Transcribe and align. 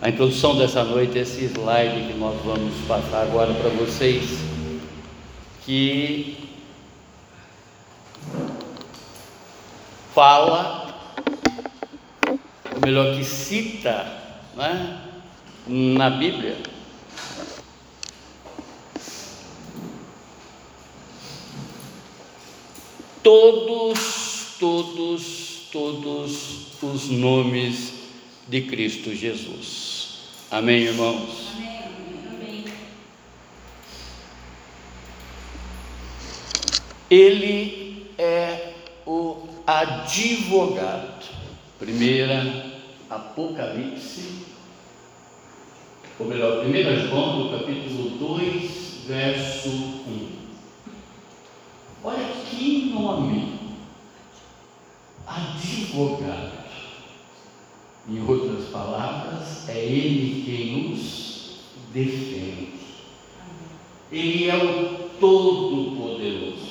A 0.00 0.10
introdução 0.10 0.58
dessa 0.58 0.84
noite 0.84 1.18
esse 1.18 1.46
slide 1.46 2.12
que 2.12 2.18
nós 2.18 2.38
vamos 2.44 2.74
passar 2.86 3.22
agora 3.22 3.54
para 3.54 3.70
vocês, 3.70 4.24
que 5.64 6.36
fala, 10.14 10.94
ou 12.74 12.80
melhor, 12.84 13.16
que 13.16 13.24
cita 13.24 14.06
né, 14.54 15.00
na 15.66 16.10
Bíblia, 16.10 16.58
todos, 23.22 24.56
todos, 24.60 25.68
todos 25.72 26.82
os 26.82 27.08
nomes 27.08 27.94
de 28.48 28.62
Cristo 28.62 29.14
Jesus. 29.14 29.85
Amém, 30.56 30.84
irmãos? 30.84 31.52
Amém. 31.54 32.64
Ele 37.10 38.10
é 38.16 38.72
o 39.04 39.48
advogado. 39.66 41.26
Primeira 41.78 42.72
Apocalipse, 43.10 44.46
ou 46.18 46.26
melhor, 46.26 46.64
1 46.64 47.06
João, 47.06 47.38
no 47.38 47.58
capítulo 47.58 48.16
2, 48.18 49.04
verso 49.06 49.68
1. 49.68 50.28
Olha 52.02 52.32
que 52.48 52.92
nome! 52.94 53.60
Advogado. 55.26 56.65
Em 58.08 58.24
outras 58.24 58.66
palavras, 58.68 59.68
é 59.68 59.78
Ele 59.78 60.44
quem 60.44 60.90
nos 60.90 61.58
defende. 61.92 62.68
Ele 64.12 64.48
é 64.48 64.56
o 64.56 65.08
Todo-Poderoso. 65.18 66.66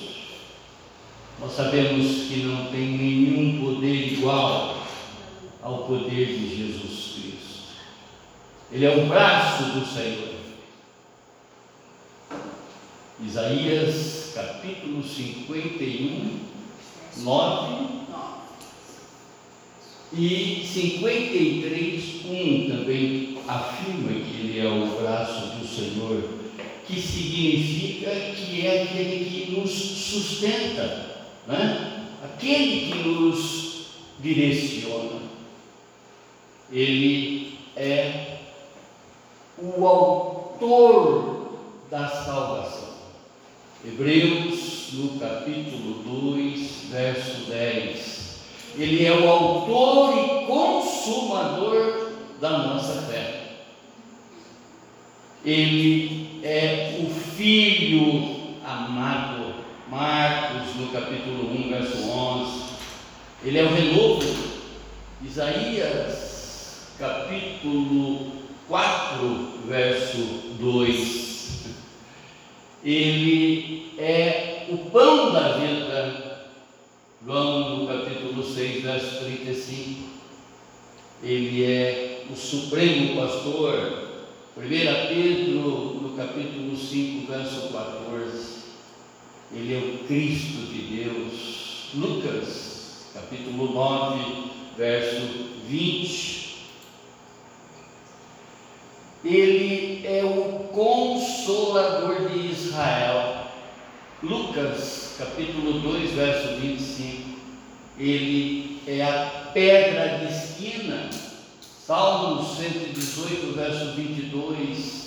Nós 1.39 1.52
sabemos 1.52 2.28
que 2.28 2.44
não 2.44 2.67
tem 2.67 2.97
nenhum 2.97 3.66
poder 3.66 4.13
igual 4.13 4.78
ao 5.61 5.80
poder 5.80 6.28
de 6.28 6.56
Jesus 6.56 7.13
Cristo. 7.16 7.75
Ele 8.72 8.86
é 8.86 8.95
o 8.95 9.08
braço 9.08 9.63
do 9.63 9.86
Senhor. 9.86 10.36
Isaías 13.19 14.31
capítulo 14.36 15.03
51, 15.03 16.39
9 17.17 18.05
e 20.14 20.66
53, 20.66 22.25
1 22.25 22.70
também 22.70 23.38
afirma 23.48 24.12
que 24.14 24.39
ele 24.39 24.59
é 24.59 24.67
o 24.67 25.02
braço 25.02 25.58
do 25.58 25.67
Senhor, 25.67 26.23
que 26.86 27.02
significa 27.02 28.12
que 28.12 28.66
é 28.66 28.84
aquele 28.84 29.25
que 29.25 29.52
nos 29.52 29.72
sustenta, 29.72 31.23
né? 31.47 32.06
aquele 32.23 32.92
que 32.92 33.08
nos 33.08 33.86
direciona. 34.20 35.22
Ele 36.72 37.58
é 37.75 38.38
o 39.58 39.86
autor 39.86 41.59
da 41.90 42.08
salvação. 42.08 42.95
Hebreus, 43.84 44.90
no 44.94 45.19
capítulo 45.19 46.03
2, 46.03 46.90
verso 46.90 47.50
10 47.50 48.14
ele 48.78 49.06
é 49.06 49.12
o 49.12 49.30
autor 49.30 50.18
e 50.18 50.45
consumador 50.45 52.12
da 52.42 52.58
nossa 52.58 53.02
fé. 53.04 53.42
Ele 55.45 56.42
é 56.44 57.00
o 57.00 57.09
Filho 57.09 58.36
amado. 58.66 59.56
Marcos, 59.90 60.75
no 60.75 60.88
capítulo 60.88 61.52
1, 61.52 61.69
verso 61.69 62.09
11. 62.09 62.64
Ele 63.46 63.59
é 63.59 63.64
o 63.64 63.74
renovo. 63.74 64.56
Isaías, 65.24 66.88
capítulo 67.00 68.31
4, 68.68 69.50
verso 69.68 70.18
2. 70.59 71.66
Ele 72.84 73.94
é 73.97 74.66
o 74.69 74.78
pão 74.90 75.31
da 75.31 75.58
vida 75.58 76.25
João, 77.25 77.78
no 77.78 77.88
capítulo 77.88 78.44
6, 78.44 78.84
verso 78.84 79.25
35, 79.25 80.09
ele 81.24 81.63
é 81.63 82.24
o 82.30 82.36
supremo 82.36 83.19
pastor. 83.19 84.30
1 84.56 84.62
Pedro, 84.62 86.02
no 86.03 86.16
capítulo 86.16 86.78
5, 86.78 87.31
verso 87.31 87.69
14, 87.74 88.58
ele 89.52 89.74
é 89.74 89.78
o 89.80 90.08
Cristo 90.08 90.72
de 90.72 91.03
Deus. 91.03 91.90
Lucas, 91.96 93.08
capítulo 93.12 93.74
9, 93.74 94.52
verso 94.78 95.28
20, 95.68 96.58
ele 99.24 100.06
é 100.06 100.24
o 100.24 100.66
consolador 100.72 102.30
de 102.30 102.52
Israel. 102.52 103.47
Lucas, 104.22 105.04
capítulo 105.18 105.80
2, 105.80 106.12
verso 106.12 106.59
25. 106.59 107.40
Ele 107.98 108.81
é 108.86 109.02
a 109.03 109.50
pedra 109.53 110.20
de 110.20 110.26
esquina. 110.34 111.09
Salmos 111.86 112.58
118, 112.58 113.53
verso 113.56 113.94
22. 113.96 115.06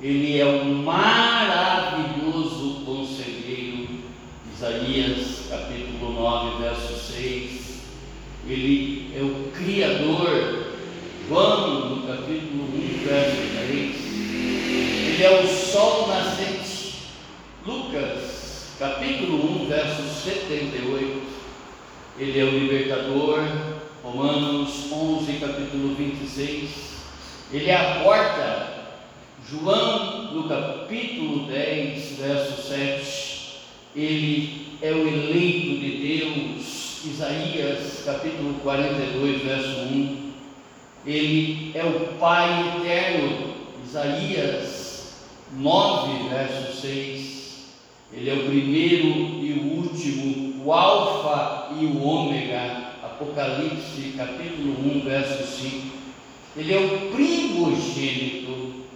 Ele 0.00 0.38
é 0.38 0.44
o 0.44 0.64
maravilhoso 0.64 2.84
conselheiro. 2.84 3.88
Isaías, 4.54 5.46
capítulo 5.48 6.12
9, 6.12 6.62
verso 6.62 6.94
6. 7.12 7.78
Ele 8.48 9.12
é 9.16 9.22
o 9.22 9.50
Criador. 9.52 10.66
João, 11.28 11.96
no 11.96 12.06
capítulo 12.06 12.64
1, 12.64 12.68
verso 13.06 13.36
3. 13.66 14.08
Ele 15.08 15.22
é 15.22 15.42
o 15.42 15.46
sol 15.46 16.08
nascente. 16.08 16.94
Lucas, 17.66 18.17
capítulo 18.78 19.64
1, 19.64 19.66
verso 19.66 20.02
78, 20.22 21.22
ele 22.16 22.38
é 22.38 22.44
o 22.44 22.50
libertador, 22.50 23.40
Romanos 24.04 24.92
11, 24.92 25.32
capítulo 25.32 25.96
26, 25.96 26.70
ele 27.52 27.70
é 27.70 27.74
a 27.74 28.04
porta, 28.04 28.68
João, 29.50 30.32
no 30.32 30.48
capítulo 30.48 31.46
10, 31.46 32.18
verso 32.18 32.68
7, 32.68 33.56
ele 33.96 34.78
é 34.80 34.92
o 34.92 35.08
eleito 35.08 35.80
de 35.80 36.20
Deus, 36.20 37.04
Isaías, 37.04 38.02
capítulo 38.04 38.60
42, 38.60 39.42
verso 39.42 39.80
1, 39.92 40.32
ele 41.04 41.72
é 41.74 41.84
o 41.84 42.16
Pai 42.20 42.76
eterno, 42.78 43.54
Isaías 43.84 45.14
9, 45.56 46.28
verso 46.28 46.80
6, 46.80 47.27
ele 48.12 48.30
é 48.30 48.34
o 48.34 48.46
primeiro 48.46 49.06
e 49.06 49.60
o 49.60 49.82
último, 49.82 50.64
o 50.64 50.72
Alfa 50.72 51.74
e 51.78 51.84
o 51.84 52.02
Ômega. 52.02 52.88
Apocalipse 53.02 54.14
capítulo 54.16 54.76
1, 54.96 55.04
verso 55.04 55.60
5. 55.60 55.96
Ele 56.56 56.74
é 56.74 56.78
o 56.78 57.12
primogênito. 57.12 58.86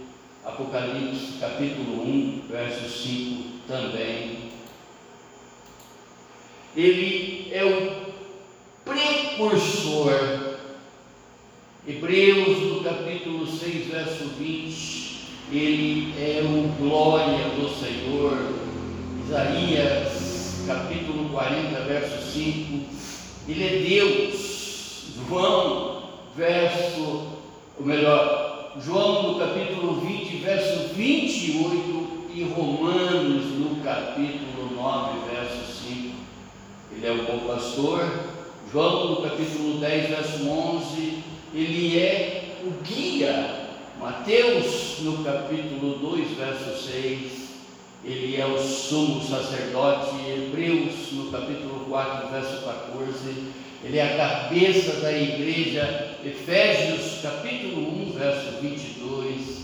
Apocalipse 0.43 1.33
capítulo 1.39 2.03
1, 2.03 2.41
verso 2.49 2.89
5 2.89 3.43
também. 3.67 4.37
Ele 6.75 7.49
é 7.51 7.63
o 7.63 8.13
precursor. 8.83 10.57
Hebreus 11.87 12.59
no 12.61 12.83
capítulo 12.83 13.45
6, 13.45 13.87
verso 13.87 14.25
20. 14.39 15.13
Ele 15.51 16.13
é 16.17 16.41
o 16.41 16.67
glória 16.81 17.49
do 17.49 17.69
Senhor 17.69 18.62
Isaías, 19.25 20.65
capítulo 20.67 21.29
40, 21.29 21.79
verso 21.85 22.31
5. 22.33 22.83
Ele 23.47 23.63
é 23.63 23.89
Deus. 23.89 25.13
João, 25.29 26.03
verso, 26.35 27.27
ou 27.79 27.85
melhor, 27.85 28.73
João 28.83 29.33
no 29.33 29.39
capítulo 29.39 30.01
20, 30.01 30.37
verso 30.37 30.93
28 30.93 32.27
e 32.33 32.43
Romanos 32.43 33.45
no 33.57 33.81
capítulo 33.81 34.75
9, 34.75 35.19
verso 35.31 35.83
5. 35.83 36.15
Ele 36.91 37.07
é 37.07 37.11
o 37.11 37.23
bom 37.23 37.47
pastor. 37.47 38.05
João 38.71 39.11
no 39.11 39.21
capítulo 39.21 39.79
10, 39.79 40.09
verso 40.09 40.49
11, 40.49 41.23
ele 41.53 41.97
é 41.97 42.57
o 42.65 42.83
guia. 42.83 43.69
Mateus 44.01 44.97
no 44.99 45.23
capítulo 45.23 45.97
2, 45.99 46.31
verso 46.31 46.91
6 46.91 47.42
ele 48.05 48.35
é 48.35 48.45
o 48.45 48.59
sumo 48.59 49.23
sacerdote, 49.23 50.15
Hebreus, 50.29 51.11
no 51.13 51.31
capítulo 51.31 51.85
4, 51.87 52.29
verso 52.29 52.65
14, 52.65 53.53
ele 53.83 53.97
é 53.97 54.13
a 54.13 54.17
cabeça 54.17 54.99
da 54.99 55.11
igreja, 55.11 56.17
Efésios 56.23 57.21
capítulo 57.21 58.07
1, 58.09 58.11
verso 58.11 58.61
22, 58.61 59.63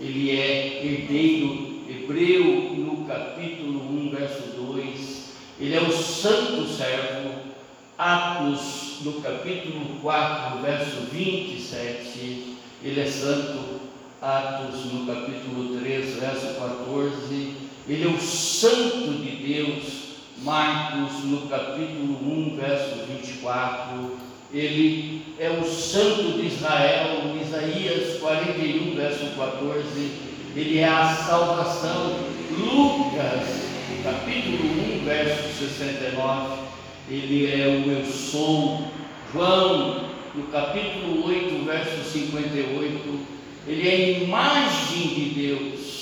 ele 0.00 0.30
é 0.30 0.84
herdeiro, 0.84 1.80
Hebreu 1.88 2.44
no 2.76 3.04
capítulo 3.06 3.80
1, 4.06 4.10
verso 4.10 4.42
2, 4.56 5.30
ele 5.58 5.74
é 5.74 5.80
o 5.80 5.92
santo 5.92 6.66
servo, 6.68 7.50
Atos 7.98 9.00
no 9.02 9.20
capítulo 9.20 9.98
4, 10.00 10.62
verso 10.62 10.96
27, 11.12 12.56
ele 12.82 13.00
é 13.00 13.06
santo, 13.06 13.80
Atos 14.22 14.84
no 14.92 15.06
capítulo 15.06 15.78
3, 15.80 16.14
verso 16.20 16.54
14, 16.54 17.59
ele 17.88 18.04
é 18.04 18.08
o 18.08 18.20
santo 18.20 19.12
de 19.22 19.30
Deus, 19.30 20.00
Marcos, 20.42 21.24
no 21.24 21.48
capítulo 21.48 22.18
1, 22.22 22.56
verso 22.56 23.06
24, 23.06 24.16
ele 24.52 25.22
é 25.38 25.50
o 25.50 25.64
santo 25.64 26.38
de 26.38 26.46
Israel, 26.46 27.36
Isaías 27.40 28.18
41, 28.18 28.94
verso 28.94 29.26
14, 29.36 30.10
ele 30.56 30.78
é 30.78 30.88
a 30.88 31.14
salvação, 31.14 32.16
Lucas, 32.50 33.70
capítulo 34.02 35.02
1, 35.02 35.04
verso 35.04 35.58
69, 35.58 36.62
ele 37.10 37.46
é 37.46 37.66
o 37.66 37.90
eu 37.90 38.04
sou, 38.04 38.88
João, 39.32 40.10
no 40.34 40.44
capítulo 40.44 41.26
8, 41.26 41.64
verso 41.64 42.10
58, 42.10 43.20
ele 43.66 43.88
é 43.88 43.92
a 43.92 44.24
imagem 44.24 45.08
de 45.08 45.24
Deus, 45.30 45.99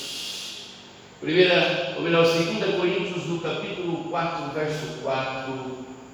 Primeira, 1.20 1.94
ou 1.96 2.02
melhor, 2.02 2.24
2 2.24 2.76
Coríntios, 2.76 3.26
no 3.26 3.40
capítulo 3.40 4.04
4, 4.04 4.54
verso 4.54 5.02
4, 5.02 5.52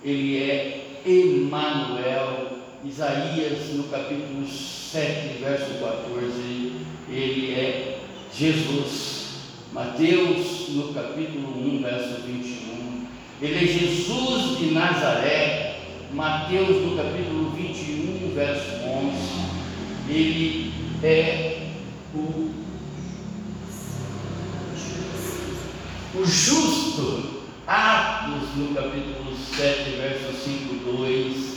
ele 0.02 0.38
é 0.38 0.98
Emanuel. 1.04 2.54
Isaías, 2.82 3.74
no 3.74 3.84
capítulo 3.84 4.46
7, 4.46 5.38
verso 5.40 5.74
14, 5.78 6.72
ele 7.10 7.54
é 7.54 7.98
Jesus. 8.34 9.24
Mateus, 9.72 10.68
no 10.70 10.94
capítulo 10.94 11.48
1, 11.58 11.82
verso 11.82 12.22
21, 12.22 13.06
ele 13.42 13.56
é 13.56 13.66
Jesus 13.66 14.58
de 14.58 14.70
Nazaré. 14.70 15.80
Mateus, 16.14 16.82
no 16.82 16.96
capítulo 16.96 17.50
21, 17.50 18.34
verso 18.34 18.70
11, 18.86 20.08
ele 20.08 20.72
é 21.02 21.58
o 22.14 22.64
o 26.14 26.25
justo, 26.25 27.43
Atos, 27.66 28.56
no 28.56 28.75
capítulo 28.75 29.34
7, 29.37 29.90
verso 29.90 30.32
5, 30.32 30.96
2, 30.96 31.55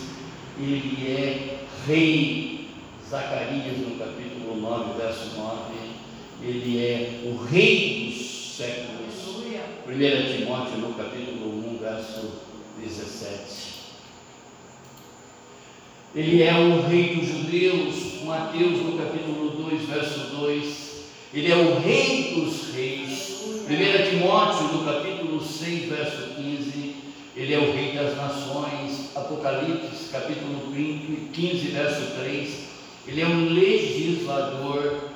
ele 0.59 1.07
é 1.07 1.57
rei. 1.85 2.69
Zacarias, 3.09 3.77
no 3.77 3.97
capítulo 3.97 4.57
9, 4.59 4.99
verso 4.99 5.37
9, 5.37 5.75
ele 6.41 6.77
é 6.77 7.21
o 7.23 7.37
rei 7.45 8.07
dos 8.07 8.55
séculos. 8.57 8.97
1 9.87 10.37
Timóteo, 10.37 10.77
no 10.79 10.93
capítulo 10.95 11.75
1, 11.75 11.77
verso 11.77 12.31
17. 12.77 13.67
Ele 16.13 16.43
é 16.43 16.53
o 16.53 16.81
rei 16.87 17.15
dos 17.15 17.27
judeus, 17.27 18.23
Mateus 18.25 18.81
no 18.81 18.97
capítulo 18.97 19.49
2, 19.51 19.81
verso 19.83 20.19
2. 20.35 20.87
Ele 21.33 21.51
é 21.51 21.55
o 21.55 21.79
rei 21.79 22.33
dos 22.35 22.73
reis, 22.73 23.36
1 23.69 24.09
Timóteo, 24.09 24.77
no 24.77 24.85
capítulo 24.85 25.41
6, 25.41 25.89
verso 25.89 26.35
15, 26.35 26.95
ele 27.35 27.53
é 27.53 27.59
o 27.59 27.73
rei 27.73 27.97
das 27.97 28.15
nações. 28.15 29.11
Apocalipse, 29.13 30.09
capítulo 30.09 30.71
15, 31.33 31.57
verso 31.67 32.15
3, 32.17 32.49
ele 33.09 33.21
é 33.21 33.27
um 33.27 33.49
legislador. 33.49 35.09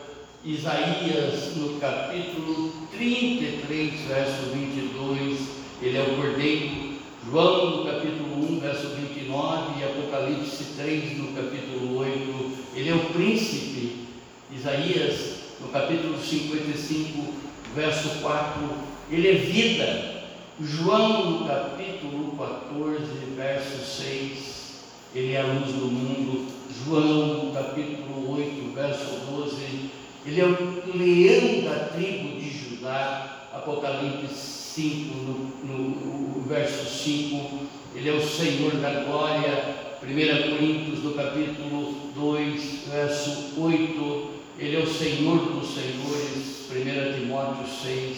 Isaías, 0.44 1.56
no 1.56 1.80
capítulo 1.80 2.74
33, 2.92 4.02
verso 4.02 4.42
22, 4.54 5.40
ele 5.82 5.98
é 5.98 6.02
o 6.02 6.16
cordeiro. 6.18 6.96
João, 7.26 7.78
no 7.78 7.86
capítulo 7.86 8.54
1, 8.54 8.60
verso 8.60 8.90
29, 8.90 9.80
e 9.80 9.84
Apocalipse 9.86 10.66
3, 10.76 11.18
no 11.20 11.28
capítulo 11.28 12.00
8, 12.00 12.52
ele 12.76 12.90
é 12.90 12.96
o 12.96 13.06
príncipe. 13.14 14.08
Isaías, 14.54 15.36
no 15.62 15.70
capítulo 15.70 16.20
55, 16.20 17.51
verso 17.76 18.22
4, 18.22 18.62
ele 19.10 19.28
é 19.30 19.34
vida. 19.34 20.22
João, 20.60 21.32
no 21.32 21.48
capítulo 21.48 22.38
14, 22.38 23.04
verso 23.36 24.04
6, 24.04 24.84
ele 25.16 25.34
é 25.34 25.42
a 25.42 25.46
luz 25.46 25.72
do 25.74 25.88
mundo. 25.88 26.52
João, 26.86 27.46
no 27.46 27.54
capítulo 27.54 28.36
8, 28.36 28.76
verso 28.76 29.26
12, 29.32 29.90
ele 30.26 30.40
é 30.40 30.46
o 30.46 30.98
leão 30.98 31.64
da 31.64 31.86
tribo 31.86 32.40
de 32.40 32.50
Judá. 32.50 33.50
Apocalipse 33.54 34.34
5, 34.34 35.16
no, 35.16 35.34
no, 35.66 36.38
no 36.38 36.42
verso 36.48 36.86
5, 36.86 37.60
ele 37.96 38.10
é 38.10 38.14
o 38.14 38.26
Senhor 38.26 38.74
da 38.76 39.04
glória. 39.04 39.82
1 40.02 40.08
Coríntios, 40.50 41.04
no 41.04 41.14
capítulo 41.14 41.94
2, 42.16 42.88
verso 42.90 43.62
8, 43.62 44.41
ele 44.62 44.76
é 44.76 44.80
o 44.80 44.88
Senhor 44.88 45.38
dos 45.40 45.74
senhores. 45.74 46.52
1 46.72 47.20
Timóteo 47.20 47.66
6, 47.68 48.18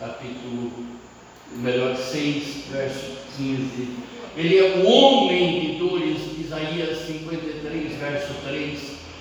capítulo, 0.00 0.72
melhor, 1.54 1.94
6, 1.94 2.64
verso 2.72 3.12
15. 3.36 3.88
Ele 4.36 4.58
é 4.58 4.76
o 4.78 4.86
homem 4.86 5.60
de 5.60 5.78
dores, 5.78 6.18
Isaías 6.40 6.98
53, 7.06 7.92
verso 7.96 8.32
3. 8.44 8.78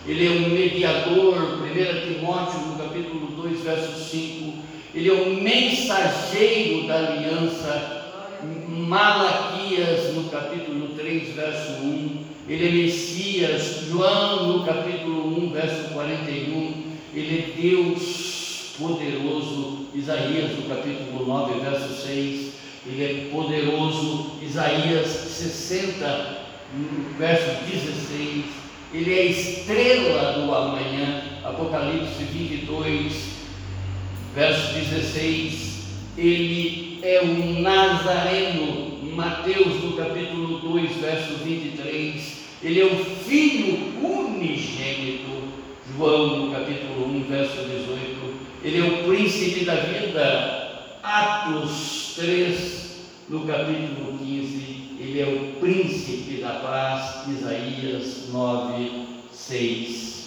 Ele 0.07 0.25
é 0.25 0.29
o 0.29 0.49
mediador, 0.49 1.61
1 1.61 2.15
Timóteo, 2.15 2.59
no 2.61 2.77
capítulo 2.77 3.27
2, 3.43 3.61
verso 3.61 4.09
5. 4.09 4.53
Ele 4.95 5.09
é 5.09 5.13
o 5.13 5.43
mensageiro 5.43 6.87
da 6.87 6.95
aliança, 6.95 8.17
Malaquias, 8.69 10.15
no 10.15 10.29
capítulo 10.29 10.95
3, 10.95 11.35
verso 11.35 11.83
1. 11.83 12.20
Ele 12.47 12.67
é 12.67 12.71
Messias, 12.71 13.85
João, 13.89 14.47
no 14.47 14.65
capítulo 14.65 15.45
1, 15.45 15.51
verso 15.51 15.93
41. 15.93 16.83
Ele 17.13 17.39
é 17.39 17.61
Deus 17.61 18.31
poderoso, 18.81 19.87
Isaías 19.93 20.51
no 20.57 20.63
capítulo 20.63 21.25
9, 21.25 21.59
verso 21.59 22.01
6, 22.03 22.51
ele 22.87 23.03
é 23.03 23.29
poderoso, 23.31 24.31
Isaías 24.41 25.07
60, 25.07 26.37
verso 27.17 27.63
16, 27.69 28.45
ele 28.93 29.13
é 29.13 29.25
estrela 29.25 30.33
do 30.33 30.53
amanhã, 30.53 31.23
Apocalipse 31.43 32.23
22, 32.23 33.13
verso 34.33 34.73
16, 34.73 35.85
ele 36.17 36.99
é 37.03 37.21
um 37.23 37.61
Nazareno, 37.61 38.90
Mateus 39.11 39.83
no 39.83 39.97
capítulo 39.97 40.59
2, 40.59 40.95
verso 40.97 41.33
23, 41.43 42.41
ele 42.63 42.79
é 42.79 42.85
o 42.85 43.05
Filho 43.05 44.01
unigênito, 44.01 45.43
João 45.93 46.45
no 46.45 46.51
capítulo 46.51 47.07
1, 47.07 47.23
verso 47.23 47.57
18, 47.57 48.33
ele 48.63 48.79
é 48.79 48.83
o 48.83 49.03
príncipe 49.07 49.65
da 49.65 49.75
vida. 49.75 50.97
Atos 51.03 52.13
3, 52.15 52.91
no 53.27 53.41
capítulo 53.41 54.17
15, 54.19 54.97
ele 54.99 55.19
é 55.19 55.25
o 55.25 55.59
príncipe 55.59 56.39
da 56.39 56.51
paz. 56.51 57.27
Isaías 57.27 58.29
9, 58.31 58.91
6. 59.31 60.20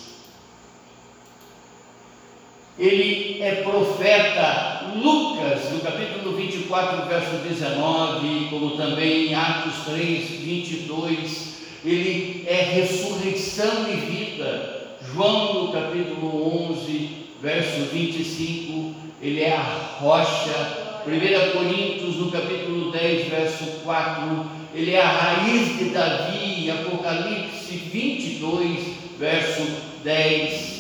Ele 2.78 3.40
é 3.40 3.62
profeta 3.62 4.92
Lucas, 4.96 5.70
no 5.72 5.80
capítulo 5.80 6.36
24, 6.36 7.08
verso 7.08 7.36
19, 7.48 8.48
como 8.50 8.76
também 8.76 9.28
em 9.28 9.34
Atos 9.34 9.84
3, 9.86 10.28
22, 10.40 11.54
ele 11.84 12.44
é 12.48 12.62
ressurreição 12.62 13.88
e 13.88 13.96
vida. 13.96 14.96
João, 15.12 15.66
no 15.66 15.72
capítulo 15.72 16.70
11, 16.72 17.10
verso 17.40 17.80
25, 17.92 18.94
ele 19.22 19.42
é 19.42 19.54
a 19.56 19.98
rocha. 20.00 20.84
1 21.06 21.58
Coríntios, 21.58 22.16
no 22.16 22.30
capítulo 22.32 22.90
10, 22.90 23.28
verso 23.28 23.64
4, 23.84 24.46
ele 24.74 24.94
é 24.94 25.00
a 25.00 25.08
raiz 25.08 25.78
de 25.78 25.90
Davi. 25.90 26.70
Apocalipse 26.70 27.76
22, 27.76 28.78
verso 29.18 29.62
10. 30.02 30.73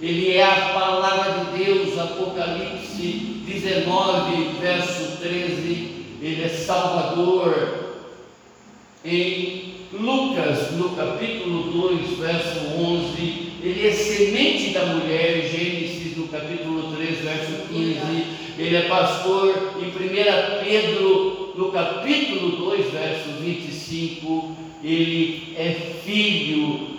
Ele 0.00 0.36
é 0.36 0.44
a 0.44 0.70
palavra 0.74 1.44
de 1.44 1.64
Deus, 1.64 1.98
Apocalipse 1.98 3.42
19, 3.44 4.60
verso 4.60 5.18
13. 5.20 6.04
Ele 6.22 6.44
é 6.44 6.48
Salvador. 6.48 7.96
Em 9.04 9.74
Lucas, 9.92 10.72
no 10.72 10.90
capítulo 10.90 11.72
2, 11.72 12.18
verso 12.18 12.58
11, 12.78 13.52
ele 13.62 13.88
é 13.88 13.90
semente 13.90 14.70
da 14.70 14.86
mulher, 14.86 15.48
Gênesis 15.48 16.16
no 16.16 16.28
capítulo 16.28 16.94
3, 16.94 17.18
verso 17.20 17.52
15, 17.72 18.24
ele 18.58 18.76
é 18.76 18.82
pastor 18.82 19.74
em 19.80 19.86
1 19.86 20.64
Pedro, 20.64 21.54
no 21.56 21.72
capítulo 21.72 22.50
2, 22.56 22.92
verso 22.92 23.30
25, 23.40 24.56
ele 24.84 25.54
é 25.56 25.74
filho 26.04 26.97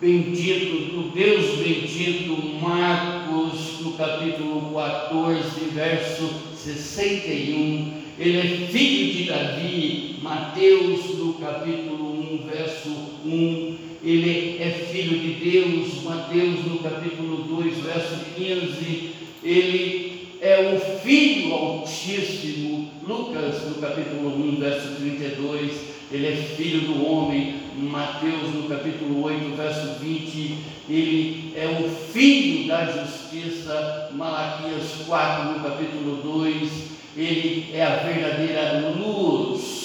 bendito, 0.00 0.92
do 0.92 1.10
Deus 1.14 1.56
bendito, 1.56 2.60
Marcos, 2.60 3.80
no 3.80 3.92
capítulo 3.92 4.72
14, 4.74 5.60
verso 5.72 6.30
61. 6.56 8.06
Ele 8.18 8.38
é 8.38 8.66
filho 8.68 9.12
de 9.12 9.24
Davi, 9.24 10.16
Mateus, 10.22 11.18
no 11.18 11.34
capítulo 11.34 12.42
1, 12.42 12.46
verso 12.50 12.88
1. 13.24 13.76
Ele 14.02 14.58
é 14.60 14.70
filho 14.70 15.18
de 15.18 15.50
Deus, 15.50 16.02
Mateus, 16.02 16.64
no 16.64 16.78
capítulo 16.78 17.44
2, 17.44 17.76
verso 17.78 18.16
15. 18.36 19.10
Ele 19.42 20.28
é 20.40 20.74
o 20.74 21.00
Filho 21.00 21.52
Altíssimo, 21.54 22.90
Lucas, 23.06 23.64
no 23.66 23.74
capítulo 23.76 24.28
1, 24.28 24.56
verso 24.56 24.96
32 24.96 25.95
ele 26.10 26.26
é 26.28 26.36
filho 26.36 26.82
do 26.82 27.06
homem, 27.06 27.62
Mateus 27.76 28.54
no 28.54 28.68
capítulo 28.68 29.24
8, 29.24 29.56
verso 29.56 29.98
20, 30.00 30.58
ele 30.88 31.52
é 31.56 31.66
o 31.66 31.88
filho 31.88 32.68
da 32.68 32.86
justiça, 32.86 34.10
Malaquias 34.12 35.04
4, 35.06 35.52
no 35.52 35.60
capítulo 35.60 36.16
2, 36.22 36.70
ele 37.16 37.70
é 37.74 37.84
a 37.84 37.96
verdadeira 37.96 38.94
luz. 38.96 39.76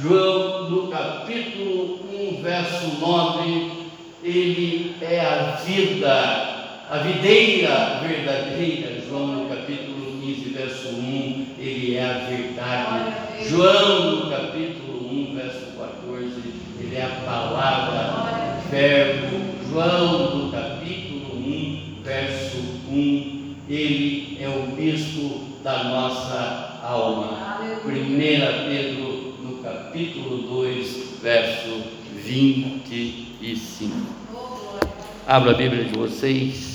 João, 0.00 0.70
no 0.70 0.88
capítulo 0.88 2.00
1, 2.12 2.42
verso 2.42 2.98
9, 3.00 3.72
ele 4.22 4.96
é 5.00 5.20
a 5.20 5.56
vida, 5.64 6.86
a 6.90 6.98
videira 6.98 8.00
verdadeira. 8.06 9.00
João, 9.08 9.26
no 9.26 9.48
capítulo 9.48 10.20
15, 10.20 10.50
verso 10.50 10.88
1, 10.88 11.46
ele 11.58 11.96
é 11.96 12.04
a 12.04 12.18
verdade. 12.28 13.29
João, 13.48 14.16
no 14.16 14.30
capítulo 14.30 15.08
1, 15.10 15.34
verso 15.34 15.66
14, 15.76 16.42
ele 16.78 16.96
é 16.96 17.04
a 17.04 17.24
palavra, 17.24 18.60
verbo. 18.70 19.40
João, 19.68 20.36
no 20.36 20.52
capítulo 20.52 21.36
1, 21.36 22.02
verso 22.04 22.58
1, 22.88 23.54
ele 23.68 24.38
é 24.40 24.48
o 24.48 24.74
bispo 24.76 25.40
da 25.64 25.84
nossa 25.84 26.80
alma. 26.82 27.60
1 27.84 27.88
Pedro, 28.68 29.34
no 29.42 29.62
capítulo 29.62 30.42
2, 30.42 31.18
verso 31.22 31.82
25. 32.24 33.96
Abra 35.26 35.52
a 35.52 35.54
Bíblia 35.54 35.84
de 35.84 35.98
vocês. 35.98 36.69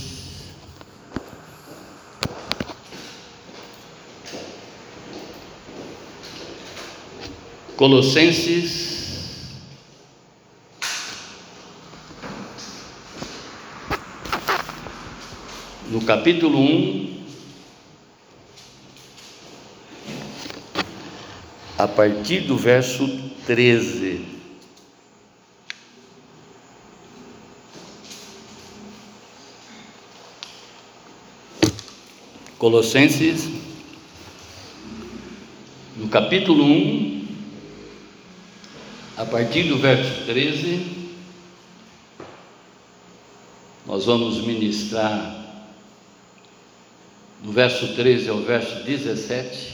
Colossenses, 7.76 9.50
no 15.90 16.02
capítulo 16.06 16.58
1, 16.58 17.26
a 21.78 21.86
partir 21.86 22.48
do 22.48 22.56
verso 22.56 23.06
13. 23.46 24.26
Colossenses, 32.58 33.50
no 35.98 36.08
capítulo 36.08 36.64
1, 36.64 37.25
a 39.18 39.26
partir 39.26 39.64
do 39.64 39.78
verso 39.78 40.26
13, 40.26 41.06
nós 43.86 44.06
vamos 44.06 44.46
ministrar 44.46 45.44
do 47.42 47.52
verso 47.52 47.96
13 47.96 48.30
ao 48.30 48.42
verso 48.42 48.84
17 48.84 49.74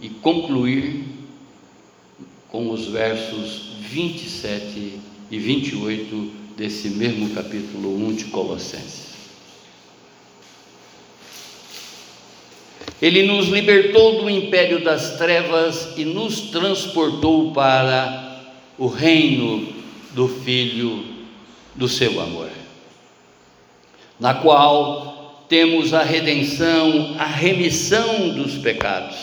e 0.00 0.08
concluir 0.08 1.04
com 2.48 2.70
os 2.70 2.86
versos 2.86 3.74
27 3.80 4.98
e 5.30 5.38
28 5.38 6.32
desse 6.56 6.90
mesmo 6.90 7.30
capítulo 7.34 7.94
1 8.08 8.14
de 8.14 8.24
Colossenses. 8.26 9.07
Ele 13.00 13.22
nos 13.22 13.46
libertou 13.46 14.22
do 14.22 14.30
império 14.30 14.82
das 14.82 15.16
trevas 15.16 15.94
e 15.96 16.04
nos 16.04 16.40
transportou 16.50 17.52
para 17.52 18.42
o 18.76 18.88
reino 18.88 19.72
do 20.14 20.26
Filho 20.26 21.04
do 21.76 21.88
seu 21.88 22.20
amor, 22.20 22.50
na 24.18 24.34
qual 24.34 25.46
temos 25.48 25.94
a 25.94 26.02
redenção, 26.02 27.14
a 27.18 27.24
remissão 27.24 28.30
dos 28.30 28.54
pecados. 28.54 29.16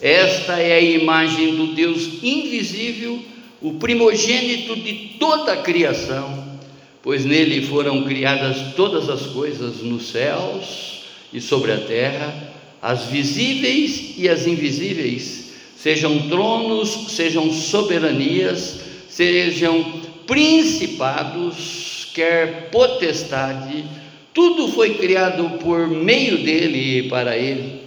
Esta 0.00 0.58
é 0.58 0.74
a 0.74 0.80
imagem 0.80 1.54
do 1.54 1.68
Deus 1.68 2.22
invisível, 2.22 3.22
o 3.62 3.74
primogênito 3.74 4.74
de 4.74 5.16
toda 5.20 5.52
a 5.52 5.62
criação, 5.62 6.58
pois 7.02 7.24
nele 7.24 7.66
foram 7.66 8.02
criadas 8.02 8.74
todas 8.74 9.08
as 9.08 9.26
coisas 9.26 9.80
nos 9.80 10.08
céus 10.08 11.02
e 11.32 11.40
sobre 11.40 11.70
a 11.70 11.78
terra 11.78 12.49
as 12.82 13.06
visíveis 13.06 14.14
e 14.16 14.28
as 14.28 14.46
invisíveis, 14.46 15.52
sejam 15.76 16.28
tronos, 16.28 17.12
sejam 17.12 17.52
soberanias, 17.52 18.80
sejam 19.08 20.00
principados, 20.26 22.08
quer 22.14 22.70
potestade, 22.70 23.84
tudo 24.32 24.68
foi 24.68 24.94
criado 24.94 25.58
por 25.58 25.88
meio 25.88 26.44
dele 26.44 26.98
e 26.98 27.08
para 27.08 27.36
ele. 27.36 27.80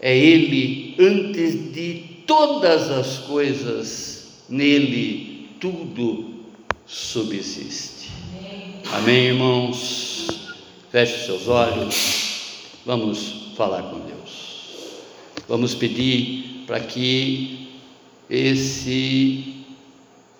É 0.00 0.16
ele 0.16 0.94
antes 0.98 1.72
de 1.72 2.02
todas 2.26 2.90
as 2.90 3.18
coisas, 3.18 4.42
nele 4.48 5.48
tudo 5.60 6.34
subsiste. 6.86 8.10
Amém, 8.92 9.28
irmãos? 9.28 10.28
Feche 10.90 11.26
seus 11.26 11.48
olhos. 11.48 12.24
Vamos 12.84 13.43
falar 13.54 13.82
com 13.84 14.00
Deus. 14.00 14.54
Vamos 15.48 15.74
pedir 15.74 16.64
para 16.66 16.80
que 16.80 17.68
esse 18.28 19.64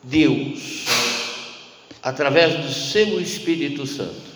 Deus, 0.02 0.86
através 2.02 2.64
do 2.64 2.72
seu 2.72 3.20
Espírito 3.20 3.86
Santo, 3.86 4.34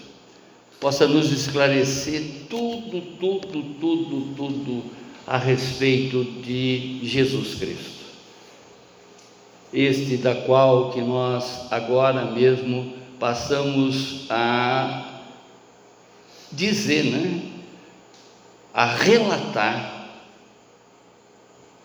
possa 0.81 1.07
nos 1.07 1.33
esclarecer 1.33 2.23
tudo, 2.49 3.01
tudo, 3.19 3.63
tudo, 3.81 4.35
tudo 4.37 4.85
a 5.27 5.37
respeito 5.37 6.25
de 6.25 7.01
Jesus 7.03 7.55
Cristo. 7.55 7.99
Este 9.73 10.17
da 10.17 10.35
qual 10.35 10.93
que 10.93 11.01
nós 11.01 11.71
agora 11.71 12.25
mesmo 12.31 12.95
passamos 13.19 14.25
a 14.31 15.21
dizer, 16.51 17.05
né? 17.05 17.48
A 18.79 18.85
relatar 18.85 20.09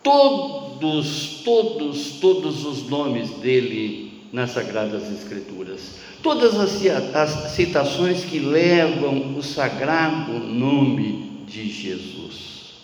todos, 0.00 1.42
todos, 1.44 2.20
todos 2.20 2.64
os 2.64 2.88
nomes 2.88 3.30
dele 3.38 4.28
nas 4.32 4.52
Sagradas 4.52 5.10
Escrituras. 5.10 5.96
Todas 6.22 6.54
as, 6.54 6.86
as 7.16 7.50
citações 7.50 8.24
que 8.24 8.38
levam 8.38 9.36
o 9.36 9.42
sagrado 9.42 10.34
nome 10.34 11.42
de 11.48 11.68
Jesus. 11.68 12.74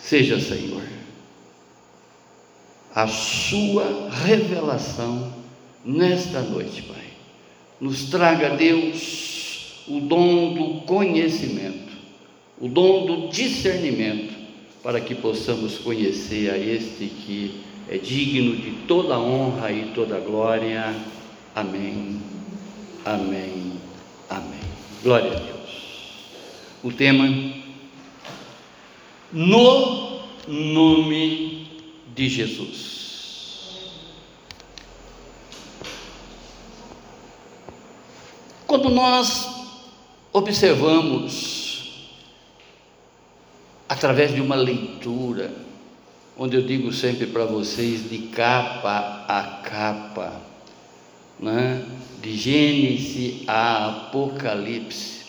Seja, 0.00 0.38
Senhor, 0.38 0.84
a 2.94 3.08
sua 3.08 4.10
revelação 4.10 5.34
nesta 5.84 6.40
noite, 6.40 6.82
Pai. 6.82 7.02
Nos 7.80 8.10
traga, 8.10 8.50
Deus, 8.50 9.31
o 9.88 10.00
dom 10.00 10.54
do 10.54 10.80
conhecimento, 10.82 11.92
o 12.60 12.68
dom 12.68 13.06
do 13.06 13.28
discernimento, 13.28 14.34
para 14.82 15.00
que 15.00 15.14
possamos 15.14 15.78
conhecer 15.78 16.50
a 16.50 16.58
este 16.58 17.06
que 17.06 17.60
é 17.88 17.98
digno 17.98 18.56
de 18.56 18.72
toda 18.86 19.18
honra 19.18 19.70
e 19.70 19.92
toda 19.94 20.18
glória. 20.18 20.94
Amém. 21.54 22.20
Amém. 23.04 23.72
Amém. 24.28 24.60
Glória 25.02 25.32
a 25.32 25.34
Deus. 25.34 25.52
O 26.82 26.90
tema 26.90 27.28
no 29.32 30.20
nome 30.48 31.68
de 32.14 32.28
Jesus. 32.28 32.92
Quando 38.66 38.88
nós 38.88 39.61
observamos, 40.32 42.08
através 43.88 44.34
de 44.34 44.40
uma 44.40 44.56
leitura, 44.56 45.52
onde 46.38 46.56
eu 46.56 46.62
digo 46.62 46.92
sempre 46.92 47.26
para 47.26 47.44
vocês 47.44 48.08
de 48.08 48.18
capa 48.28 49.26
a 49.28 49.60
capa, 49.62 50.40
né? 51.38 51.84
de 52.22 52.36
Gênesis 52.36 53.42
a 53.46 53.88
Apocalipse. 53.88 55.22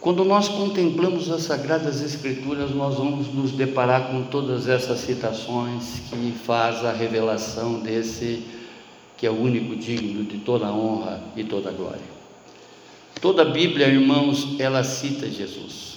Quando 0.00 0.24
nós 0.24 0.46
contemplamos 0.46 1.30
as 1.30 1.42
Sagradas 1.42 2.00
Escrituras, 2.00 2.70
nós 2.70 2.94
vamos 2.94 3.26
nos 3.34 3.50
deparar 3.50 4.08
com 4.08 4.22
todas 4.24 4.68
essas 4.68 5.00
citações 5.00 6.02
que 6.08 6.32
faz 6.44 6.84
a 6.84 6.92
revelação 6.92 7.80
desse 7.80 8.44
que 9.16 9.26
é 9.26 9.30
o 9.30 9.40
único 9.40 9.74
digno 9.74 10.24
de 10.24 10.38
toda 10.38 10.70
honra 10.70 11.22
e 11.34 11.42
toda 11.42 11.72
glória. 11.72 12.15
Toda 13.20 13.42
a 13.42 13.46
Bíblia, 13.46 13.88
irmãos, 13.88 14.56
ela 14.58 14.84
cita 14.84 15.30
Jesus. 15.30 15.96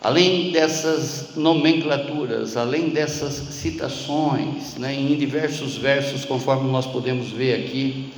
Além 0.00 0.52
dessas 0.52 1.34
nomenclaturas, 1.34 2.56
além 2.56 2.90
dessas 2.90 3.34
citações, 3.34 4.76
né, 4.76 4.94
em 4.94 5.16
diversos 5.16 5.76
versos, 5.76 6.24
conforme 6.24 6.70
nós 6.70 6.86
podemos 6.86 7.30
ver 7.30 7.64
aqui 7.64 8.12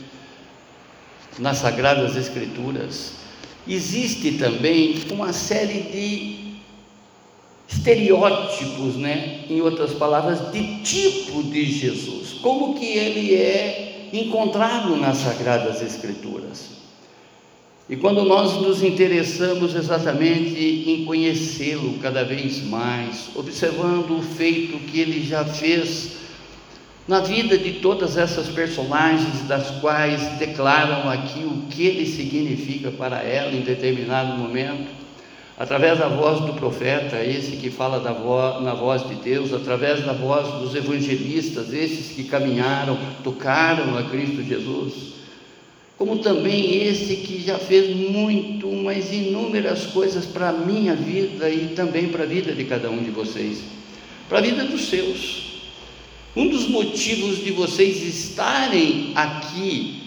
nas 1.38 1.58
Sagradas 1.58 2.16
Escrituras, 2.16 3.14
existe 3.66 4.32
também 4.32 4.96
uma 5.10 5.32
série 5.32 5.80
de 5.80 6.50
estereótipos, 7.66 8.96
né? 8.96 9.44
em 9.48 9.62
outras 9.62 9.94
palavras, 9.94 10.52
de 10.52 10.82
tipo 10.82 11.42
de 11.44 11.64
Jesus, 11.64 12.34
como 12.42 12.74
que 12.78 12.84
ele 12.84 13.34
é 13.34 14.10
encontrado 14.12 14.96
nas 14.96 15.18
Sagradas 15.18 15.80
Escrituras. 15.80 16.79
E 17.90 17.96
quando 17.96 18.22
nós 18.24 18.62
nos 18.62 18.84
interessamos 18.84 19.74
exatamente 19.74 20.56
em 20.56 21.04
conhecê-lo 21.04 21.94
cada 21.94 22.22
vez 22.22 22.62
mais, 22.62 23.30
observando 23.34 24.16
o 24.16 24.22
feito 24.22 24.78
que 24.86 25.00
ele 25.00 25.26
já 25.26 25.44
fez 25.44 26.18
na 27.08 27.18
vida 27.18 27.58
de 27.58 27.80
todas 27.80 28.16
essas 28.16 28.46
personagens, 28.46 29.42
das 29.48 29.72
quais 29.80 30.22
declaram 30.38 31.10
aqui 31.10 31.40
o 31.40 31.62
que 31.68 31.84
ele 31.84 32.06
significa 32.06 32.92
para 32.92 33.24
ela 33.24 33.50
em 33.50 33.62
determinado 33.62 34.38
momento, 34.38 34.92
através 35.58 35.98
da 35.98 36.06
voz 36.06 36.38
do 36.42 36.52
profeta, 36.52 37.20
esse 37.24 37.56
que 37.56 37.70
fala 37.70 37.98
na 38.60 38.72
voz 38.72 39.08
de 39.08 39.16
Deus, 39.16 39.52
através 39.52 40.06
da 40.06 40.12
voz 40.12 40.46
dos 40.60 40.76
evangelistas, 40.76 41.72
esses 41.72 42.14
que 42.14 42.22
caminharam, 42.22 42.96
tocaram 43.24 43.98
a 43.98 44.04
Cristo 44.04 44.44
Jesus 44.44 45.18
como 46.00 46.16
também 46.20 46.82
esse 46.82 47.16
que 47.16 47.42
já 47.42 47.58
fez 47.58 47.94
muito, 47.94 48.72
mas 48.72 49.12
inúmeras 49.12 49.84
coisas 49.84 50.24
para 50.24 50.48
a 50.48 50.52
minha 50.52 50.94
vida 50.94 51.50
e 51.50 51.74
também 51.76 52.08
para 52.08 52.22
a 52.22 52.26
vida 52.26 52.54
de 52.54 52.64
cada 52.64 52.88
um 52.90 53.02
de 53.02 53.10
vocês, 53.10 53.58
para 54.26 54.38
a 54.38 54.40
vida 54.40 54.64
dos 54.64 54.88
seus. 54.88 55.60
Um 56.34 56.48
dos 56.48 56.68
motivos 56.68 57.44
de 57.44 57.50
vocês 57.50 58.02
estarem 58.02 59.12
aqui 59.14 60.04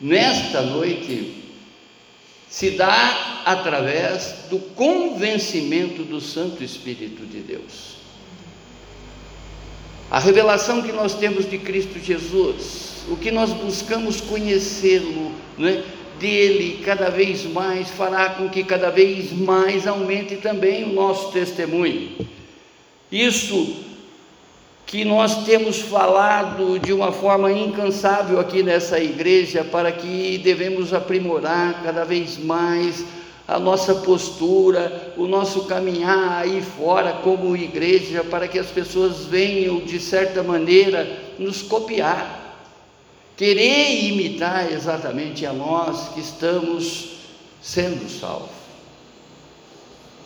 nesta 0.00 0.62
noite 0.62 1.34
se 2.50 2.72
dá 2.72 3.42
através 3.44 4.46
do 4.50 4.58
convencimento 4.58 6.02
do 6.02 6.20
Santo 6.20 6.64
Espírito 6.64 7.24
de 7.24 7.38
Deus. 7.38 7.95
A 10.10 10.20
revelação 10.20 10.82
que 10.82 10.92
nós 10.92 11.14
temos 11.14 11.48
de 11.50 11.58
Cristo 11.58 11.98
Jesus, 11.98 13.04
o 13.08 13.16
que 13.16 13.30
nós 13.30 13.50
buscamos 13.50 14.20
conhecê-lo, 14.20 15.32
né, 15.58 15.82
dele 16.20 16.80
cada 16.84 17.10
vez 17.10 17.44
mais, 17.44 17.90
fará 17.90 18.30
com 18.30 18.48
que 18.48 18.62
cada 18.62 18.90
vez 18.90 19.32
mais 19.32 19.86
aumente 19.86 20.36
também 20.36 20.84
o 20.84 20.92
nosso 20.92 21.32
testemunho. 21.32 22.10
Isso 23.10 23.84
que 24.86 25.04
nós 25.04 25.44
temos 25.44 25.80
falado 25.80 26.78
de 26.78 26.92
uma 26.92 27.10
forma 27.10 27.50
incansável 27.50 28.38
aqui 28.38 28.62
nessa 28.62 29.00
igreja, 29.00 29.64
para 29.64 29.90
que 29.90 30.38
devemos 30.38 30.94
aprimorar 30.94 31.82
cada 31.82 32.04
vez 32.04 32.38
mais 32.38 33.04
a 33.46 33.58
nossa 33.58 33.94
postura, 33.96 35.14
o 35.16 35.26
nosso 35.26 35.66
caminhar 35.66 36.42
aí 36.42 36.60
fora 36.60 37.12
como 37.22 37.56
igreja, 37.56 38.24
para 38.24 38.48
que 38.48 38.58
as 38.58 38.66
pessoas 38.66 39.24
venham, 39.26 39.80
de 39.80 40.00
certa 40.00 40.42
maneira, 40.42 41.34
nos 41.38 41.62
copiar 41.62 42.46
querer 43.36 44.04
imitar 44.04 44.72
exatamente 44.72 45.44
a 45.44 45.52
nós 45.52 46.08
que 46.14 46.20
estamos 46.20 47.16
sendo 47.60 48.08
salvos. 48.08 48.56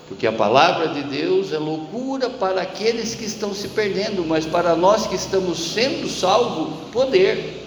Porque 0.09 0.27
a 0.27 0.33
palavra 0.33 0.89
de 0.89 1.03
Deus 1.05 1.53
é 1.53 1.59
loucura 1.59 2.31
para 2.31 2.63
aqueles 2.63 3.15
que 3.15 3.25
estão 3.25 3.55
se 3.55 3.69
perdendo, 3.69 4.25
mas 4.25 4.47
para 4.47 4.75
nós 4.77 5.07
que 5.07 5.15
estamos 5.15 5.73
sendo 5.73 6.09
salvos, 6.09 6.91
poder. 6.91 7.59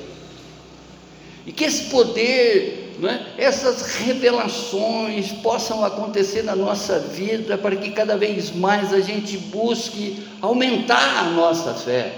E 1.45 1.51
que 1.51 1.63
esse 1.65 1.89
poder, 1.89 2.82
é, 3.03 3.43
essas 3.43 3.95
revelações 3.95 5.31
possam 5.31 5.83
acontecer 5.83 6.43
na 6.43 6.55
nossa 6.55 6.99
vida, 6.99 7.57
para 7.57 7.75
que 7.75 7.91
cada 7.91 8.17
vez 8.17 8.51
mais 8.51 8.93
a 8.93 8.99
gente 8.99 9.37
busque 9.37 10.23
aumentar 10.41 11.19
a 11.19 11.29
nossa 11.29 11.73
fé. 11.73 12.13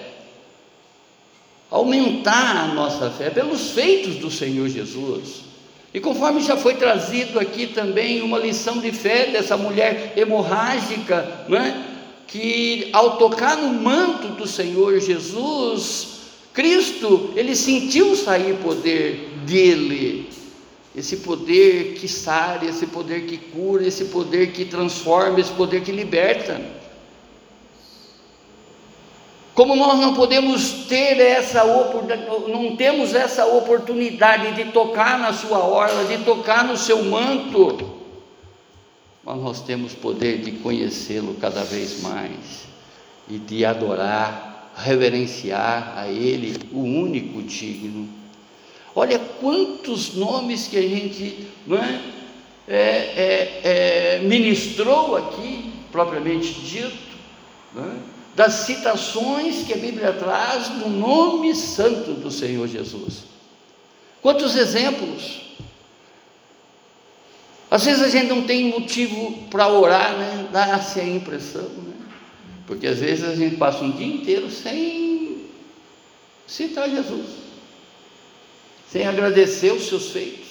Aumentar 1.70 2.58
a 2.58 2.68
nossa 2.74 3.10
fé 3.10 3.30
pelos 3.30 3.72
feitos 3.72 4.16
do 4.16 4.30
Senhor 4.30 4.68
Jesus. 4.70 5.46
E 5.94 6.00
conforme 6.00 6.42
já 6.42 6.58
foi 6.58 6.76
trazido 6.76 7.40
aqui 7.40 7.68
também 7.68 8.22
uma 8.22 8.38
lição 8.38 8.80
de 8.80 8.92
fé 8.92 9.28
dessa 9.28 9.56
mulher 9.56 10.14
hemorrágica, 10.18 11.46
né, 11.48 11.86
que 12.28 12.90
ao 12.92 13.18
tocar 13.18 13.56
no 13.58 13.70
manto 13.70 14.30
do 14.30 14.46
Senhor 14.46 15.00
Jesus, 15.00 16.16
Cristo, 16.54 17.32
ele 17.36 17.56
sentiu 17.56 18.16
sair 18.16 18.56
poder 18.56 19.30
dele, 19.46 20.30
esse 20.96 21.18
poder 21.18 21.96
que 21.96 22.08
sara, 22.08 22.66
esse 22.66 22.88
poder 22.88 23.26
que 23.26 23.38
cura, 23.38 23.86
esse 23.86 24.06
poder 24.06 24.54
que 24.54 24.64
transforma, 24.64 25.40
esse 25.40 25.52
poder 25.52 25.82
que 25.82 25.92
liberta. 25.92 26.62
Como 29.54 29.76
nós 29.76 30.00
não 30.00 30.14
podemos 30.14 30.86
ter 30.88 31.20
essa 31.20 31.64
não 32.48 32.76
temos 32.76 33.14
essa 33.14 33.46
oportunidade 33.46 34.54
de 34.56 34.72
tocar 34.72 35.18
na 35.18 35.34
sua 35.34 35.60
orla, 35.60 36.06
de 36.06 36.24
tocar 36.24 36.66
no 36.66 36.76
seu 36.76 37.04
manto, 37.06 37.96
mas 39.24 39.38
nós 39.38 39.62
temos 39.62 39.94
poder 39.94 40.40
de 40.40 40.52
conhecê-lo 40.52 41.36
cada 41.42 41.64
vez 41.64 42.02
mais 42.02 42.68
e 43.30 43.38
de 43.40 43.66
adorar, 43.66 44.72
reverenciar 44.76 45.94
a 45.98 46.08
Ele, 46.08 46.56
o 46.72 46.82
único 46.82 47.42
digno. 47.42 48.08
Olha 48.96 49.20
quantos 49.20 50.14
nomes 50.14 50.68
que 50.68 50.78
a 50.78 50.82
gente 50.82 51.48
é, 51.70 52.00
é, 52.68 52.78
é, 52.78 53.62
é 54.16 54.20
ministrou 54.20 55.18
aqui, 55.18 55.74
propriamente 55.92 56.54
dito, 56.62 57.18
é? 57.78 58.16
das 58.36 58.54
citações 58.54 59.66
que 59.66 59.74
a 59.74 59.78
Bíblia 59.78 60.14
traz 60.14 60.70
no 60.70 60.90
nome 60.90 61.54
santo 61.54 62.14
do 62.14 62.32
Senhor 62.32 62.68
Jesus. 62.68 63.24
Quantos 64.22 64.56
exemplos! 64.56 65.42
Às 67.70 67.86
vezes 67.86 68.02
a 68.02 68.10
gente 68.10 68.28
não 68.28 68.44
tem 68.44 68.70
motivo 68.70 69.48
para 69.50 69.68
orar, 69.68 70.18
né? 70.18 70.48
Dá-se 70.52 71.00
a 71.00 71.06
impressão, 71.06 71.64
né? 71.64 71.94
Porque 72.66 72.88
às 72.88 73.00
vezes 73.00 73.28
a 73.28 73.36
gente 73.36 73.58
passa 73.58 73.84
um 73.84 73.92
dia 73.92 74.08
inteiro 74.08 74.50
sem 74.50 75.46
citar 76.48 76.90
Jesus, 76.90 77.45
sem 78.92 79.06
agradecer 79.06 79.72
os 79.72 79.88
seus 79.88 80.12
feitos, 80.12 80.46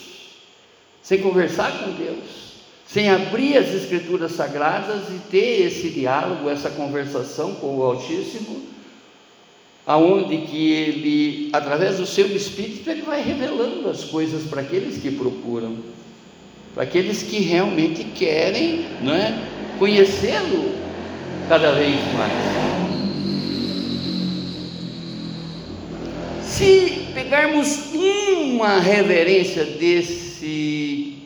sem 1.02 1.20
conversar 1.20 1.84
com 1.84 1.92
Deus 1.92 2.44
sem 2.94 3.10
abrir 3.10 3.56
as 3.56 3.74
Escrituras 3.74 4.30
Sagradas 4.30 5.08
e 5.08 5.18
ter 5.28 5.66
esse 5.66 5.88
diálogo, 5.90 6.48
essa 6.48 6.70
conversação 6.70 7.54
com 7.54 7.78
o 7.78 7.82
Altíssimo, 7.82 8.62
aonde 9.84 10.38
que 10.46 10.70
ele, 10.70 11.50
através 11.52 11.98
do 11.98 12.06
seu 12.06 12.24
Espírito, 12.28 12.88
ele 12.88 13.02
vai 13.02 13.20
revelando 13.20 13.88
as 13.88 14.04
coisas 14.04 14.44
para 14.44 14.60
aqueles 14.60 15.02
que 15.02 15.10
procuram, 15.10 15.76
para 16.72 16.84
aqueles 16.84 17.24
que 17.24 17.40
realmente 17.40 18.04
querem 18.04 18.84
é, 18.84 19.76
conhecê-lo 19.76 20.72
cada 21.48 21.72
vez 21.72 21.96
mais. 22.12 22.32
Se 26.44 27.03
pegarmos 27.14 27.92
uma 27.94 28.80
reverência 28.80 29.64
desse 29.64 31.18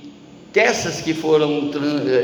dessas 0.53 1.01
que 1.01 1.15
foram 1.15 1.71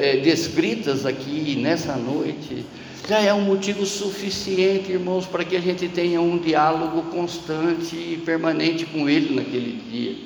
é, 0.00 0.16
descritas 0.16 1.04
aqui 1.06 1.56
nessa 1.56 1.94
noite, 1.94 2.64
já 3.08 3.20
é 3.20 3.32
um 3.34 3.42
motivo 3.42 3.84
suficiente, 3.84 4.90
irmãos, 4.90 5.26
para 5.26 5.44
que 5.44 5.56
a 5.56 5.60
gente 5.60 5.88
tenha 5.88 6.20
um 6.20 6.38
diálogo 6.38 7.02
constante 7.10 7.94
e 7.94 8.22
permanente 8.24 8.86
com 8.86 9.08
Ele 9.08 9.34
naquele 9.34 9.78
dia, 9.90 10.16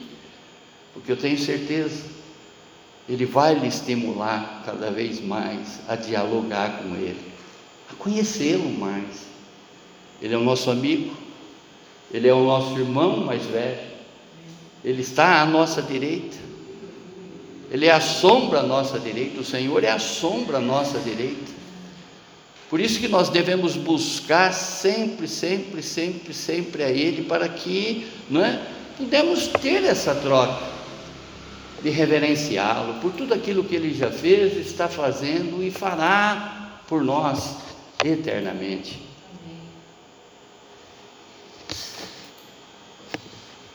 porque 0.94 1.10
eu 1.10 1.16
tenho 1.16 1.36
certeza, 1.36 2.04
Ele 3.08 3.26
vai 3.26 3.54
lhe 3.54 3.66
estimular 3.66 4.62
cada 4.64 4.90
vez 4.90 5.20
mais 5.20 5.80
a 5.88 5.96
dialogar 5.96 6.82
com 6.82 6.94
Ele. 6.94 7.20
a 7.90 7.94
conhecê-lo 7.94 8.70
mais. 8.70 9.26
Ele 10.22 10.34
é 10.34 10.38
o 10.38 10.44
nosso 10.44 10.70
amigo, 10.70 11.14
ele 12.12 12.28
é 12.28 12.34
o 12.34 12.44
nosso 12.44 12.78
irmão 12.78 13.18
mais 13.18 13.44
velho, 13.44 13.88
ele 14.84 15.02
está 15.02 15.42
à 15.42 15.46
nossa 15.46 15.82
direita, 15.82 16.36
ele 17.70 17.86
é 17.86 17.92
a 17.92 18.00
sombra 18.00 18.60
à 18.60 18.62
nossa 18.62 18.98
direita, 18.98 19.40
o 19.40 19.44
Senhor 19.44 19.84
é 19.84 19.90
a 19.90 19.98
sombra 19.98 20.56
à 20.58 20.60
nossa 20.60 20.98
direita. 21.00 21.58
Por 22.70 22.80
isso 22.80 23.00
que 23.00 23.08
nós 23.08 23.30
devemos 23.30 23.76
buscar 23.76 24.52
sempre, 24.52 25.26
sempre, 25.26 25.82
sempre, 25.82 26.34
sempre 26.34 26.82
a 26.82 26.90
Ele, 26.90 27.22
para 27.22 27.48
que 27.48 28.06
não 28.28 28.44
é, 28.44 28.60
pudemos 28.96 29.48
ter 29.48 29.84
essa 29.84 30.14
troca 30.14 30.78
de 31.82 31.90
reverenciá-lo 31.90 32.94
por 33.00 33.12
tudo 33.12 33.32
aquilo 33.32 33.64
que 33.64 33.74
Ele 33.74 33.94
já 33.94 34.10
fez, 34.10 34.54
está 34.56 34.88
fazendo 34.88 35.62
e 35.62 35.70
fará 35.70 36.82
por 36.86 37.02
nós 37.02 37.56
eternamente. 38.04 39.07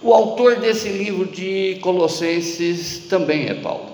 O 0.04 0.14
autor 0.14 0.58
desse 0.58 0.90
livro 0.90 1.26
de 1.26 1.80
Colossenses 1.82 3.08
também 3.08 3.48
é 3.48 3.54
Paulo. 3.54 3.94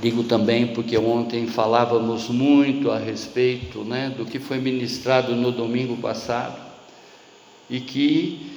Digo 0.00 0.24
também 0.24 0.66
porque 0.66 0.98
ontem 0.98 1.46
falávamos 1.46 2.28
muito 2.28 2.90
a 2.90 2.98
respeito 2.98 3.84
né, 3.84 4.12
do 4.16 4.24
que 4.24 4.40
foi 4.40 4.58
ministrado 4.58 5.36
no 5.36 5.52
domingo 5.52 5.96
passado 5.96 6.60
e 7.70 7.78
que 7.78 8.50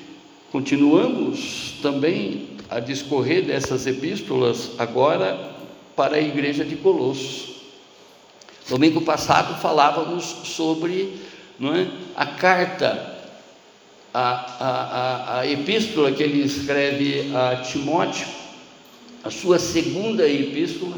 continuamos 0.52 1.76
também 1.84 2.50
a 2.68 2.80
discorrer 2.80 3.46
dessas 3.46 3.86
epístolas 3.86 4.72
agora 4.80 5.54
para 5.96 6.16
a 6.16 6.22
igreja 6.22 6.66
de 6.66 6.76
Colossos. 6.76 7.58
Domingo 8.68 9.02
passado 9.02 9.62
falávamos 9.62 10.24
sobre 10.46 11.14
é, 11.62 11.88
a 12.16 12.26
carta, 12.26 13.09
a, 14.14 14.20
a, 14.20 14.70
a, 14.70 15.40
a 15.40 15.48
epístola 15.48 16.12
que 16.12 16.24
ele 16.24 16.44
escreve 16.44 17.32
a 17.36 17.58
Timóteo, 17.58 18.28
a 19.24 19.30
sua 19.30 19.60
segunda 19.60 20.28
epístola 20.28 20.98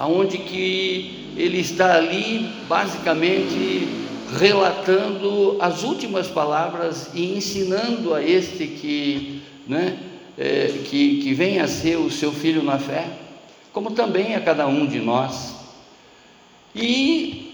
aonde 0.00 0.38
que 0.38 1.34
ele 1.36 1.60
está 1.60 1.96
ali 1.96 2.50
basicamente 2.66 3.86
relatando 4.38 5.58
as 5.60 5.82
últimas 5.82 6.26
palavras 6.26 7.10
e 7.12 7.36
ensinando 7.36 8.14
a 8.14 8.22
este 8.22 8.66
que, 8.66 9.42
né, 9.68 9.98
é, 10.38 10.72
que, 10.86 11.20
que 11.20 11.34
vem 11.34 11.60
a 11.60 11.68
ser 11.68 11.96
o 11.96 12.10
seu 12.10 12.32
filho 12.32 12.62
na 12.62 12.78
fé, 12.78 13.08
como 13.74 13.90
também 13.90 14.34
a 14.34 14.40
cada 14.40 14.66
um 14.66 14.86
de 14.86 15.00
nós. 15.00 15.54
E 16.74 17.49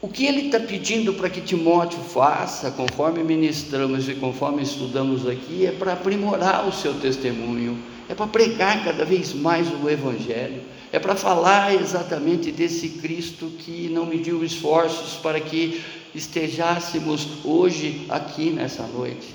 o 0.00 0.08
que 0.08 0.26
ele 0.26 0.46
está 0.46 0.60
pedindo 0.60 1.14
para 1.14 1.30
que 1.30 1.40
Timóteo 1.40 1.98
faça, 2.00 2.70
conforme 2.70 3.22
ministramos 3.22 4.08
e 4.08 4.14
conforme 4.14 4.62
estudamos 4.62 5.26
aqui, 5.26 5.66
é 5.66 5.72
para 5.72 5.94
aprimorar 5.94 6.68
o 6.68 6.72
seu 6.72 6.94
testemunho, 6.94 7.78
é 8.08 8.14
para 8.14 8.26
pregar 8.26 8.84
cada 8.84 9.04
vez 9.04 9.32
mais 9.32 9.66
o 9.68 9.88
Evangelho 9.88 10.62
é 10.92 10.98
para 10.98 11.14
falar 11.14 11.74
exatamente 11.74 12.50
desse 12.52 12.88
Cristo 12.88 13.50
que 13.58 13.88
não 13.88 14.06
mediu 14.06 14.44
esforços 14.44 15.14
para 15.14 15.40
que 15.40 15.84
estejássemos 16.14 17.44
hoje 17.44 18.06
aqui 18.08 18.50
nessa 18.50 18.86
noite. 18.86 19.34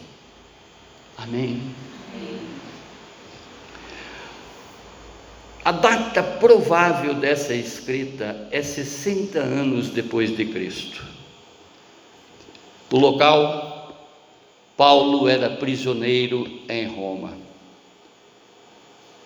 Amém. 1.17 1.61
A 5.63 5.71
data 5.71 6.23
provável 6.23 7.13
dessa 7.13 7.53
escrita 7.53 8.47
é 8.51 8.63
60 8.63 9.37
anos 9.37 9.89
depois 9.89 10.35
de 10.35 10.45
Cristo. 10.45 11.05
O 12.91 12.97
local, 12.97 13.95
Paulo 14.75 15.27
era 15.27 15.51
prisioneiro 15.51 16.47
em 16.67 16.87
Roma. 16.87 17.37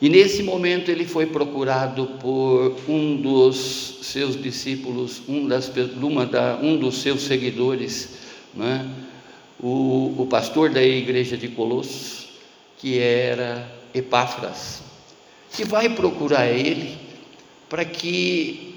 E 0.02 0.10
nesse 0.10 0.44
momento 0.44 0.92
ele 0.92 1.06
foi 1.06 1.26
procurado 1.26 2.06
por 2.20 2.76
um 2.88 3.16
dos 3.16 4.00
seus 4.04 4.40
discípulos, 4.40 5.22
um, 5.30 5.48
das, 5.48 5.72
uma 6.02 6.26
da, 6.26 6.60
um 6.62 6.78
dos 6.78 7.02
seus 7.02 7.22
seguidores, 7.22 8.10
né? 8.54 8.86
o, 9.58 10.14
o 10.18 10.28
pastor 10.30 10.70
da 10.70 10.84
igreja 10.84 11.38
de 11.38 11.48
Colossos, 11.48 12.28
que 12.78 13.00
era 13.00 13.72
Epáfras, 13.94 14.84
que 15.56 15.64
vai 15.64 15.90
procurar 15.90 16.48
ele 16.48 16.98
para 17.70 17.86
que 17.86 18.76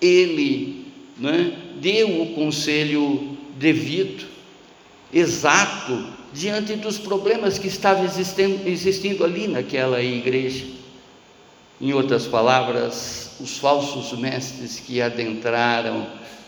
ele 0.00 0.86
né, 1.16 1.56
dê 1.80 2.04
o 2.04 2.34
conselho 2.34 3.36
devido, 3.56 4.26
exato 5.12 6.06
diante 6.32 6.74
dos 6.76 6.98
problemas 6.98 7.58
que 7.58 7.68
estavam 7.68 8.04
existindo, 8.04 8.68
existindo 8.68 9.24
ali 9.24 9.48
naquela 9.48 10.02
igreja. 10.02 10.66
Em 11.80 11.92
outras 11.92 12.26
palavras, 12.26 13.36
os 13.40 13.58
falsos 13.58 14.18
mestres 14.18 14.80
que 14.80 15.00
adentraram 15.00 16.06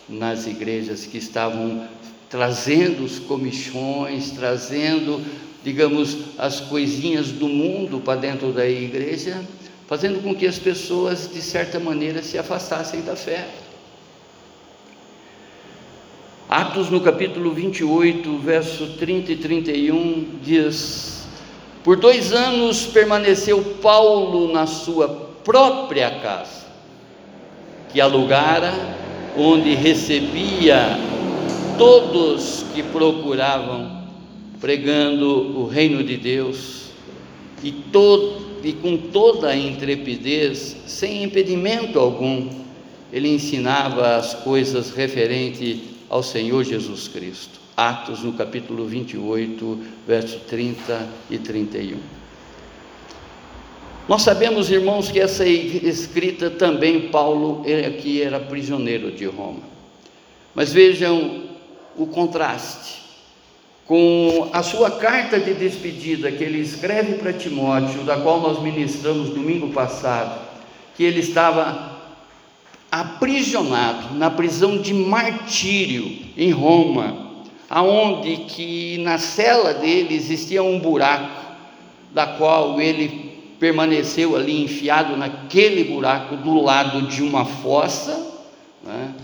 nas 0.08 0.46
igrejas, 0.46 1.04
que 1.04 1.18
estavam 1.18 1.86
trazendo 2.28 3.04
os 3.04 3.18
comichões, 3.18 4.30
trazendo, 4.30 5.22
digamos, 5.64 6.16
as 6.38 6.60
coisinhas 6.60 7.28
do 7.28 7.48
mundo 7.48 8.00
para 8.00 8.20
dentro 8.20 8.52
da 8.52 8.66
igreja, 8.66 9.42
fazendo 9.86 10.22
com 10.22 10.34
que 10.34 10.46
as 10.46 10.58
pessoas, 10.58 11.30
de 11.32 11.42
certa 11.42 11.80
maneira, 11.80 12.22
se 12.22 12.38
afastassem 12.38 13.02
da 13.02 13.16
fé. 13.16 13.48
Atos 16.48 16.88
no 16.88 17.00
capítulo 17.00 17.52
28, 17.52 18.38
verso 18.38 18.94
30 18.98 19.32
e 19.32 19.36
31 19.36 20.38
diz: 20.42 21.26
Por 21.84 21.96
dois 21.96 22.32
anos 22.32 22.86
permaneceu 22.86 23.62
Paulo 23.82 24.50
na 24.50 24.66
sua 24.66 25.08
própria 25.44 26.10
casa, 26.20 26.66
que 27.92 28.00
alugara, 28.00 28.72
onde 29.36 29.74
recebia 29.74 30.98
todos 31.76 32.64
que 32.74 32.82
procuravam, 32.82 33.97
pregando 34.60 35.58
o 35.58 35.66
reino 35.66 36.02
de 36.02 36.16
Deus, 36.16 36.88
e, 37.62 37.72
todo, 37.72 38.60
e 38.62 38.72
com 38.72 38.96
toda 38.96 39.48
a 39.48 39.56
intrepidez, 39.56 40.76
sem 40.86 41.22
impedimento 41.24 41.98
algum, 41.98 42.48
ele 43.12 43.28
ensinava 43.28 44.16
as 44.16 44.34
coisas 44.34 44.90
referentes 44.90 45.80
ao 46.08 46.22
Senhor 46.22 46.64
Jesus 46.64 47.08
Cristo. 47.08 47.58
Atos 47.76 48.22
no 48.22 48.32
capítulo 48.32 48.86
28, 48.86 49.78
verso 50.06 50.40
30 50.40 51.08
e 51.30 51.38
31. 51.38 51.98
Nós 54.08 54.22
sabemos, 54.22 54.70
irmãos, 54.70 55.10
que 55.10 55.20
essa 55.20 55.46
escrita 55.46 56.50
também 56.50 57.08
Paulo 57.08 57.62
aqui 57.86 58.22
era 58.22 58.40
prisioneiro 58.40 59.12
de 59.12 59.26
Roma. 59.26 59.60
Mas 60.54 60.72
vejam 60.72 61.44
o 61.96 62.06
contraste 62.06 62.97
com 63.88 64.50
a 64.52 64.62
sua 64.62 64.90
carta 64.90 65.40
de 65.40 65.54
despedida 65.54 66.30
que 66.30 66.44
ele 66.44 66.60
escreve 66.60 67.14
para 67.14 67.32
Timóteo, 67.32 68.04
da 68.04 68.18
qual 68.18 68.38
nós 68.38 68.62
ministramos 68.62 69.30
domingo 69.30 69.70
passado, 69.70 70.38
que 70.94 71.02
ele 71.02 71.20
estava 71.20 71.96
aprisionado 72.92 74.14
na 74.14 74.30
prisão 74.30 74.76
de 74.76 74.92
martírio 74.92 76.18
em 76.36 76.50
Roma, 76.50 77.28
aonde 77.70 78.36
que 78.48 78.98
na 78.98 79.16
cela 79.16 79.72
dele 79.72 80.14
existia 80.14 80.62
um 80.62 80.78
buraco, 80.78 81.48
da 82.12 82.26
qual 82.26 82.78
ele 82.78 83.56
permaneceu 83.58 84.36
ali 84.36 84.64
enfiado 84.64 85.16
naquele 85.16 85.84
buraco 85.84 86.36
do 86.36 86.60
lado 86.60 87.02
de 87.08 87.22
uma 87.22 87.46
fossa, 87.46 88.36
né, 88.84 89.14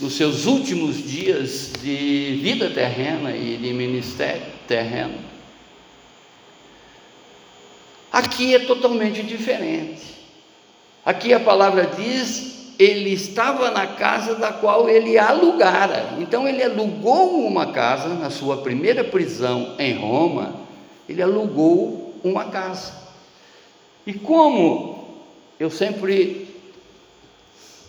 nos 0.00 0.14
seus 0.16 0.46
últimos 0.46 0.96
dias 0.96 1.72
de 1.82 2.40
vida 2.42 2.70
terrena 2.70 3.36
e 3.36 3.56
de 3.56 3.72
ministério 3.72 4.42
terreno. 4.66 5.18
Aqui 8.10 8.54
é 8.54 8.60
totalmente 8.60 9.22
diferente. 9.22 10.02
Aqui 11.04 11.32
a 11.32 11.40
palavra 11.40 11.86
diz 11.86 12.50
ele 12.80 13.12
estava 13.12 13.70
na 13.70 13.86
casa 13.86 14.36
da 14.36 14.54
qual 14.54 14.88
ele 14.88 15.18
alugara. 15.18 16.14
Então 16.18 16.48
ele 16.48 16.62
alugou 16.62 17.46
uma 17.46 17.72
casa 17.72 18.08
na 18.14 18.30
sua 18.30 18.56
primeira 18.62 19.04
prisão 19.04 19.74
em 19.78 19.92
Roma, 19.98 20.54
ele 21.06 21.20
alugou 21.20 22.14
uma 22.24 22.46
casa. 22.46 22.94
E 24.06 24.14
como 24.14 25.04
eu 25.58 25.68
sempre 25.68 26.39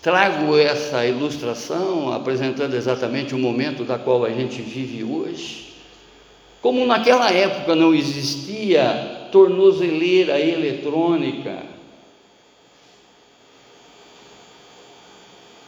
trago 0.01 0.57
essa 0.57 1.05
ilustração 1.05 2.11
apresentando 2.11 2.73
exatamente 2.75 3.35
o 3.35 3.39
momento 3.39 3.83
da 3.83 3.99
qual 3.99 4.25
a 4.25 4.31
gente 4.31 4.61
vive 4.61 5.03
hoje, 5.03 5.73
como 6.61 6.85
naquela 6.85 7.31
época 7.31 7.75
não 7.75 7.93
existia 7.93 9.29
tornozeleira 9.31 10.39
eletrônica, 10.39 11.63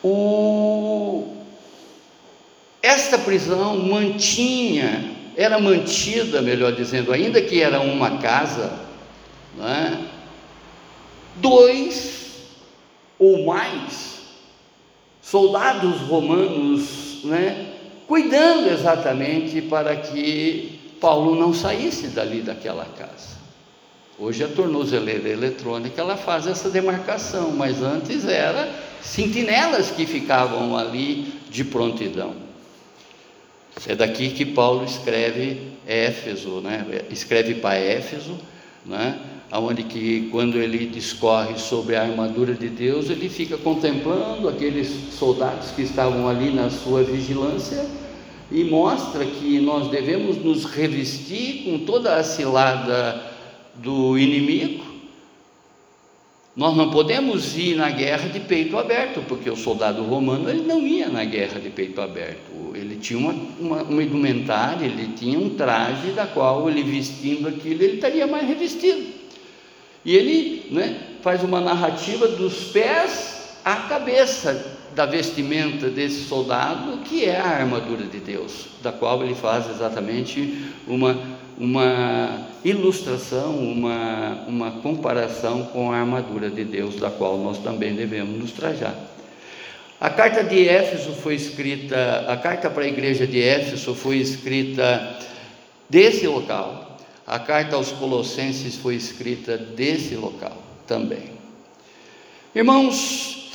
o, 0.03 1.27
esta 2.81 3.19
prisão 3.19 3.77
mantinha, 3.77 5.11
era 5.35 5.59
mantida, 5.59 6.41
melhor 6.41 6.73
dizendo, 6.73 7.11
ainda 7.11 7.41
que 7.41 7.61
era 7.61 7.79
uma 7.79 8.17
casa, 8.17 8.79
é? 9.59 9.97
dois 11.37 12.43
ou 13.17 13.45
mais 13.45 14.13
soldados 15.33 16.01
romanos, 16.01 17.21
né, 17.23 17.73
cuidando 18.05 18.69
exatamente 18.69 19.63
para 19.63 19.95
que 19.95 20.79
Paulo 21.01 21.33
não 21.33 21.51
saísse 21.51 22.09
dali 22.09 22.41
daquela 22.41 22.85
casa. 22.85 23.33
Hoje 24.19 24.43
a 24.43 24.47
tornozeleira 24.47 25.27
eletrônica 25.27 25.99
ela 25.99 26.15
faz 26.15 26.45
essa 26.45 26.69
demarcação, 26.69 27.49
mas 27.49 27.81
antes 27.81 28.27
era 28.27 28.71
sentinelas 29.01 29.89
que 29.89 30.05
ficavam 30.05 30.77
ali 30.77 31.33
de 31.49 31.63
prontidão. 31.63 32.35
É 33.87 33.95
daqui 33.95 34.29
que 34.29 34.45
Paulo 34.45 34.85
escreve 34.85 35.73
Éfeso, 35.87 36.61
né? 36.61 36.85
escreve 37.09 37.55
para 37.55 37.73
Éfeso, 37.73 38.37
né? 38.85 39.19
Onde 39.51 39.83
que 39.83 40.29
quando 40.31 40.57
ele 40.57 40.85
discorre 40.87 41.57
sobre 41.57 41.95
a 41.95 42.01
armadura 42.01 42.53
de 42.53 42.69
Deus, 42.69 43.09
ele 43.09 43.29
fica 43.29 43.57
contemplando 43.57 44.49
aqueles 44.49 44.87
soldados 45.13 45.71
que 45.71 45.83
estavam 45.83 46.27
ali 46.27 46.49
na 46.51 46.69
sua 46.69 47.03
vigilância 47.03 47.85
e 48.51 48.63
mostra 48.63 49.25
que 49.25 49.59
nós 49.59 49.89
devemos 49.89 50.37
nos 50.37 50.65
revestir 50.65 51.63
com 51.63 51.85
toda 51.85 52.15
a 52.15 52.23
cilada 52.23 53.21
do 53.75 54.17
inimigo. 54.17 54.83
Nós 56.55 56.77
não 56.77 56.91
podemos 56.91 57.57
ir 57.57 57.75
na 57.75 57.89
guerra 57.89 58.29
de 58.29 58.39
peito 58.39 58.77
aberto, 58.77 59.23
porque 59.27 59.49
o 59.49 59.55
soldado 59.55 60.03
romano 60.03 60.47
ele 60.47 60.61
não 60.61 60.85
ia 60.85 61.09
na 61.09 61.25
guerra 61.25 61.59
de 61.59 61.71
peito 61.71 61.99
aberto. 61.99 62.75
Ele 62.75 62.95
tinha 62.97 63.17
uma, 63.17 63.33
uma, 63.59 64.03
ele 64.83 65.07
tinha 65.17 65.39
um 65.39 65.49
traje 65.55 66.11
da 66.11 66.27
qual 66.27 66.69
ele 66.69 66.83
vestindo 66.83 67.47
aquilo, 67.47 67.81
ele 67.81 67.95
estaria 67.95 68.27
mais 68.27 68.47
revestido. 68.47 69.12
E 70.05 70.15
ele 70.15 70.67
né, 70.71 70.99
faz 71.21 71.43
uma 71.43 71.61
narrativa 71.61 72.27
dos 72.27 72.65
pés 72.65 73.57
à 73.63 73.75
cabeça 73.75 74.73
da 74.93 75.05
vestimenta 75.05 75.89
desse 75.89 76.25
soldado, 76.25 76.97
que 76.99 77.25
é 77.25 77.39
a 77.39 77.47
armadura 77.47 78.05
de 78.05 78.19
Deus, 78.19 78.67
da 78.81 78.91
qual 78.91 79.23
ele 79.23 79.33
faz 79.33 79.69
exatamente 79.69 80.65
uma, 80.87 81.17
uma 81.57 82.47
ilustração, 82.63 83.55
uma, 83.55 84.43
uma 84.47 84.71
comparação 84.71 85.63
com 85.63 85.91
a 85.91 85.97
armadura 85.97 86.49
de 86.49 86.63
Deus, 86.63 86.95
da 86.97 87.09
qual 87.09 87.37
nós 87.37 87.57
também 87.59 87.95
devemos 87.95 88.37
nos 88.37 88.51
trajar. 88.51 88.95
A 89.99 90.09
carta 90.09 90.43
de 90.43 90.67
Éfeso 90.67 91.13
foi 91.13 91.35
escrita, 91.35 92.25
a 92.27 92.35
carta 92.35 92.69
para 92.69 92.83
a 92.83 92.87
igreja 92.87 93.25
de 93.25 93.41
Éfeso 93.41 93.95
foi 93.95 94.17
escrita 94.17 95.17
desse 95.89 96.27
local, 96.27 96.82
a 97.25 97.39
carta 97.39 97.75
aos 97.75 97.91
Colossenses 97.91 98.75
foi 98.75 98.95
escrita 98.95 99.57
desse 99.57 100.15
local 100.15 100.61
também. 100.85 101.31
Irmãos, 102.53 103.51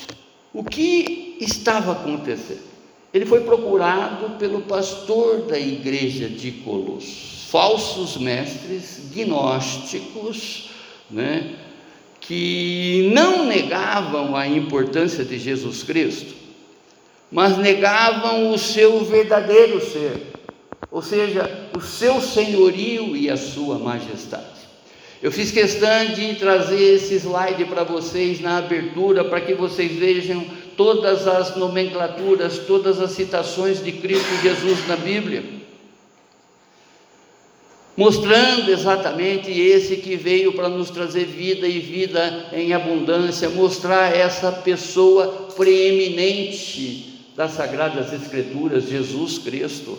o 0.52 0.64
que 0.64 1.36
estava 1.40 1.92
acontecendo? 1.92 2.66
Ele 3.12 3.26
foi 3.26 3.40
procurado 3.42 4.30
pelo 4.38 4.62
pastor 4.62 5.42
da 5.42 5.58
igreja 5.58 6.28
de 6.28 6.52
Colossos, 6.52 7.46
falsos 7.50 8.16
mestres 8.16 9.10
gnósticos, 9.12 10.70
né, 11.10 11.56
que 12.20 13.10
não 13.14 13.46
negavam 13.46 14.36
a 14.36 14.46
importância 14.46 15.24
de 15.24 15.38
Jesus 15.38 15.82
Cristo, 15.82 16.34
mas 17.30 17.56
negavam 17.56 18.52
o 18.52 18.58
seu 18.58 19.04
verdadeiro 19.04 19.80
ser 19.80 20.37
ou 20.90 21.02
seja, 21.02 21.68
o 21.76 21.80
seu 21.80 22.20
senhorio 22.20 23.16
e 23.16 23.28
a 23.28 23.36
sua 23.36 23.78
majestade. 23.78 24.58
Eu 25.20 25.32
fiz 25.32 25.50
questão 25.50 26.06
de 26.14 26.36
trazer 26.36 26.80
esse 26.94 27.16
slide 27.16 27.64
para 27.64 27.82
vocês 27.82 28.40
na 28.40 28.58
abertura, 28.58 29.24
para 29.24 29.40
que 29.40 29.52
vocês 29.52 29.92
vejam 29.92 30.44
todas 30.76 31.26
as 31.26 31.56
nomenclaturas, 31.56 32.58
todas 32.58 33.00
as 33.00 33.10
citações 33.10 33.82
de 33.82 33.90
Cristo 33.90 34.28
Jesus 34.40 34.86
na 34.86 34.94
Bíblia, 34.94 35.42
mostrando 37.96 38.70
exatamente 38.70 39.50
esse 39.50 39.96
que 39.96 40.14
veio 40.14 40.52
para 40.52 40.68
nos 40.68 40.88
trazer 40.88 41.24
vida 41.24 41.66
e 41.66 41.80
vida 41.80 42.50
em 42.52 42.72
abundância, 42.72 43.50
mostrar 43.50 44.16
essa 44.16 44.52
pessoa 44.52 45.48
preeminente 45.56 47.32
das 47.34 47.52
Sagradas 47.52 48.12
Escrituras, 48.12 48.88
Jesus 48.88 49.38
Cristo. 49.38 49.98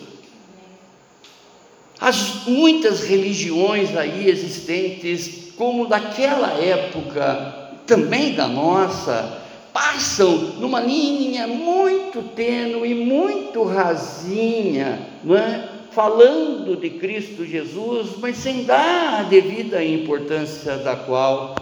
As 2.00 2.46
muitas 2.46 3.04
religiões 3.04 3.94
aí 3.94 4.28
existentes, 4.28 5.52
como 5.56 5.86
daquela 5.86 6.52
época, 6.54 7.70
também 7.86 8.34
da 8.34 8.48
nossa, 8.48 9.42
passam 9.72 10.36
numa 10.58 10.80
linha 10.80 11.46
muito 11.46 12.22
tênue, 12.34 12.94
muito 12.94 13.62
rasinha, 13.64 15.06
não 15.22 15.36
é? 15.36 15.68
falando 15.90 16.76
de 16.76 16.88
Cristo 16.90 17.44
Jesus, 17.44 18.10
mas 18.18 18.36
sem 18.36 18.64
dar 18.64 19.20
a 19.20 19.22
devida 19.24 19.84
importância 19.84 20.76
da 20.76 20.94
qual 20.96 21.54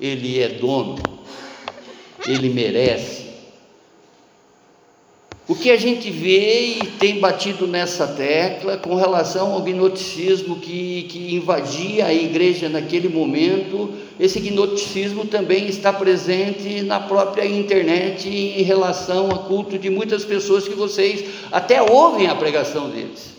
Ele 0.00 0.40
é 0.40 0.48
dono, 0.48 0.96
Ele 2.26 2.48
merece. 2.48 3.25
O 5.48 5.54
que 5.54 5.70
a 5.70 5.76
gente 5.76 6.10
vê 6.10 6.78
e 6.78 6.86
tem 6.98 7.20
batido 7.20 7.68
nessa 7.68 8.04
tecla 8.08 8.76
com 8.76 8.96
relação 8.96 9.52
ao 9.52 9.62
gnosticismo 9.62 10.56
que, 10.56 11.04
que 11.04 11.36
invadia 11.36 12.06
a 12.06 12.12
igreja 12.12 12.68
naquele 12.68 13.08
momento, 13.08 13.92
esse 14.18 14.40
gnosticismo 14.40 15.24
também 15.24 15.68
está 15.68 15.92
presente 15.92 16.82
na 16.82 16.98
própria 16.98 17.46
internet 17.46 18.28
em 18.28 18.62
relação 18.62 19.30
a 19.30 19.38
culto 19.38 19.78
de 19.78 19.88
muitas 19.88 20.24
pessoas 20.24 20.66
que 20.66 20.74
vocês 20.74 21.24
até 21.52 21.80
ouvem 21.80 22.26
a 22.26 22.34
pregação 22.34 22.90
deles, 22.90 23.32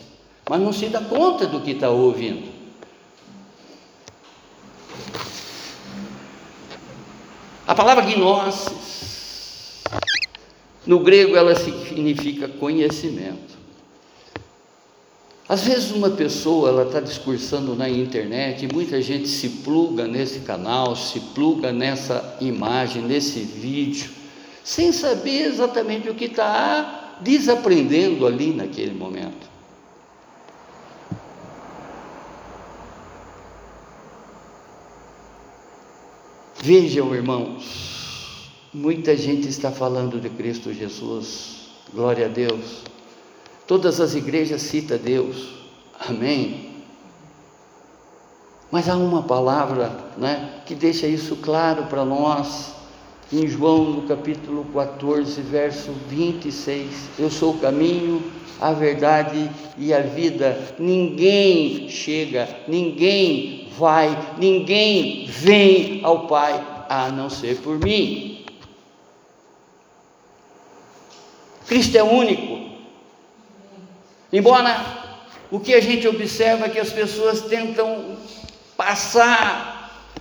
mas 0.50 0.62
não 0.62 0.72
se 0.72 0.86
dá 0.86 1.02
conta 1.02 1.46
do 1.46 1.60
que 1.60 1.72
está 1.72 1.90
ouvindo. 1.90 2.56
A 7.68 7.76
palavra 7.76 8.06
gnosis 8.06 8.97
no 10.88 11.00
grego, 11.00 11.36
ela 11.36 11.54
significa 11.54 12.48
conhecimento. 12.48 13.58
Às 15.50 15.64
vezes 15.64 15.92
uma 15.92 16.10
pessoa 16.10 16.70
ela 16.70 16.84
está 16.84 17.00
discursando 17.00 17.76
na 17.76 17.90
internet 17.90 18.66
e 18.66 18.74
muita 18.74 19.02
gente 19.02 19.28
se 19.28 19.50
pluga 19.50 20.08
nesse 20.08 20.40
canal, 20.40 20.96
se 20.96 21.20
pluga 21.20 21.72
nessa 21.72 22.38
imagem, 22.42 23.02
nesse 23.02 23.40
vídeo, 23.40 24.10
sem 24.64 24.92
saber 24.92 25.44
exatamente 25.44 26.10
o 26.10 26.16
que 26.16 26.26
está 26.26 27.18
desaprendendo 27.22 28.26
ali 28.28 28.54
naquele 28.54 28.94
momento. 28.94 29.48
Vejam, 36.62 37.16
irmãos, 37.16 37.97
Muita 38.74 39.16
gente 39.16 39.48
está 39.48 39.72
falando 39.72 40.20
de 40.20 40.30
Cristo 40.30 40.74
Jesus, 40.74 41.70
glória 41.94 42.26
a 42.26 42.28
Deus. 42.28 42.84
Todas 43.66 44.02
as 44.02 44.14
igrejas 44.14 44.62
citam 44.62 44.98
Deus, 44.98 45.48
amém. 45.98 46.72
Mas 48.70 48.90
há 48.90 48.98
uma 48.98 49.24
palavra 49.24 49.98
né, 50.18 50.62
que 50.66 50.76
deixa 50.76 51.08
isso 51.08 51.38
claro 51.38 51.86
para 51.86 52.04
nós, 52.04 52.74
em 53.32 53.48
João 53.48 53.86
no 53.86 54.02
capítulo 54.02 54.66
14, 54.74 55.42
verso 55.44 55.94
26. 56.10 57.12
Eu 57.18 57.32
sou 57.32 57.54
o 57.54 57.60
caminho, 57.60 58.22
a 58.60 58.74
verdade 58.74 59.50
e 59.78 59.94
a 59.94 60.02
vida. 60.02 60.76
Ninguém 60.78 61.88
chega, 61.88 62.50
ninguém 62.68 63.70
vai, 63.78 64.36
ninguém 64.38 65.26
vem 65.26 66.02
ao 66.04 66.28
Pai 66.28 66.86
a 66.90 67.10
não 67.10 67.30
ser 67.30 67.62
por 67.62 67.80
mim. 67.80 68.37
Cristo 71.68 71.98
é 71.98 72.04
único. 72.04 72.68
Embora 74.32 74.86
o 75.52 75.60
que 75.60 75.74
a 75.74 75.82
gente 75.82 76.08
observa 76.08 76.66
é 76.66 76.70
que 76.70 76.80
as 76.80 76.92
pessoas 76.92 77.42
tentam 77.42 78.18
passar 78.76 79.78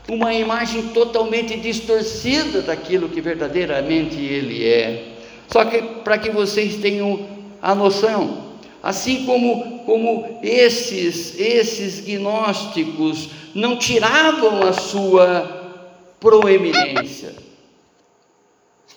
uma 0.09 0.33
imagem 0.33 0.89
totalmente 0.89 1.57
distorcida 1.57 2.63
daquilo 2.63 3.09
que 3.09 3.21
verdadeiramente 3.21 4.17
ele 4.17 4.65
é. 4.65 5.17
Só 5.49 5.65
que 5.65 5.83
para 6.05 6.19
que 6.19 6.31
vocês 6.31 6.77
tenham 6.77 7.29
a 7.61 7.75
noção, 7.75 8.55
assim 8.83 9.25
como 9.25 9.77
como 9.87 10.41
esses 10.43 11.39
esses 11.39 12.01
gnósticos 12.01 13.31
não 13.55 13.77
tiravam 13.77 14.63
a 14.63 14.73
sua 14.73 15.85
proeminência, 16.19 17.35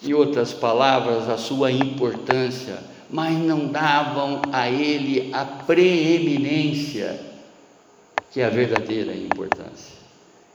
em 0.03 0.13
outras 0.13 0.53
palavras, 0.53 1.29
a 1.29 1.37
sua 1.37 1.71
importância, 1.71 2.79
mas 3.09 3.37
não 3.37 3.67
davam 3.67 4.41
a 4.51 4.69
ele 4.69 5.29
a 5.33 5.43
preeminência 5.43 7.29
que 8.31 8.41
é 8.41 8.45
a 8.45 8.49
verdadeira 8.49 9.13
importância, 9.13 9.97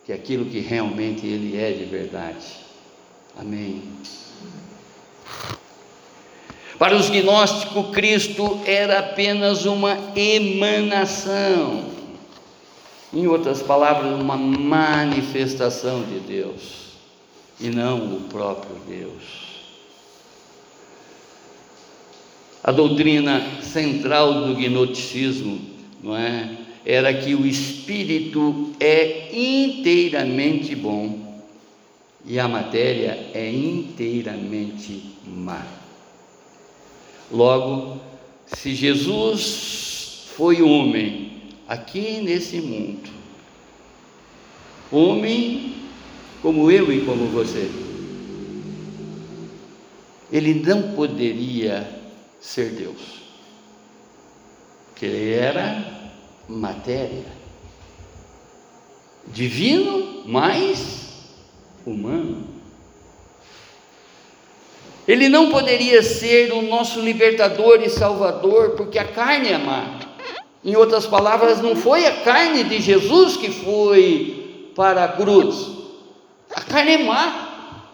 que 0.04 0.12
é 0.12 0.14
aquilo 0.14 0.44
que 0.44 0.60
realmente 0.60 1.26
ele 1.26 1.58
é 1.58 1.72
de 1.72 1.84
verdade. 1.84 2.46
Amém. 3.36 3.82
Para 6.78 6.96
os 6.96 7.08
gnósticos, 7.08 7.90
Cristo 7.92 8.60
era 8.64 9.00
apenas 9.00 9.64
uma 9.64 9.96
emanação, 10.14 11.84
em 13.12 13.26
outras 13.26 13.62
palavras, 13.62 14.20
uma 14.20 14.36
manifestação 14.36 16.02
de 16.02 16.20
Deus, 16.20 16.83
e 17.60 17.68
não 17.70 18.16
o 18.16 18.20
próprio 18.22 18.76
Deus. 18.88 19.22
A 22.62 22.72
doutrina 22.72 23.60
central 23.62 24.46
do 24.46 24.54
gnosticismo, 24.54 25.60
não 26.02 26.16
é? 26.16 26.58
Era 26.86 27.12
que 27.12 27.34
o 27.34 27.46
espírito 27.46 28.72
é 28.80 29.28
inteiramente 29.32 30.74
bom 30.74 31.42
e 32.26 32.38
a 32.38 32.48
matéria 32.48 33.30
é 33.34 33.50
inteiramente 33.50 35.14
má. 35.26 35.66
Logo, 37.30 38.00
se 38.46 38.74
Jesus 38.74 40.28
foi 40.36 40.62
homem 40.62 41.32
aqui 41.68 42.20
nesse 42.22 42.60
mundo, 42.60 43.10
homem 44.90 45.74
como 46.44 46.70
eu 46.70 46.92
e 46.92 47.06
como 47.06 47.26
você, 47.28 47.70
ele 50.30 50.52
não 50.52 50.94
poderia 50.94 51.88
ser 52.38 52.68
Deus, 52.72 53.22
que 54.94 55.06
ele 55.06 55.32
era 55.32 56.12
matéria, 56.46 57.24
divino, 59.26 60.24
mas 60.26 61.32
humano. 61.86 62.46
Ele 65.08 65.30
não 65.30 65.50
poderia 65.50 66.02
ser 66.02 66.52
o 66.52 66.60
nosso 66.60 67.00
libertador 67.00 67.80
e 67.80 67.88
salvador, 67.88 68.72
porque 68.72 68.98
a 68.98 69.08
carne 69.08 69.48
é 69.48 69.56
má. 69.56 69.98
Em 70.62 70.76
outras 70.76 71.06
palavras, 71.06 71.62
não 71.62 71.74
foi 71.74 72.04
a 72.04 72.22
carne 72.22 72.64
de 72.64 72.82
Jesus 72.82 73.34
que 73.38 73.50
foi 73.50 74.72
para 74.76 75.04
a 75.04 75.08
cruz. 75.08 75.73
A 76.54 76.62
carne 76.62 76.92
é 76.92 77.04
má. 77.04 77.84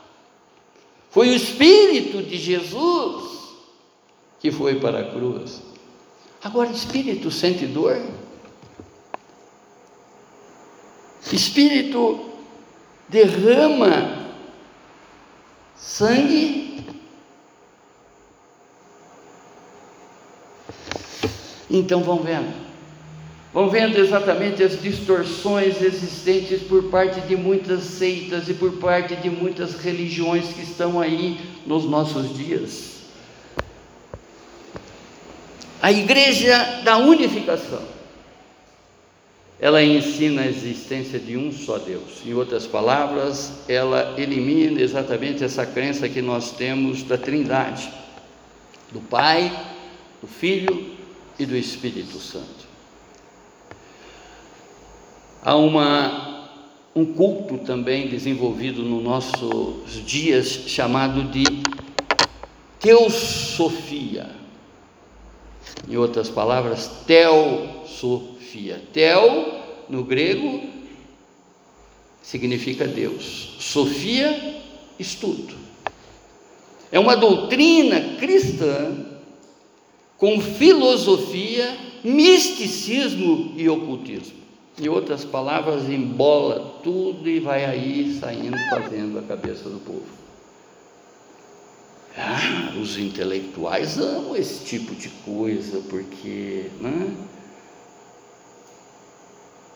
Foi 1.10 1.28
o 1.30 1.34
Espírito 1.34 2.22
de 2.22 2.36
Jesus 2.36 3.30
que 4.40 4.50
foi 4.50 4.80
para 4.80 5.00
a 5.00 5.10
cruz. 5.10 5.62
Agora, 6.42 6.70
espírito 6.70 7.30
sente 7.30 7.66
dor? 7.66 8.00
Espírito 11.30 12.30
derrama 13.08 14.34
sangue? 15.76 16.82
Então 21.68 22.02
vão 22.02 22.20
vendo. 22.20 22.69
Vão 23.52 23.68
vendo 23.68 23.98
exatamente 23.98 24.62
as 24.62 24.80
distorções 24.80 25.82
existentes 25.82 26.62
por 26.62 26.84
parte 26.84 27.20
de 27.22 27.36
muitas 27.36 27.82
seitas 27.82 28.48
e 28.48 28.54
por 28.54 28.72
parte 28.74 29.16
de 29.16 29.28
muitas 29.28 29.74
religiões 29.74 30.52
que 30.52 30.62
estão 30.62 31.00
aí 31.00 31.38
nos 31.66 31.84
nossos 31.84 32.36
dias 32.36 32.90
a 35.82 35.90
igreja 35.90 36.82
da 36.84 36.98
unificação. 36.98 37.82
Ela 39.58 39.82
ensina 39.82 40.42
a 40.42 40.46
existência 40.46 41.18
de 41.18 41.36
um 41.36 41.52
só 41.52 41.78
Deus. 41.78 42.22
Em 42.24 42.32
outras 42.32 42.66
palavras, 42.66 43.52
ela 43.68 44.14
elimina 44.18 44.80
exatamente 44.80 45.44
essa 45.44 45.66
crença 45.66 46.08
que 46.08 46.22
nós 46.22 46.52
temos 46.52 47.02
da 47.02 47.18
Trindade, 47.18 47.90
do 48.90 49.00
Pai, 49.00 49.52
do 50.20 50.26
Filho 50.26 50.94
e 51.38 51.44
do 51.44 51.56
Espírito 51.56 52.18
Santo. 52.18 52.59
Há 55.42 55.56
uma, 55.56 56.48
um 56.94 57.04
culto 57.14 57.58
também 57.58 58.08
desenvolvido 58.08 58.82
nos 58.82 59.02
nossos 59.02 60.04
dias 60.04 60.46
chamado 60.46 61.24
de 61.24 61.44
Teosofia 62.78 64.40
em 65.88 65.96
outras 65.96 66.28
palavras, 66.28 66.88
teosofia. 67.06 68.82
Tel, 68.92 69.60
no 69.88 70.04
grego, 70.04 70.62
significa 72.22 72.86
Deus. 72.86 73.56
Sofia, 73.58 74.62
estudo. 74.98 75.54
É 76.92 76.98
uma 76.98 77.16
doutrina 77.16 78.16
cristã 78.18 79.06
com 80.16 80.40
filosofia, 80.40 81.76
misticismo 82.04 83.54
e 83.56 83.68
ocultismo. 83.68 84.39
Em 84.80 84.88
outras 84.88 85.26
palavras, 85.26 85.90
embola 85.90 86.80
tudo 86.82 87.28
e 87.28 87.38
vai 87.38 87.66
aí 87.66 88.18
saindo 88.18 88.56
fazendo 88.70 89.18
a 89.18 89.22
cabeça 89.22 89.68
do 89.68 89.78
povo. 89.78 90.06
Ah, 92.16 92.74
os 92.80 92.96
intelectuais 92.96 93.98
amam 93.98 94.34
esse 94.34 94.64
tipo 94.64 94.94
de 94.94 95.10
coisa, 95.10 95.82
porque 95.90 96.70
né, 96.80 97.14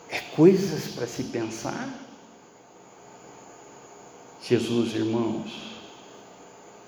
é 0.09 0.21
coisas 0.35 0.95
para 0.95 1.07
se 1.07 1.25
pensar. 1.25 2.01
Jesus, 4.43 4.95
irmãos, 4.95 5.53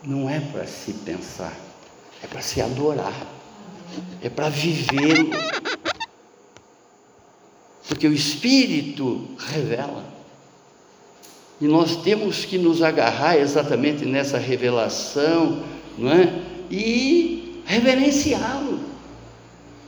não 0.02 0.29
é 0.29 0.40
para 0.40 0.66
se 0.66 0.94
pensar, 0.94 1.55
é 2.22 2.26
para 2.26 2.40
se 2.40 2.62
adorar, 2.62 3.26
é 4.22 4.31
para 4.31 4.48
vivê-lo. 4.48 5.29
Porque 7.88 8.07
o 8.07 8.12
Espírito 8.12 9.29
revela. 9.38 10.05
E 11.61 11.66
nós 11.66 11.96
temos 11.96 12.44
que 12.44 12.59
nos 12.59 12.83
agarrar 12.83 13.38
exatamente 13.38 14.05
nessa 14.05 14.38
revelação, 14.38 15.62
não 15.96 16.12
é? 16.12 16.42
E 16.70 17.62
reverenciá-lo. 17.64 18.81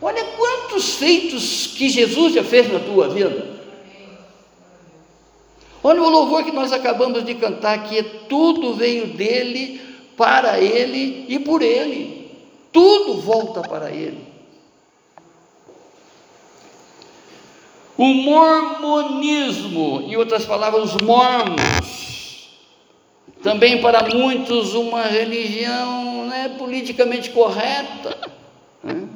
Olha 0.01 0.25
quantos 0.25 0.95
feitos 0.95 1.67
que 1.77 1.89
Jesus 1.89 2.35
já 2.35 2.45
fez 2.45 2.73
na 2.73 2.79
tua 2.79 3.09
vida. 3.09 3.59
Olha 5.83 6.03
o 6.03 6.09
louvor 6.09 6.45
que 6.45 6.53
nós 6.53 6.73
acabamos 6.73 7.25
de 7.25 7.35
cantar, 7.35 7.89
que 7.89 8.03
tudo 8.29 8.75
veio 8.75 9.09
dele, 9.09 9.81
para 10.17 10.61
ele 10.61 11.27
e 11.29 11.39
por 11.39 11.63
ele. 11.63 12.31
Tudo 12.73 13.21
volta 13.21 13.61
para 13.63 13.91
ele. 13.91 14.28
O 17.99 18.15
mormonismo, 18.15 20.05
em 20.07 20.15
outras 20.15 20.47
palavras, 20.47 20.95
os 20.95 21.01
mormons, 21.03 22.49
também 23.43 23.83
para 23.83 24.09
muitos 24.15 24.73
uma 24.75 25.03
religião 25.03 26.25
né, 26.29 26.55
politicamente 26.57 27.31
correta, 27.31 28.17
né? 28.85 29.09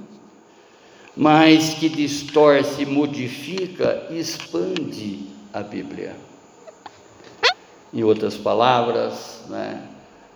mas 1.17 1.75
que 1.75 1.89
distorce, 1.89 2.85
modifica 2.85 4.09
expande 4.11 5.29
a 5.55 5.61
Bíblia. 5.61 6.17
Em 7.95 8.03
outras 8.03 8.37
palavras, 8.37 9.45
né, 9.49 9.81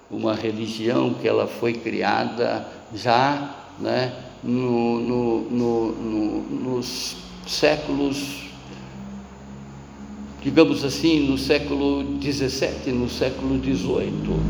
uma 0.08 0.34
religião 0.34 1.14
que 1.14 1.26
ela 1.26 1.48
foi 1.48 1.72
criada 1.72 2.64
já 2.94 3.56
né, 3.80 4.14
no, 4.44 5.00
no, 5.00 5.40
no, 5.50 6.42
nos 6.42 7.26
séculos, 7.46 8.45
digamos 10.42 10.84
assim, 10.84 11.28
no 11.28 11.36
século 11.36 12.20
XVII, 12.20 12.92
no 12.92 13.08
século 13.08 13.58
XVIII. 13.62 14.40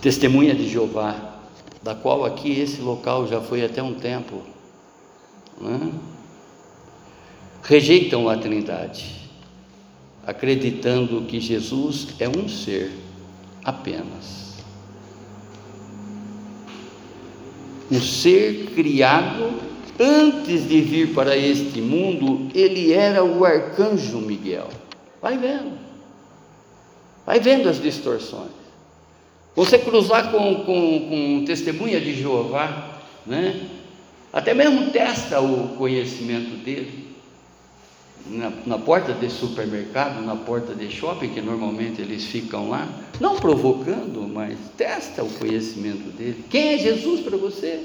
Testemunha 0.00 0.54
de 0.54 0.68
Jeová, 0.68 1.40
da 1.82 1.94
qual 1.94 2.24
aqui 2.24 2.60
esse 2.60 2.80
local 2.80 3.26
já 3.26 3.40
foi 3.40 3.64
até 3.64 3.82
um 3.82 3.94
tempo, 3.94 4.42
né? 5.60 5.92
rejeitam 7.62 8.28
a 8.28 8.36
Trindade, 8.36 9.30
acreditando 10.26 11.22
que 11.22 11.40
Jesus 11.40 12.08
é 12.18 12.28
um 12.28 12.48
ser 12.48 12.90
apenas. 13.64 14.42
um 17.92 18.00
ser 18.00 18.70
criado 18.74 19.71
antes 19.98 20.68
de 20.68 20.80
vir 20.80 21.14
para 21.14 21.36
este 21.36 21.80
mundo, 21.80 22.50
ele 22.54 22.92
era 22.92 23.24
o 23.24 23.44
arcanjo 23.44 24.18
Miguel. 24.18 24.68
Vai 25.20 25.38
vendo. 25.38 25.78
Vai 27.24 27.38
vendo 27.38 27.68
as 27.68 27.80
distorções. 27.80 28.50
Você 29.54 29.78
cruzar 29.78 30.30
com, 30.30 30.64
com, 30.64 31.08
com 31.08 31.44
testemunha 31.46 32.00
de 32.00 32.14
Jeová, 32.14 33.00
né? 33.26 33.68
até 34.32 34.54
mesmo 34.54 34.90
testa 34.90 35.40
o 35.40 35.76
conhecimento 35.76 36.56
dele. 36.64 37.12
Na, 38.24 38.52
na, 38.64 38.78
porta 38.78 39.12
de 39.12 39.28
supermercado, 39.28 40.24
na 40.24 40.36
porta 40.36 40.74
de 40.74 40.88
shopping, 40.88 41.30
que 41.30 41.40
normalmente 41.40 42.00
eles 42.00 42.24
ficam 42.24 42.70
lá, 42.70 42.88
não 43.20 43.34
provocando, 43.34 44.28
mas 44.32 44.56
testa 44.76 45.24
o 45.24 45.30
conhecimento 45.30 46.08
dele. 46.16 46.44
Quem 46.48 46.74
é 46.74 46.78
Jesus 46.78 47.20
para 47.20 47.36
você? 47.36 47.82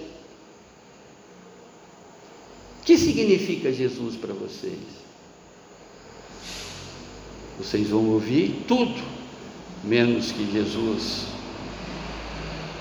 Que 2.88 2.98
significa 2.98 3.70
Jesus 3.70 4.16
para 4.16 4.34
vocês? 4.34 4.80
Vocês 7.58 7.90
vão 7.90 8.08
ouvir 8.12 8.64
tudo, 8.66 9.04
menos 9.84 10.32
que 10.32 10.50
Jesus 10.50 11.26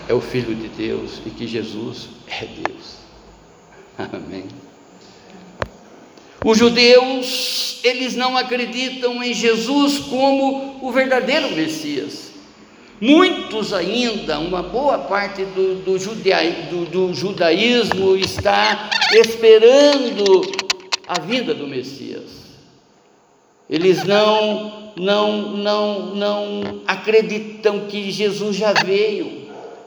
é 0.09 0.15
o 0.15 0.21
Filho 0.21 0.55
de 0.55 0.69
Deus 0.69 1.21
e 1.27 1.31
que 1.31 1.45
Jesus 1.45 2.11
é 2.29 2.47
Deus. 2.47 2.99
Amém. 3.99 4.45
Os 6.45 6.57
judeus, 6.57 7.81
eles 7.83 8.15
não 8.15 8.37
acreditam 8.37 9.21
em 9.25 9.35
Jesus 9.35 9.99
como 9.99 10.79
o 10.87 10.93
verdadeiro 10.93 11.51
Messias. 11.57 12.26
Muitos 13.01 13.73
ainda, 13.73 14.39
uma 14.39 14.63
boa 14.63 14.99
parte 14.99 15.45
do, 15.45 15.75
do, 15.83 15.99
do, 15.99 16.85
do 16.87 17.15
judaísmo 17.15 18.17
está 18.17 18.89
esperando 19.13 20.43
a 21.07 21.21
vinda 21.21 21.55
do 21.55 21.67
Messias. 21.67 22.47
Eles 23.69 24.05
não, 24.05 24.93
não, 24.97 25.51
não, 25.57 26.15
não 26.15 26.83
acreditam 26.87 27.81
que 27.81 28.11
Jesus 28.11 28.57
já 28.57 28.73
veio 28.73 29.47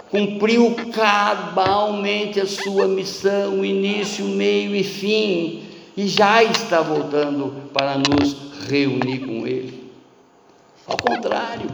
cumpriu 0.09 0.75
cabalmente 0.91 2.39
a 2.39 2.45
sua 2.45 2.87
missão, 2.87 3.63
início, 3.63 4.25
meio 4.25 4.75
e 4.75 4.83
fim, 4.83 5.63
e 5.95 6.07
já 6.07 6.43
está 6.43 6.81
voltando 6.81 7.69
para 7.73 7.95
nos 7.97 8.35
reunir 8.67 9.19
com 9.19 9.45
Ele. 9.45 9.89
Ao 10.87 10.97
contrário, 10.97 11.69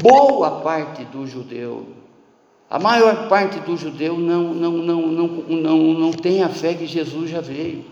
boa 0.00 0.60
parte 0.60 1.04
do 1.04 1.26
judeu, 1.26 1.86
a 2.68 2.78
maior 2.78 3.28
parte 3.28 3.60
do 3.60 3.76
judeu 3.76 4.18
não, 4.18 4.52
não, 4.52 4.72
não, 4.72 5.02
não, 5.06 5.28
não, 5.48 5.78
não 5.78 6.12
tem 6.12 6.42
a 6.42 6.48
fé 6.48 6.74
que 6.74 6.86
Jesus 6.86 7.30
já 7.30 7.40
veio. 7.40 7.84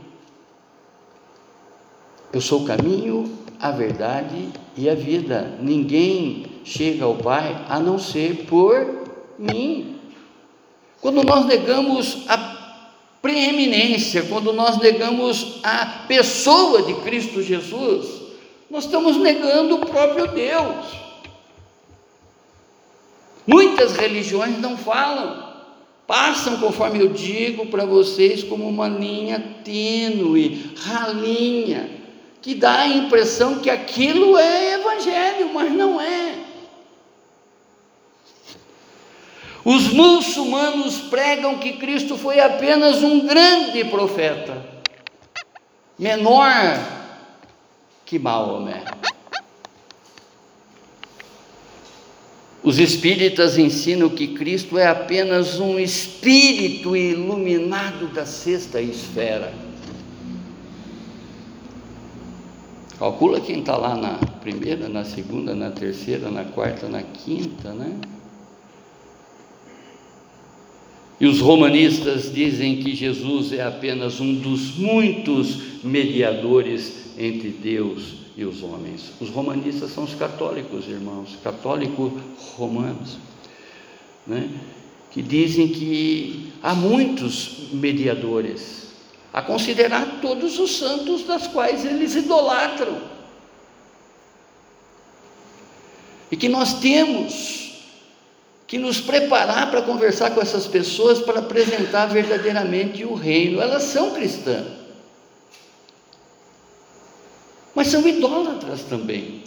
Eu 2.33 2.41
sou 2.41 2.63
o 2.63 2.65
caminho, 2.65 3.31
a 3.61 3.71
verdade 3.71 4.49
e 4.77 4.91
a 4.91 4.95
vida. 4.95 5.57
Ninguém 5.61 6.47
chega 6.65 7.05
ao 7.05 7.15
Pai 7.15 7.65
a 7.69 7.79
não 7.79 7.99
ser 7.99 8.47
por 8.47 9.05
mim. 9.39 10.01
Quando 11.01 11.23
nós 11.23 11.47
negamos 11.47 12.25
a 12.29 12.37
preeminência, 13.23 14.25
quando 14.25 14.53
nós 14.53 14.79
negamos 14.79 15.61
a 15.63 16.05
pessoa 16.09 16.83
de 16.83 16.95
Cristo 16.95 17.41
Jesus, 17.41 18.23
nós 18.69 18.87
estamos 18.87 19.17
negando 19.17 19.77
o 19.77 19.87
próprio 19.87 20.27
Deus. 20.27 21.04
Muitas 23.47 23.97
religiões 23.97 24.59
não 24.59 24.77
falam, 24.77 25.53
passam, 26.07 26.59
conforme 26.59 27.01
eu 27.01 27.09
digo 27.09 27.67
para 27.67 27.85
vocês, 27.85 28.43
como 28.43 28.67
uma 28.67 28.89
linha 28.89 29.39
tênue, 29.63 30.75
ralinha, 30.79 31.91
que 32.41 32.55
dá 32.55 32.81
a 32.81 32.89
impressão 32.89 33.61
que 33.61 33.69
aquilo 33.69 34.37
é 34.39 34.75
evangelho, 34.75 35.53
mas 35.53 35.73
não 35.73 36.01
é. 36.01 36.35
Os 39.65 39.89
muçulmanos 39.89 40.99
pregam 40.99 41.59
que 41.59 41.75
Cristo 41.75 42.19
foi 42.19 42.39
apenas 42.39 43.03
um 43.03 43.27
grande 43.27 43.83
profeta, 43.85 44.63
menor 45.99 46.79
que 48.05 48.19
Maomé. 48.19 48.85
Os 52.65 52.79
espíritas 52.79 53.59
ensinam 53.59 54.09
que 54.09 54.29
Cristo 54.29 54.79
é 54.79 54.87
apenas 54.87 55.61
um 55.61 55.79
espírito 55.79 56.97
iluminado 56.97 58.07
da 58.07 58.25
sexta 58.25 58.81
esfera. 58.81 59.53
Calcula 62.99 63.39
quem 63.39 63.59
está 63.59 63.77
lá 63.77 63.95
na 63.95 64.15
primeira, 64.41 64.89
na 64.89 65.05
segunda, 65.05 65.55
na 65.55 65.71
terceira, 65.71 66.31
na 66.31 66.45
quarta, 66.45 66.89
na 66.89 67.03
quinta, 67.03 67.75
né? 67.75 67.99
E 71.21 71.27
os 71.27 71.41
romanistas 71.41 72.33
dizem 72.33 72.79
que 72.79 72.95
Jesus 72.95 73.53
é 73.53 73.63
apenas 73.63 74.21
um 74.21 74.35
dos 74.37 74.79
muitos 74.79 75.85
mediadores 75.85 77.13
entre 77.19 77.51
Deus 77.51 78.24
e 78.37 78.45
os 78.45 78.63
homens. 78.63 79.13
Os 79.21 79.31
romanistas 79.31 79.93
são 79.93 80.05
os 80.05 80.15
católicos, 80.15 80.89
irmãos, 80.89 81.37
católicos 81.43 82.13
romanos, 82.57 83.19
né? 84.27 84.51
que 85.11 85.23
dizem 85.23 85.69
que 85.69 86.53
há 86.63 86.75
muitos 86.75 87.69
mediadores, 87.73 88.89
a 89.33 89.41
considerar 89.41 90.21
todos 90.21 90.59
os 90.59 90.77
santos 90.77 91.25
das 91.25 91.47
quais 91.47 91.85
eles 91.85 92.15
idolatram. 92.15 93.01
E 96.31 96.37
que 96.37 96.49
nós 96.49 96.81
temos 96.81 97.65
que 98.67 98.79
nos 98.79 99.01
preparar 99.01 99.71
para 99.71 99.83
conversar 99.83 100.31
com 100.31 100.41
essas 100.41 100.67
pessoas 100.67 101.21
para 101.21 101.39
apresentar 101.39 102.07
verdadeiramente 102.07 103.05
o 103.05 103.15
reino. 103.15 103.61
Elas 103.61 103.85
são 103.85 104.13
cristãs, 104.13 104.67
mas 107.75 107.89
são 107.89 108.07
idólatras 108.07 108.83
também. 108.83 109.43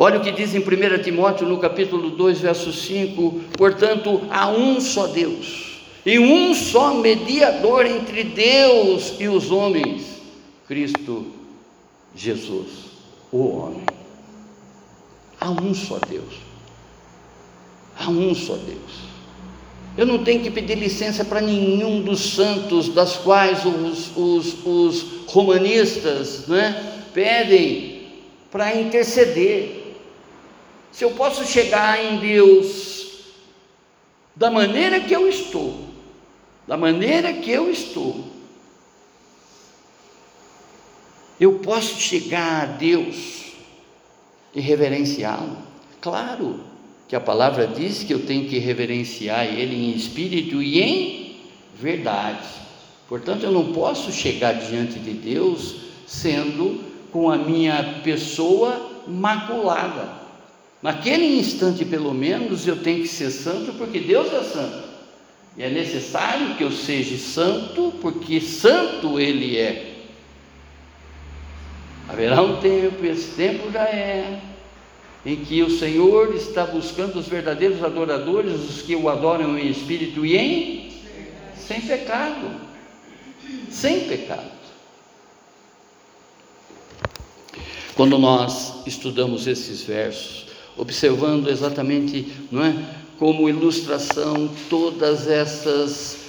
Olha 0.00 0.18
o 0.18 0.22
que 0.22 0.30
diz 0.30 0.54
em 0.54 0.60
1 0.60 1.02
Timóteo, 1.02 1.46
no 1.46 1.58
capítulo 1.58 2.10
2, 2.10 2.40
verso 2.40 2.72
5: 2.72 3.40
Portanto, 3.56 4.22
há 4.30 4.48
um 4.48 4.80
só 4.80 5.08
Deus, 5.08 5.80
e 6.06 6.18
um 6.20 6.54
só 6.54 6.94
mediador 6.94 7.84
entre 7.84 8.22
Deus 8.22 9.16
e 9.18 9.26
os 9.26 9.50
homens, 9.50 10.20
Cristo 10.68 11.26
Jesus, 12.14 12.70
o 13.32 13.48
homem. 13.48 13.84
Há 15.40 15.50
um 15.50 15.74
só 15.74 15.98
Deus. 16.08 16.34
Há 17.98 18.08
um 18.08 18.34
só 18.34 18.54
Deus. 18.54 19.07
Eu 19.98 20.06
não 20.06 20.22
tenho 20.22 20.40
que 20.40 20.48
pedir 20.48 20.76
licença 20.76 21.24
para 21.24 21.40
nenhum 21.40 22.00
dos 22.00 22.34
santos, 22.34 22.88
das 22.88 23.16
quais 23.16 23.66
os, 23.66 24.16
os, 24.16 24.64
os 24.64 25.02
romanistas 25.26 26.46
né, 26.46 27.02
pedem 27.12 28.06
para 28.48 28.76
interceder. 28.76 29.96
Se 30.92 31.04
eu 31.04 31.10
posso 31.10 31.44
chegar 31.44 32.00
em 32.00 32.18
Deus 32.18 33.24
da 34.36 34.52
maneira 34.52 35.00
que 35.00 35.12
eu 35.12 35.28
estou, 35.28 35.80
da 36.64 36.76
maneira 36.76 37.32
que 37.32 37.50
eu 37.50 37.68
estou, 37.68 38.24
eu 41.40 41.54
posso 41.54 42.00
chegar 42.00 42.62
a 42.62 42.66
Deus 42.66 43.46
e 44.54 44.60
reverenciá-lo. 44.60 45.56
Claro 46.00 46.67
que 47.08 47.16
a 47.16 47.20
palavra 47.20 47.66
diz 47.66 48.04
que 48.04 48.12
eu 48.12 48.26
tenho 48.26 48.46
que 48.46 48.58
reverenciar 48.58 49.46
Ele 49.46 49.74
em 49.74 49.96
espírito 49.96 50.62
e 50.62 50.80
em 50.80 51.36
verdade. 51.74 52.46
Portanto, 53.08 53.44
eu 53.44 53.50
não 53.50 53.72
posso 53.72 54.12
chegar 54.12 54.52
diante 54.52 54.98
de 54.98 55.12
Deus 55.12 55.76
sendo 56.06 56.84
com 57.10 57.30
a 57.30 57.38
minha 57.38 58.00
pessoa 58.04 59.04
maculada. 59.08 60.18
Naquele 60.82 61.38
instante, 61.38 61.84
pelo 61.84 62.12
menos, 62.12 62.68
eu 62.68 62.76
tenho 62.76 63.00
que 63.00 63.08
ser 63.08 63.30
santo, 63.30 63.72
porque 63.72 63.98
Deus 64.00 64.32
é 64.32 64.42
santo. 64.42 64.88
E 65.56 65.62
é 65.62 65.70
necessário 65.70 66.54
que 66.56 66.62
eu 66.62 66.70
seja 66.70 67.16
santo, 67.16 67.92
porque 68.02 68.40
santo 68.40 69.18
Ele 69.18 69.56
é. 69.56 69.94
Haverá 72.08 72.42
um 72.42 72.60
tempo, 72.60 73.04
esse 73.04 73.34
tempo 73.34 73.70
já 73.72 73.84
é, 73.84 74.40
em 75.24 75.36
que 75.36 75.62
o 75.62 75.70
Senhor 75.70 76.34
está 76.34 76.64
buscando 76.64 77.18
os 77.18 77.28
verdadeiros 77.28 77.82
adoradores, 77.82 78.52
os 78.54 78.82
que 78.82 78.94
o 78.94 79.08
adoram 79.08 79.58
em 79.58 79.68
espírito 79.68 80.24
e 80.24 80.36
em 80.36 80.92
sem 81.56 81.80
pecado. 81.80 82.50
Sem 83.70 84.08
pecado. 84.08 84.58
Quando 87.94 88.16
nós 88.16 88.86
estudamos 88.86 89.46
esses 89.46 89.82
versos, 89.82 90.46
observando 90.76 91.48
exatamente, 91.48 92.32
não 92.50 92.64
é, 92.64 92.74
como 93.18 93.48
ilustração 93.48 94.48
todas 94.70 95.26
essas 95.26 96.27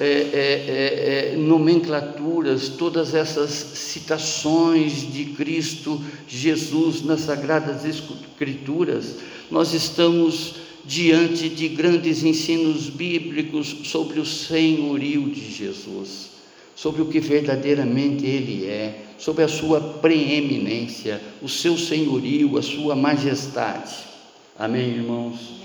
é, 0.00 0.04
é, 0.04 1.32
é, 1.34 1.36
nomenclaturas, 1.36 2.70
todas 2.70 3.14
essas 3.14 3.50
citações 3.50 5.12
de 5.12 5.26
Cristo 5.26 6.02
Jesus 6.26 7.02
nas 7.04 7.20
Sagradas 7.20 7.84
Escrituras, 7.84 9.16
nós 9.50 9.74
estamos 9.74 10.54
diante 10.86 11.50
de 11.50 11.68
grandes 11.68 12.24
ensinos 12.24 12.88
bíblicos 12.88 13.76
sobre 13.84 14.18
o 14.18 14.24
senhorio 14.24 15.28
de 15.28 15.52
Jesus, 15.52 16.30
sobre 16.74 17.02
o 17.02 17.06
que 17.06 17.20
verdadeiramente 17.20 18.24
Ele 18.24 18.64
é, 18.64 19.02
sobre 19.18 19.44
a 19.44 19.48
sua 19.48 19.80
preeminência, 19.80 21.20
o 21.42 21.48
seu 21.48 21.76
senhorio, 21.76 22.56
a 22.56 22.62
sua 22.62 22.96
majestade. 22.96 23.94
Amém, 24.58 24.94
irmãos? 24.94 25.59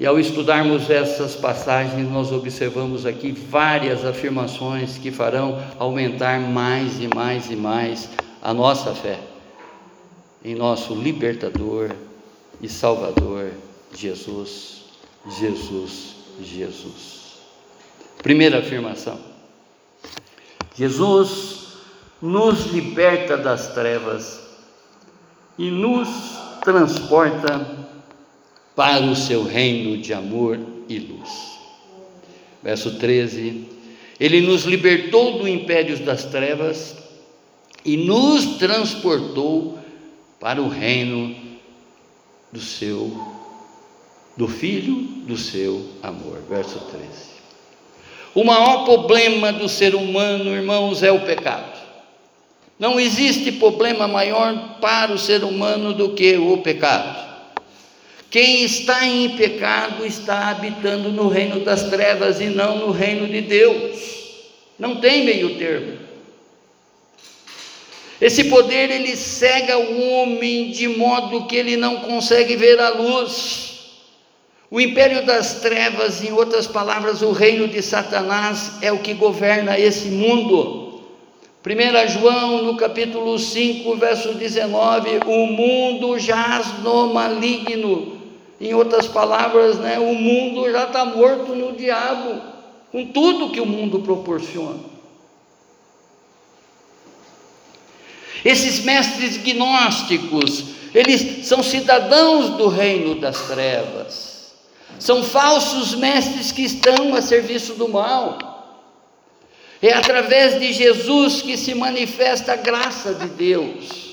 E 0.00 0.06
ao 0.06 0.18
estudarmos 0.18 0.88
essas 0.88 1.34
passagens, 1.34 2.08
nós 2.08 2.30
observamos 2.30 3.04
aqui 3.04 3.32
várias 3.32 4.04
afirmações 4.04 4.96
que 4.96 5.10
farão 5.10 5.60
aumentar 5.78 6.38
mais 6.38 7.00
e 7.00 7.08
mais 7.08 7.50
e 7.50 7.56
mais 7.56 8.08
a 8.40 8.54
nossa 8.54 8.94
fé 8.94 9.18
em 10.44 10.54
nosso 10.54 10.94
libertador 10.94 11.90
e 12.60 12.68
salvador 12.68 13.50
Jesus, 13.92 14.84
Jesus, 15.38 16.14
Jesus. 16.40 17.38
Primeira 18.22 18.58
afirmação: 18.58 19.18
Jesus 20.76 21.76
nos 22.22 22.66
liberta 22.66 23.36
das 23.36 23.74
trevas 23.74 24.40
e 25.58 25.70
nos 25.70 26.08
transporta 26.62 27.77
para 28.78 29.04
o 29.06 29.16
seu 29.16 29.42
reino 29.42 29.98
de 29.98 30.14
amor 30.14 30.56
e 30.88 31.00
luz. 31.00 31.58
Verso 32.62 32.92
13: 32.92 33.64
Ele 34.20 34.40
nos 34.40 34.62
libertou 34.62 35.36
do 35.36 35.48
império 35.48 35.98
das 36.04 36.26
trevas 36.26 36.94
e 37.84 37.96
nos 37.96 38.56
transportou 38.56 39.76
para 40.38 40.62
o 40.62 40.68
reino 40.68 41.34
do 42.52 42.60
seu 42.60 43.36
do 44.36 44.46
filho 44.46 44.94
do 45.26 45.36
seu 45.36 45.84
amor. 46.00 46.40
Verso 46.48 46.78
13. 46.78 47.04
O 48.32 48.44
maior 48.44 48.84
problema 48.84 49.52
do 49.52 49.68
ser 49.68 49.96
humano, 49.96 50.54
irmãos, 50.54 51.02
é 51.02 51.10
o 51.10 51.26
pecado. 51.26 51.76
Não 52.78 53.00
existe 53.00 53.50
problema 53.50 54.06
maior 54.06 54.78
para 54.80 55.12
o 55.12 55.18
ser 55.18 55.42
humano 55.42 55.92
do 55.92 56.10
que 56.10 56.36
o 56.36 56.58
pecado. 56.58 57.27
Quem 58.30 58.62
está 58.62 59.06
em 59.06 59.36
pecado 59.36 60.04
está 60.04 60.50
habitando 60.50 61.10
no 61.10 61.28
reino 61.28 61.60
das 61.60 61.84
trevas 61.84 62.40
e 62.40 62.46
não 62.46 62.76
no 62.78 62.90
reino 62.90 63.26
de 63.26 63.40
Deus. 63.40 64.18
Não 64.78 64.96
tem 64.96 65.24
meio 65.24 65.56
termo. 65.56 65.98
Esse 68.20 68.44
poder 68.44 68.90
ele 68.90 69.16
cega 69.16 69.78
o 69.78 70.10
homem 70.10 70.70
de 70.70 70.88
modo 70.88 71.46
que 71.46 71.56
ele 71.56 71.76
não 71.76 72.00
consegue 72.00 72.54
ver 72.56 72.78
a 72.80 72.90
luz. 72.90 73.68
O 74.70 74.78
império 74.80 75.24
das 75.24 75.60
trevas, 75.60 76.22
em 76.22 76.32
outras 76.32 76.66
palavras, 76.66 77.22
o 77.22 77.32
reino 77.32 77.66
de 77.66 77.80
Satanás 77.80 78.82
é 78.82 78.92
o 78.92 78.98
que 78.98 79.14
governa 79.14 79.78
esse 79.78 80.08
mundo. 80.08 81.00
1 81.64 82.08
João, 82.08 82.62
no 82.62 82.76
capítulo 82.76 83.38
5, 83.38 83.96
verso 83.96 84.34
19: 84.34 85.20
O 85.26 85.46
mundo 85.46 86.18
jaz 86.18 86.80
no 86.82 87.14
maligno. 87.14 88.17
Em 88.60 88.74
outras 88.74 89.06
palavras, 89.06 89.78
né, 89.78 89.98
o 89.98 90.14
mundo 90.14 90.70
já 90.70 90.84
está 90.84 91.04
morto 91.04 91.54
no 91.54 91.72
diabo, 91.72 92.42
com 92.90 93.06
tudo 93.06 93.50
que 93.50 93.60
o 93.60 93.66
mundo 93.66 94.00
proporciona. 94.00 94.80
Esses 98.44 98.80
mestres 98.80 99.36
gnósticos, 99.36 100.64
eles 100.94 101.46
são 101.46 101.62
cidadãos 101.62 102.50
do 102.50 102.68
reino 102.68 103.16
das 103.16 103.42
trevas, 103.42 104.54
são 104.98 105.22
falsos 105.22 105.94
mestres 105.94 106.50
que 106.50 106.62
estão 106.62 107.14
a 107.14 107.22
serviço 107.22 107.74
do 107.74 107.88
mal. 107.88 108.38
É 109.80 109.92
através 109.92 110.58
de 110.58 110.72
Jesus 110.72 111.42
que 111.42 111.56
se 111.56 111.74
manifesta 111.74 112.54
a 112.54 112.56
graça 112.56 113.14
de 113.14 113.28
Deus. 113.28 114.07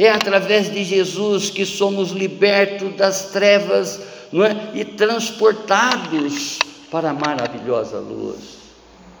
É 0.00 0.08
através 0.08 0.72
de 0.72 0.82
Jesus 0.82 1.50
que 1.50 1.66
somos 1.66 2.10
libertos 2.10 2.94
das 2.94 3.32
trevas 3.32 4.00
não 4.32 4.42
é? 4.42 4.70
e 4.72 4.82
transportados 4.82 6.58
para 6.90 7.10
a 7.10 7.12
maravilhosa 7.12 7.98
luz. 7.98 8.60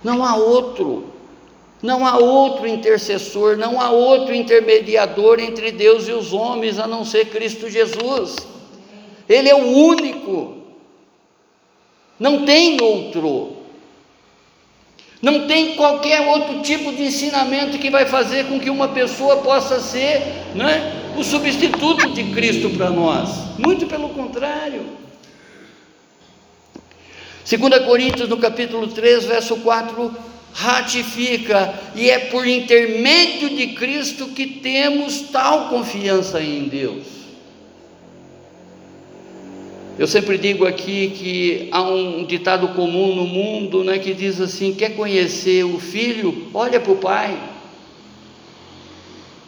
Não 0.02 0.24
há 0.24 0.36
outro, 0.36 1.12
não 1.82 2.06
há 2.06 2.16
outro 2.16 2.66
intercessor, 2.66 3.58
não 3.58 3.78
há 3.78 3.90
outro 3.90 4.34
intermediador 4.34 5.38
entre 5.38 5.70
Deus 5.70 6.08
e 6.08 6.12
os 6.12 6.32
homens 6.32 6.78
a 6.78 6.86
não 6.86 7.04
ser 7.04 7.26
Cristo 7.26 7.68
Jesus. 7.68 8.36
Ele 9.28 9.50
é 9.50 9.54
o 9.54 9.66
único, 9.66 10.62
não 12.18 12.46
tem 12.46 12.80
outro. 12.80 13.59
Não 15.22 15.46
tem 15.46 15.76
qualquer 15.76 16.26
outro 16.26 16.60
tipo 16.62 16.92
de 16.92 17.02
ensinamento 17.02 17.78
que 17.78 17.90
vai 17.90 18.06
fazer 18.06 18.46
com 18.46 18.58
que 18.58 18.70
uma 18.70 18.88
pessoa 18.88 19.38
possa 19.38 19.78
ser 19.78 20.22
né, 20.54 21.12
o 21.16 21.22
substituto 21.22 22.10
de 22.12 22.24
Cristo 22.32 22.70
para 22.70 22.90
nós. 22.90 23.28
Muito 23.58 23.86
pelo 23.86 24.08
contrário. 24.10 24.98
2 27.44 27.84
Coríntios, 27.84 28.28
no 28.28 28.38
capítulo 28.38 28.86
3, 28.88 29.24
verso 29.24 29.56
4, 29.56 30.14
ratifica, 30.52 31.74
e 31.94 32.08
é 32.08 32.18
por 32.18 32.46
intermédio 32.46 33.50
de 33.50 33.68
Cristo 33.68 34.28
que 34.28 34.46
temos 34.46 35.22
tal 35.32 35.68
confiança 35.68 36.40
em 36.40 36.64
Deus. 36.64 37.19
Eu 40.00 40.06
sempre 40.06 40.38
digo 40.38 40.66
aqui 40.66 41.10
que 41.10 41.68
há 41.70 41.82
um 41.82 42.24
ditado 42.24 42.68
comum 42.68 43.14
no 43.14 43.26
mundo 43.26 43.84
né, 43.84 43.98
que 43.98 44.14
diz 44.14 44.40
assim: 44.40 44.72
quer 44.72 44.96
conhecer 44.96 45.62
o 45.62 45.78
filho? 45.78 46.46
Olha 46.54 46.80
para 46.80 46.92
o 46.92 46.96
pai. 46.96 47.38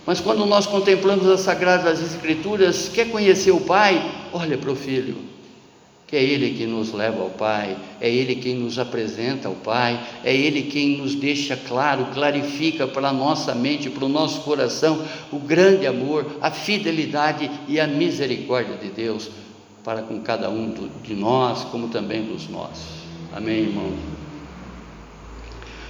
Mas 0.04 0.20
quando 0.20 0.44
nós 0.44 0.66
contemplamos 0.66 1.26
as 1.26 1.40
Sagradas 1.40 2.02
Escrituras, 2.02 2.90
quer 2.90 3.08
conhecer 3.10 3.50
o 3.50 3.62
pai? 3.62 4.04
Olha 4.30 4.58
para 4.58 4.70
o 4.70 4.76
filho. 4.76 5.16
Que 6.06 6.16
é 6.16 6.22
ele 6.22 6.50
que 6.50 6.66
nos 6.66 6.92
leva 6.92 7.22
ao 7.22 7.30
Pai, 7.30 7.74
é 7.98 8.10
ele 8.10 8.34
quem 8.34 8.54
nos 8.54 8.78
apresenta 8.78 9.48
ao 9.48 9.54
Pai, 9.54 9.98
é 10.22 10.36
ele 10.36 10.64
quem 10.64 10.98
nos 10.98 11.14
deixa 11.14 11.56
claro, 11.56 12.08
clarifica 12.12 12.86
para 12.86 13.08
a 13.08 13.12
nossa 13.14 13.54
mente, 13.54 13.88
para 13.88 14.04
o 14.04 14.10
nosso 14.10 14.42
coração, 14.42 15.02
o 15.32 15.38
grande 15.38 15.86
amor, 15.86 16.26
a 16.42 16.50
fidelidade 16.50 17.50
e 17.66 17.80
a 17.80 17.86
misericórdia 17.86 18.76
de 18.76 18.90
Deus 18.90 19.30
para 19.84 20.02
com 20.02 20.20
cada 20.20 20.48
um 20.48 20.72
de 21.02 21.14
nós, 21.14 21.64
como 21.64 21.88
também 21.88 22.24
dos 22.24 22.48
nossos. 22.48 23.02
Amém, 23.32 23.60
irmão? 23.60 23.92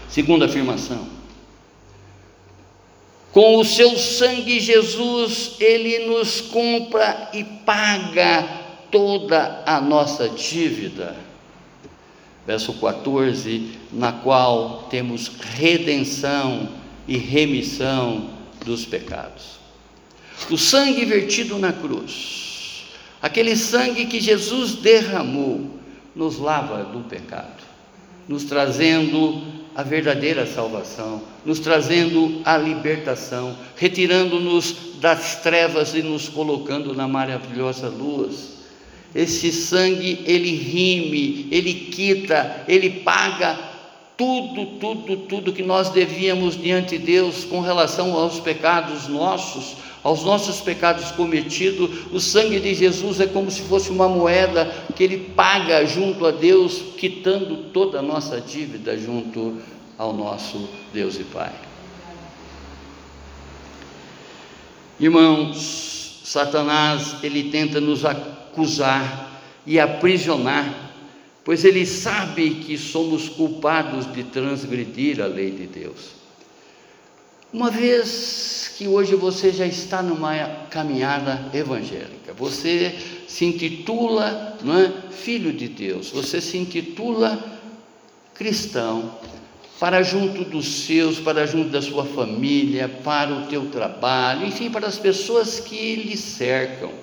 Segunda 0.08 0.46
afirmação. 0.46 1.06
Com 3.32 3.58
o 3.58 3.64
seu 3.64 3.96
sangue, 3.98 4.60
Jesus, 4.60 5.56
ele 5.58 6.06
nos 6.06 6.40
compra 6.40 7.30
e 7.32 7.44
paga 7.44 8.46
toda 8.90 9.62
a 9.66 9.80
nossa 9.80 10.28
dívida. 10.28 11.16
Verso 12.46 12.74
14, 12.74 13.70
na 13.92 14.12
qual 14.12 14.86
temos 14.90 15.30
redenção 15.54 16.68
e 17.08 17.16
remissão 17.16 18.30
dos 18.64 18.84
pecados. 18.84 19.60
O 20.50 20.58
sangue 20.58 21.04
vertido 21.04 21.58
na 21.58 21.72
cruz 21.72 22.51
Aquele 23.22 23.56
sangue 23.56 24.06
que 24.06 24.20
Jesus 24.20 24.74
derramou 24.74 25.70
nos 26.14 26.38
lava 26.38 26.82
do 26.82 27.00
pecado, 27.08 27.62
nos 28.28 28.42
trazendo 28.44 29.40
a 29.74 29.82
verdadeira 29.84 30.44
salvação, 30.44 31.22
nos 31.46 31.60
trazendo 31.60 32.42
a 32.44 32.58
libertação, 32.58 33.56
retirando-nos 33.76 34.96
das 35.00 35.40
trevas 35.40 35.94
e 35.94 36.02
nos 36.02 36.28
colocando 36.28 36.94
na 36.94 37.06
maravilhosa 37.06 37.88
luz. 37.88 38.60
Esse 39.14 39.52
sangue, 39.52 40.20
ele 40.24 40.50
rime, 40.56 41.46
ele 41.50 41.74
quita, 41.74 42.64
ele 42.66 42.90
paga 42.90 43.58
tudo, 44.16 44.78
tudo, 44.78 45.16
tudo 45.28 45.52
que 45.52 45.62
nós 45.62 45.90
devíamos 45.90 46.60
diante 46.60 46.98
de 46.98 47.04
Deus 47.04 47.44
com 47.44 47.60
relação 47.60 48.14
aos 48.14 48.40
pecados 48.40 49.08
nossos, 49.08 49.76
aos 50.02 50.24
nossos 50.24 50.60
pecados 50.60 51.10
cometidos, 51.12 52.12
o 52.12 52.20
sangue 52.20 52.58
de 52.58 52.74
Jesus 52.74 53.20
é 53.20 53.26
como 53.26 53.50
se 53.50 53.62
fosse 53.62 53.90
uma 53.90 54.08
moeda 54.08 54.66
que 54.96 55.04
ele 55.04 55.18
paga 55.36 55.84
junto 55.86 56.26
a 56.26 56.30
Deus, 56.30 56.82
quitando 56.98 57.70
toda 57.72 58.00
a 58.00 58.02
nossa 58.02 58.40
dívida 58.40 58.98
junto 58.98 59.58
ao 59.96 60.12
nosso 60.12 60.68
Deus 60.92 61.18
e 61.18 61.24
Pai. 61.24 61.52
Irmãos, 64.98 66.20
Satanás, 66.24 67.16
ele 67.22 67.50
tenta 67.50 67.80
nos 67.80 68.04
acusar 68.04 69.40
e 69.66 69.78
aprisionar 69.78 70.92
pois 71.44 71.64
ele 71.64 71.84
sabe 71.84 72.50
que 72.50 72.78
somos 72.78 73.28
culpados 73.28 74.10
de 74.12 74.24
transgredir 74.24 75.20
a 75.20 75.26
lei 75.26 75.50
de 75.50 75.66
Deus. 75.66 76.21
Uma 77.52 77.70
vez 77.70 78.72
que 78.78 78.88
hoje 78.88 79.14
você 79.14 79.52
já 79.52 79.66
está 79.66 80.02
numa 80.02 80.34
caminhada 80.70 81.50
evangélica, 81.52 82.32
você 82.32 82.98
se 83.28 83.44
intitula 83.44 84.56
não 84.62 84.78
é, 84.78 84.90
filho 85.10 85.52
de 85.52 85.68
Deus, 85.68 86.10
você 86.10 86.40
se 86.40 86.56
intitula 86.56 87.60
cristão, 88.32 89.18
para 89.78 90.02
junto 90.02 90.44
dos 90.44 90.84
seus, 90.86 91.18
para 91.18 91.44
junto 91.44 91.68
da 91.68 91.82
sua 91.82 92.06
família, 92.06 92.88
para 92.88 93.32
o 93.34 93.46
teu 93.48 93.66
trabalho, 93.66 94.46
enfim, 94.46 94.70
para 94.70 94.86
as 94.86 94.98
pessoas 94.98 95.60
que 95.60 95.96
lhe 95.96 96.16
cercam. 96.16 97.01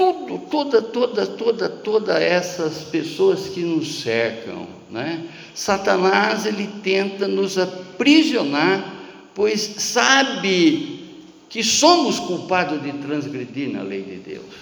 Tudo, 0.00 0.38
toda, 0.50 0.80
toda, 0.80 1.26
toda, 1.26 1.68
toda 1.68 2.18
essas 2.18 2.84
pessoas 2.84 3.48
que 3.48 3.60
nos 3.60 4.00
cercam, 4.00 4.66
né? 4.88 5.28
Satanás 5.54 6.46
ele 6.46 6.66
tenta 6.82 7.28
nos 7.28 7.58
aprisionar, 7.58 8.94
pois 9.34 9.60
sabe 9.60 11.04
que 11.50 11.62
somos 11.62 12.18
culpados 12.18 12.82
de 12.82 12.94
transgredir 12.94 13.70
na 13.70 13.82
lei 13.82 14.00
de 14.00 14.16
Deus. 14.16 14.54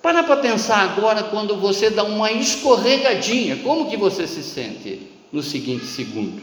Para 0.00 0.22
para 0.22 0.38
pensar 0.38 0.78
agora 0.78 1.24
quando 1.24 1.56
você 1.58 1.90
dá 1.90 2.02
uma 2.02 2.32
escorregadinha, 2.32 3.56
como 3.56 3.90
que 3.90 3.96
você 3.98 4.26
se 4.26 4.42
sente 4.42 5.02
no 5.30 5.42
seguinte 5.42 5.84
segundo? 5.84 6.40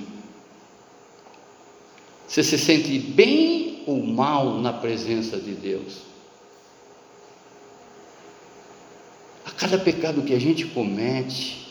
Você 2.27 2.43
se 2.43 2.59
sente 2.59 2.99
bem 2.99 3.81
ou 3.87 4.05
mal 4.05 4.59
na 4.59 4.71
presença 4.71 5.35
de 5.37 5.53
Deus? 5.53 6.10
A 9.45 9.51
cada 9.51 9.77
pecado 9.77 10.21
que 10.21 10.33
a 10.33 10.39
gente 10.39 10.65
comete, 10.65 11.61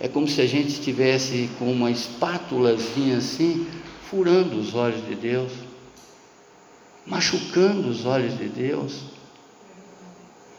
é 0.00 0.08
como 0.08 0.28
se 0.28 0.40
a 0.40 0.46
gente 0.46 0.68
estivesse 0.68 1.48
com 1.58 1.70
uma 1.72 1.90
espátulazinha 1.90 3.18
assim, 3.18 3.66
furando 4.10 4.58
os 4.58 4.74
olhos 4.74 5.06
de 5.06 5.14
Deus, 5.14 5.52
machucando 7.06 7.88
os 7.88 8.04
olhos 8.04 8.36
de 8.36 8.48
Deus. 8.48 9.02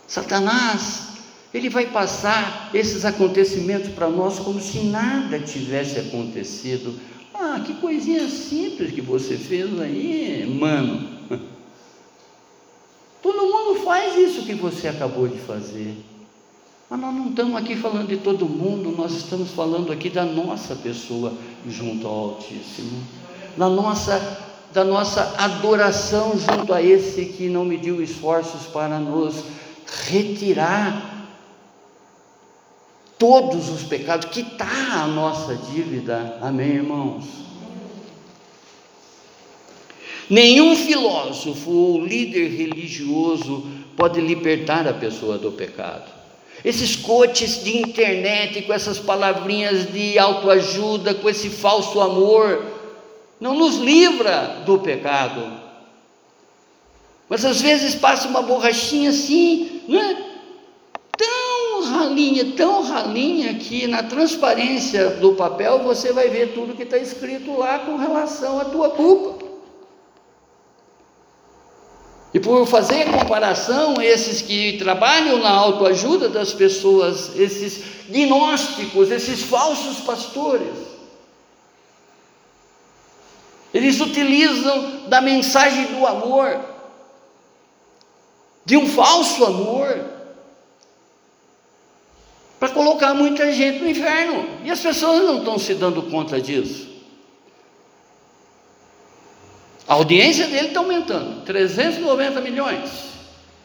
Satanás, 0.08 1.16
ele 1.54 1.70
vai 1.70 1.88
passar 1.88 2.70
esses 2.74 3.06
acontecimentos 3.06 3.90
para 3.90 4.10
nós 4.10 4.40
como 4.40 4.60
se 4.60 4.80
nada 4.80 5.40
tivesse 5.40 6.00
acontecido. 6.00 7.00
Ah, 7.34 7.62
que 7.66 7.74
coisinha 7.76 8.28
simples 8.30 8.92
que 8.92 9.02
você 9.02 9.38
fez 9.38 9.80
aí, 9.80 10.46
mano. 10.60 11.20
Todo 13.22 13.42
mundo 13.42 13.84
faz 13.84 14.18
isso 14.18 14.46
que 14.46 14.54
você 14.54 14.88
acabou 14.88 15.28
de 15.28 15.38
fazer. 15.40 15.96
Mas 16.90 17.00
nós 17.00 17.16
não 17.16 17.30
estamos 17.30 17.56
aqui 17.56 17.76
falando 17.76 18.08
de 18.08 18.18
todo 18.18 18.46
mundo, 18.46 18.96
nós 18.96 19.14
estamos 19.14 19.50
falando 19.52 19.92
aqui 19.92 20.10
da 20.10 20.24
nossa 20.24 20.76
pessoa 20.76 21.34
junto 21.68 22.08
ao 22.08 22.14
Altíssimo, 22.14 23.04
da 23.58 23.68
nossa, 23.68 24.40
da 24.72 24.84
nossa 24.84 25.36
adoração 25.40 26.38
junto 26.38 26.72
a 26.72 26.82
esse 26.82 27.26
que 27.26 27.50
não 27.50 27.66
mediu 27.66 28.04
esforços 28.04 28.68
para 28.68 29.00
nos 29.00 29.44
retirar 30.08 31.28
todos 33.18 33.70
os 33.70 33.82
pecados, 33.84 34.30
quitar 34.30 35.00
a 35.00 35.08
nossa 35.08 35.56
dívida. 35.56 36.38
Amém, 36.40 36.74
irmãos? 36.74 37.26
Nenhum 40.30 40.76
filósofo 40.76 41.72
ou 41.72 42.06
líder 42.06 42.50
religioso 42.50 43.66
pode 43.96 44.22
libertar 44.22 44.88
a 44.88 44.94
pessoa 44.94 45.38
do 45.38 45.52
pecado. 45.52 46.15
Esses 46.66 46.96
coaches 46.96 47.64
de 47.64 47.78
internet 47.78 48.64
com 48.64 48.74
essas 48.74 48.98
palavrinhas 48.98 49.94
de 49.94 50.18
autoajuda, 50.18 51.14
com 51.14 51.30
esse 51.30 51.48
falso 51.48 52.02
amor, 52.02 52.66
não 53.40 53.54
nos 53.54 53.78
livra 53.78 54.64
do 54.66 54.80
pecado. 54.80 55.62
Mas 57.30 57.46
às 57.46 57.62
vezes 57.62 57.94
passa 57.94 58.28
uma 58.28 58.42
borrachinha 58.42 59.12
assim, 59.12 59.84
né? 59.88 60.26
tão 61.16 61.84
ralinha, 61.84 62.54
tão 62.58 62.82
ralinha, 62.82 63.54
que 63.54 63.86
na 63.86 64.02
transparência 64.02 65.12
do 65.12 65.34
papel 65.34 65.84
você 65.84 66.12
vai 66.12 66.30
ver 66.30 66.54
tudo 66.54 66.76
que 66.76 66.84
está 66.84 66.98
escrito 66.98 67.56
lá 67.58 67.78
com 67.80 67.96
relação 67.96 68.60
à 68.60 68.66
tua 68.66 68.90
culpa. 68.90 69.46
E 72.34 72.35
por 72.46 72.68
fazer 72.68 73.06
comparação, 73.06 74.00
esses 74.00 74.40
que 74.40 74.78
trabalham 74.78 75.40
na 75.40 75.50
autoajuda 75.50 76.30
das 76.30 76.54
pessoas, 76.54 77.36
esses 77.36 77.84
gnósticos, 78.08 79.10
esses 79.10 79.42
falsos 79.42 80.02
pastores, 80.02 80.78
eles 83.74 84.00
utilizam 84.00 85.08
da 85.08 85.22
mensagem 85.22 85.88
do 85.88 86.06
amor 86.06 86.60
de 88.64 88.78
um 88.78 88.88
falso 88.88 89.44
amor 89.44 90.06
para 92.60 92.70
colocar 92.70 93.16
muita 93.16 93.52
gente 93.52 93.80
no 93.80 93.90
inferno. 93.90 94.48
E 94.64 94.70
as 94.70 94.80
pessoas 94.80 95.24
não 95.24 95.40
estão 95.40 95.58
se 95.58 95.74
dando 95.74 96.04
conta 96.04 96.40
disso. 96.40 96.95
A 99.88 99.94
audiência 99.94 100.48
dele 100.48 100.70
está 100.70 100.80
aumentando 100.80 101.46
390 101.46 102.42
milhões 102.42 102.90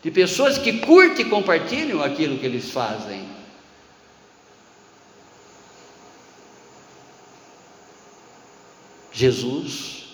de 0.03 0.11
pessoas 0.11 0.59
que 0.59 0.79
curtem 0.79 1.27
e 1.27 1.29
compartilham 1.29 2.03
aquilo 2.03 2.39
que 2.39 2.47
eles 2.47 2.71
fazem. 2.71 3.25
Jesus, 9.13 10.05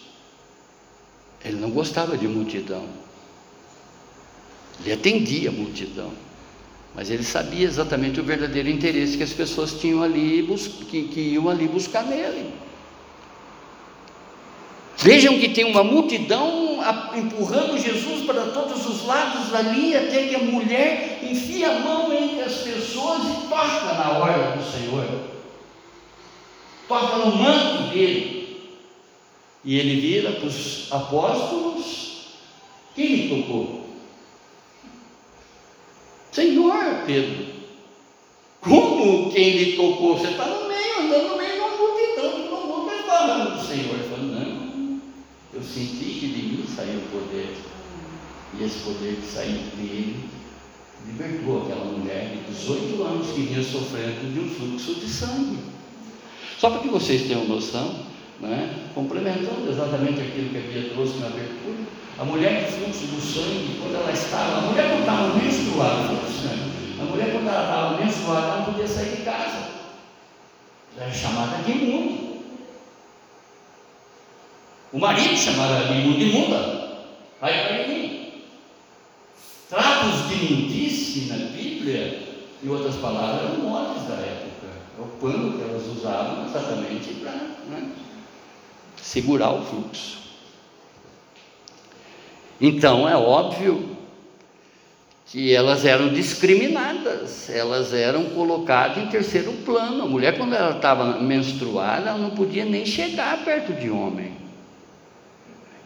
ele 1.45 1.57
não 1.57 1.71
gostava 1.71 2.17
de 2.17 2.27
multidão. 2.27 2.89
Ele 4.81 4.93
atendia 4.93 5.49
a 5.49 5.53
multidão, 5.53 6.13
mas 6.95 7.11
ele 7.11 7.23
sabia 7.23 7.67
exatamente 7.67 8.21
o 8.21 8.25
verdadeiro 8.25 8.69
interesse 8.69 9.17
que 9.17 9.23
as 9.23 9.33
pessoas 9.33 9.73
tinham 9.75 10.03
ali, 10.03 10.47
que, 10.89 11.09
que 11.09 11.21
iam 11.21 11.49
ali 11.49 11.67
buscar 11.67 12.05
nele. 12.05 12.53
Vejam 14.99 15.39
que 15.39 15.51
tem 15.51 15.65
uma 15.65 15.85
multidão 15.85 16.81
empurrando 17.15 17.79
Jesus 17.79 18.25
para 18.25 18.47
todos 18.47 18.87
os 18.87 19.05
lados 19.05 19.55
ali, 19.55 19.97
até 19.97 20.27
que 20.27 20.35
a 20.35 20.41
mulher 20.41 21.21
enfia 21.23 21.71
a 21.71 21.79
mão 21.81 22.13
entre 22.13 22.43
as 22.43 22.55
pessoas 22.59 23.23
e 23.23 23.49
toca 23.49 23.95
na 23.95 24.19
hora 24.19 24.57
do 24.57 24.65
Senhor, 24.65 25.05
toca 26.89 27.17
no 27.19 27.37
manto 27.37 27.91
dele. 27.91 28.71
E 29.65 29.79
ele 29.79 30.01
vira 30.01 30.33
para 30.33 30.47
os 30.47 30.91
apóstolos: 30.91 32.39
quem 32.95 33.11
me 33.11 33.29
tocou? 33.29 33.87
Senhor, 36.33 37.03
Pedro, 37.07 37.47
como 38.61 39.33
quem 39.33 39.51
lhe 39.51 39.77
tocou? 39.77 40.19
Você 40.19 40.29
está 40.29 40.47
no 40.47 40.69
meio, 40.69 41.01
andando 41.01 41.29
no 41.31 41.37
meio 41.37 41.53
de 41.53 41.59
uma 41.59 41.77
multidão, 41.77 42.49
todo 42.49 42.67
mundo 42.67 42.87
falando 43.07 43.59
do 43.59 43.67
Senhor. 43.67 43.95
Ele 43.95 44.09
falou, 44.09 44.27
não, 44.27 45.01
eu 45.55 45.56
senti 45.67 46.05
que 46.21 46.29
de 46.29 46.43
mim 46.43 46.65
saiu 46.67 46.99
o 46.99 47.09
poder. 47.11 47.57
E 48.59 48.65
esse 48.65 48.79
poder 48.81 49.17
que 49.17 49.27
saiu 49.27 49.59
dele 49.77 50.29
libertou 51.07 51.63
aquela 51.63 51.85
mulher 51.85 52.37
de 52.47 52.53
18 52.53 53.03
anos 53.03 53.27
que 53.29 53.41
vinha 53.43 53.63
sofrendo 53.63 54.33
de 54.33 54.41
um 54.41 54.49
fluxo 54.49 54.95
de 54.95 55.09
sangue. 55.09 55.59
Só 56.59 56.71
para 56.71 56.81
que 56.81 56.89
vocês 56.89 57.23
tenham 57.23 57.47
noção, 57.47 58.07
né, 58.41 58.89
complementando 58.95 59.71
exatamente 59.71 60.21
aquilo 60.21 60.51
que 60.51 60.59
a 60.59 60.61
Bia 60.61 60.91
trouxe 60.91 61.19
na 61.19 61.27
abertura, 61.27 61.77
a 62.19 62.25
mulher 62.25 62.65
de 62.65 62.73
fluxo 62.73 63.07
do 63.07 63.21
sangue, 63.21 63.79
quando 63.81 63.95
ela 63.95 64.11
estava, 64.11 64.59
a 64.59 64.61
mulher 64.63 64.89
não 64.89 65.01
estava 65.01 65.35
menstruada, 65.37 66.11
a 66.99 67.05
mulher 67.05 67.33
quando 67.33 67.49
ela 67.49 67.63
estava 67.63 68.05
menstruada, 68.05 68.47
ela 68.47 68.57
não 68.59 68.65
podia 68.65 68.89
sair 68.89 69.17
de 69.17 69.23
casa. 69.23 69.77
Ela 70.97 71.07
era 71.07 71.13
chamada 71.13 71.63
de 71.63 71.73
imundo. 71.73 72.26
O 74.93 74.99
marido 74.99 75.37
chamava 75.37 75.85
de 75.85 76.01
imundo, 76.01 76.23
imunda. 76.23 76.89
Vai 77.41 77.67
para 77.67 77.89
mim. 77.89 78.43
Tratos 79.69 80.29
de 80.29 80.35
imundice 80.45 81.27
na 81.27 81.37
Bíblia, 81.37 82.23
em 82.63 82.69
outras 82.69 82.95
palavras, 82.97 83.51
eram 83.51 83.65
modas 83.65 84.05
da 84.05 84.15
época. 84.15 84.67
É 84.99 85.03
o 85.03 85.07
pano 85.21 85.59
que 85.59 85.63
elas 85.69 85.87
usavam 85.87 86.47
exatamente 86.47 87.15
para 87.15 87.33
né, 87.33 87.91
segurar 88.97 89.53
o 89.53 89.63
fluxo. 89.63 90.19
Então 92.61 93.09
é 93.09 93.17
óbvio 93.17 93.97
que 95.27 95.53
elas 95.53 95.85
eram 95.85 96.09
discriminadas, 96.09 97.51
elas 97.51 97.93
eram 97.93 98.27
colocadas 98.27 98.99
em 98.99 99.09
terceiro 99.09 99.53
plano. 99.65 100.05
A 100.05 100.07
mulher, 100.07 100.39
quando 100.39 100.55
ela 100.55 100.77
estava 100.77 101.21
menstruada, 101.21 102.11
ela 102.11 102.19
não 102.19 102.31
podia 102.31 102.65
nem 102.65 102.87
chegar 102.87 103.45
perto 103.45 103.73
de 103.73 103.91
homem, 103.91 104.46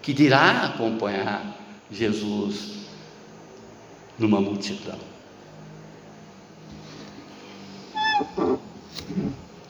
que 0.02 0.12
dirá 0.12 0.64
acompanhar 0.64 1.56
Jesus 1.90 2.80
numa 4.18 4.40
multidão. 4.40 4.98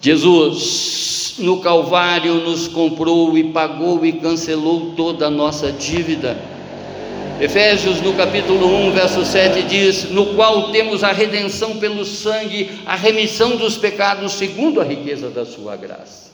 Jesus 0.00 1.36
no 1.38 1.60
Calvário 1.60 2.34
nos 2.36 2.68
comprou 2.68 3.36
e 3.36 3.52
pagou 3.52 4.04
e 4.04 4.12
cancelou 4.12 4.94
toda 4.94 5.26
a 5.26 5.30
nossa 5.30 5.70
dívida. 5.72 6.38
Efésios 7.40 8.02
no 8.02 8.12
capítulo 8.14 8.66
1, 8.88 8.92
verso 8.92 9.24
7 9.24 9.62
diz: 9.62 10.10
No 10.10 10.34
qual 10.34 10.70
temos 10.72 11.02
a 11.02 11.12
redenção 11.12 11.78
pelo 11.78 12.04
sangue, 12.04 12.70
a 12.84 12.96
remissão 12.96 13.56
dos 13.56 13.78
pecados, 13.78 14.32
segundo 14.32 14.80
a 14.80 14.84
riqueza 14.84 15.30
da 15.30 15.46
Sua 15.46 15.76
graça. 15.76 16.30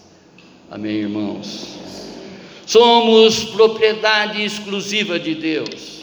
Amém, 0.68 0.96
irmãos? 0.96 1.76
Somos 2.66 3.44
propriedade 3.44 4.44
exclusiva 4.44 5.18
de 5.20 5.36
Deus. 5.36 5.96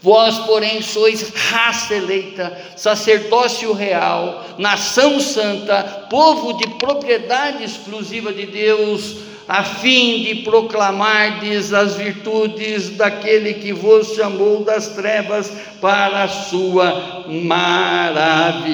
Vós, 0.00 0.38
porém, 0.40 0.80
sois 0.82 1.32
raça 1.34 1.94
eleita, 1.94 2.56
sacerdócio 2.76 3.72
real, 3.72 4.44
nação 4.56 5.20
santa, 5.20 6.06
povo 6.08 6.54
de 6.54 6.66
propriedade 6.78 7.64
exclusiva 7.64 8.32
de 8.32 8.46
Deus, 8.46 9.16
a 9.48 9.62
fim 9.62 10.22
de 10.22 10.36
proclamardes 10.36 11.72
as 11.72 11.96
virtudes 11.96 12.90
daquele 12.90 13.54
que 13.54 13.72
vos 13.72 14.14
chamou 14.14 14.64
das 14.64 14.88
trevas 14.88 15.52
para 15.80 16.24
a 16.24 16.28
sua 16.28 17.24
maravilhosa 17.28 18.72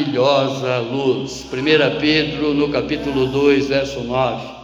luz. 0.78 1.46
1 1.52 1.98
Pedro, 1.98 2.54
no 2.54 2.68
capítulo 2.68 3.26
2, 3.26 3.68
verso 3.68 4.00
9. 4.00 4.61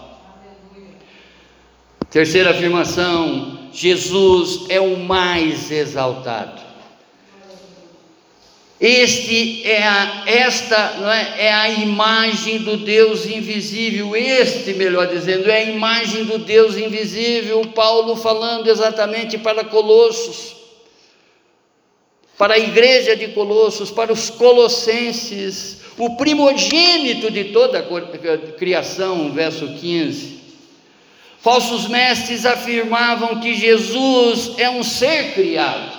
Terceira 2.10 2.50
afirmação: 2.50 3.68
Jesus 3.72 4.66
é 4.68 4.80
o 4.80 4.96
mais 4.96 5.70
exaltado. 5.70 6.68
Este 8.80 9.66
é 9.66 9.82
a, 9.82 10.22
esta 10.24 10.98
não 11.00 11.10
é, 11.10 11.46
é 11.46 11.52
a 11.52 11.68
imagem 11.68 12.58
do 12.58 12.76
Deus 12.76 13.26
invisível, 13.26 14.14
este, 14.14 14.72
melhor 14.74 15.08
dizendo, 15.08 15.50
é 15.50 15.56
a 15.56 15.64
imagem 15.64 16.24
do 16.24 16.38
Deus 16.38 16.76
invisível, 16.76 17.60
Paulo 17.74 18.14
falando 18.14 18.68
exatamente 18.68 19.36
para 19.36 19.64
Colossos, 19.64 20.54
para 22.38 22.54
a 22.54 22.58
igreja 22.58 23.16
de 23.16 23.28
Colossos, 23.28 23.90
para 23.90 24.12
os 24.12 24.30
colossenses, 24.30 25.80
o 25.98 26.16
primogênito 26.16 27.32
de 27.32 27.46
toda 27.46 27.80
a 27.80 28.52
criação, 28.52 29.32
verso 29.32 29.74
15. 29.74 30.37
Falsos 31.40 31.86
mestres 31.86 32.44
afirmavam 32.44 33.40
que 33.40 33.54
Jesus 33.54 34.58
é 34.58 34.68
um 34.68 34.82
ser 34.82 35.34
criado. 35.34 35.96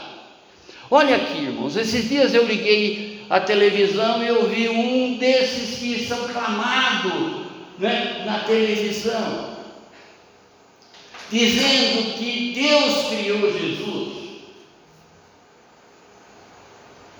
Olha 0.91 1.15
aqui, 1.15 1.37
irmãos, 1.43 1.77
esses 1.77 2.09
dias 2.09 2.33
eu 2.33 2.45
liguei 2.45 3.25
a 3.29 3.39
televisão 3.39 4.23
e 4.23 4.27
eu 4.27 4.49
vi 4.49 4.67
um 4.67 5.17
desses 5.17 5.79
que 5.79 6.05
são 6.05 6.27
clamados 6.27 7.45
né, 7.77 8.23
na 8.25 8.39
televisão, 8.39 9.57
dizendo 11.31 12.17
que 12.17 12.53
Deus 12.53 13.07
criou 13.07 13.53
Jesus. 13.53 14.19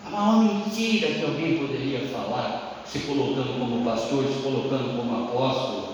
É 0.06 0.10
uma 0.10 0.44
mentira 0.44 1.14
que 1.14 1.24
alguém 1.24 1.60
poderia 1.60 2.08
falar, 2.08 2.84
se 2.86 3.00
colocando 3.00 3.60
como 3.60 3.86
pastor, 3.86 4.26
se 4.26 4.42
colocando 4.42 4.98
como 4.98 5.28
apóstolo. 5.28 5.89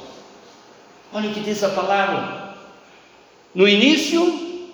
Olha 1.16 1.30
o 1.30 1.34
que 1.34 1.40
diz 1.40 1.64
a 1.64 1.70
palavra. 1.70 2.54
No 3.54 3.66
início 3.66 4.68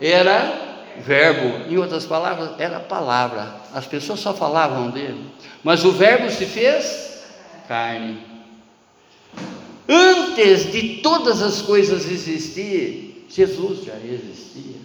era 0.00 0.86
verbo, 1.04 1.70
em 1.70 1.76
outras 1.76 2.06
palavras, 2.06 2.58
era 2.58 2.80
palavra. 2.80 3.54
As 3.74 3.84
pessoas 3.84 4.18
só 4.18 4.32
falavam 4.32 4.88
dele, 4.88 5.30
mas 5.62 5.84
o 5.84 5.92
verbo 5.92 6.30
se 6.30 6.46
fez 6.46 7.22
carne. 7.68 8.18
Antes 9.86 10.72
de 10.72 11.02
todas 11.02 11.42
as 11.42 11.60
coisas 11.60 12.10
existir, 12.10 13.26
Jesus 13.28 13.84
já 13.84 13.96
existia. 13.96 14.80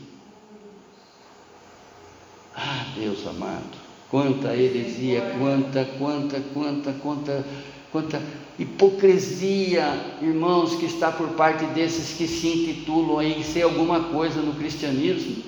Ah, 2.53 2.87
Deus 2.93 3.25
amado, 3.25 3.77
quanta 4.11 4.53
heresia, 4.53 5.33
quanta, 5.39 5.85
quanta, 5.97 6.41
quanta, 6.53 6.91
quanta 7.01 7.45
quanta 7.93 8.19
hipocrisia, 8.57 9.85
irmãos, 10.19 10.75
que 10.75 10.85
está 10.85 11.11
por 11.11 11.29
parte 11.29 11.63
desses 11.67 12.17
que 12.17 12.27
se 12.27 12.47
intitulam 12.47 13.19
aí 13.19 13.43
ser 13.43 13.61
alguma 13.61 14.05
coisa 14.05 14.41
no 14.41 14.53
cristianismo. 14.55 15.43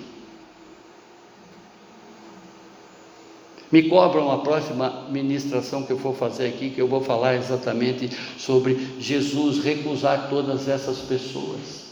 Me 3.71 3.89
cobram 3.89 4.31
a 4.31 4.37
próxima 4.37 5.07
ministração 5.09 5.83
que 5.83 5.91
eu 5.91 5.97
for 5.97 6.15
fazer 6.15 6.47
aqui, 6.47 6.69
que 6.69 6.79
eu 6.79 6.87
vou 6.87 7.01
falar 7.01 7.35
exatamente 7.35 8.09
sobre 8.37 8.75
Jesus 8.99 9.63
recusar 9.63 10.29
todas 10.29 10.67
essas 10.67 10.99
pessoas. 10.99 11.83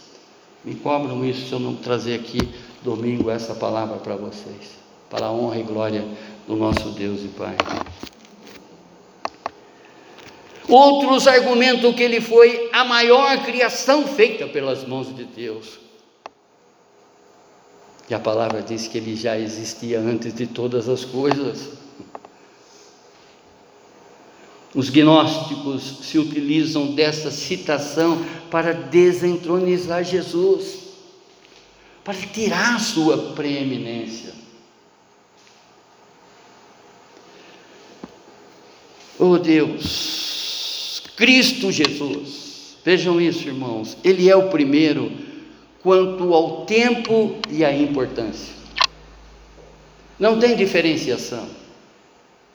Me 0.63 0.75
cobram 0.75 1.25
isso 1.25 1.49
se 1.49 1.51
eu 1.51 1.59
não 1.59 1.75
trazer 1.75 2.13
aqui 2.13 2.39
domingo 2.83 3.29
essa 3.29 3.55
palavra 3.55 3.97
para 3.97 4.15
vocês, 4.15 4.77
para 5.09 5.25
a 5.25 5.31
honra 5.31 5.57
e 5.57 5.63
glória 5.63 6.05
do 6.47 6.55
nosso 6.55 6.89
Deus 6.91 7.21
e 7.23 7.27
Pai. 7.29 7.57
Outros 10.73 11.27
argumentam 11.27 11.93
que 11.93 12.01
ele 12.01 12.19
foi 12.19 12.67
a 12.73 12.83
maior 12.83 13.45
criação 13.45 14.07
feita 14.07 14.47
pelas 14.47 14.83
mãos 14.83 15.15
de 15.15 15.23
Deus. 15.23 15.77
E 18.09 18.13
a 18.15 18.19
palavra 18.19 18.59
diz 18.63 18.87
que 18.87 18.97
ele 18.97 19.15
já 19.15 19.37
existia 19.37 19.99
antes 19.99 20.33
de 20.33 20.47
todas 20.47 20.89
as 20.89 21.05
coisas. 21.05 21.73
Os 24.73 24.89
gnósticos 24.89 25.99
se 26.01 26.17
utilizam 26.17 26.95
dessa 26.95 27.29
citação 27.29 28.25
para 28.49 28.73
desentronizar 28.73 30.03
Jesus, 30.03 30.87
para 32.03 32.15
tirar 32.15 32.79
sua 32.79 33.33
preeminência. 33.35 34.33
Oh 39.19 39.37
Deus, 39.37 40.33
Cristo 41.15 41.71
Jesus, 41.71 42.77
vejam 42.83 43.21
isso, 43.21 43.47
irmãos, 43.47 43.97
Ele 44.03 44.29
é 44.29 44.35
o 44.35 44.49
primeiro 44.49 45.11
quanto 45.81 46.33
ao 46.33 46.65
tempo 46.65 47.37
e 47.49 47.63
à 47.63 47.75
importância. 47.75 48.53
Não 50.17 50.39
tem 50.39 50.55
diferenciação. 50.55 51.47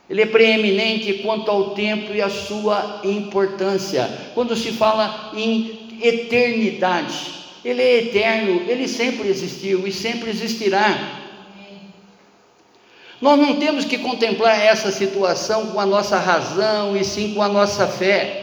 Ele 0.08 0.22
é 0.22 0.26
preeminente 0.26 1.14
quanto 1.14 1.50
ao 1.50 1.70
tempo 1.74 2.14
e 2.14 2.22
à 2.22 2.30
sua 2.30 3.02
importância. 3.04 4.08
Quando 4.34 4.56
se 4.56 4.72
fala 4.72 5.32
em 5.36 5.98
eternidade, 6.00 7.38
ele 7.64 7.82
é 7.82 7.98
eterno, 7.98 8.62
ele 8.66 8.88
sempre 8.88 9.28
existiu 9.28 9.86
e 9.86 9.92
sempre 9.92 10.30
existirá. 10.30 11.26
Nós 13.20 13.38
não 13.38 13.56
temos 13.56 13.84
que 13.84 13.98
contemplar 13.98 14.58
essa 14.58 14.92
situação 14.92 15.66
com 15.66 15.80
a 15.80 15.84
nossa 15.84 16.18
razão 16.18 16.96
e 16.96 17.04
sim 17.04 17.34
com 17.34 17.42
a 17.42 17.48
nossa 17.48 17.86
fé. 17.86 18.37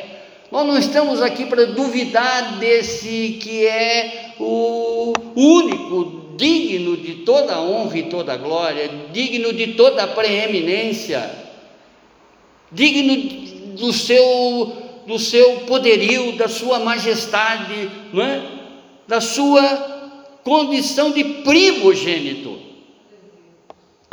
Nós 0.55 0.65
não 0.65 0.77
estamos 0.77 1.21
aqui 1.21 1.47
para 1.47 1.65
duvidar 1.65 2.59
desse 2.59 3.37
que 3.41 3.67
é 3.67 4.35
o 4.39 5.11
único, 5.35 6.33
digno 6.37 6.95
de 6.95 7.25
toda 7.25 7.59
honra 7.59 7.97
e 7.97 8.03
toda 8.03 8.37
glória, 8.37 8.89
digno 9.11 9.51
de 9.51 9.73
toda 9.73 10.07
preeminência, 10.07 11.29
digno 12.71 13.75
do 13.75 13.91
seu, 13.91 14.77
do 15.05 15.19
seu 15.19 15.57
poderio, 15.67 16.37
da 16.37 16.47
sua 16.47 16.79
majestade, 16.79 17.91
não 18.13 18.23
é? 18.23 18.41
da 19.05 19.19
sua 19.19 19.61
condição 20.41 21.11
de 21.11 21.21
primogênito. 21.43 22.57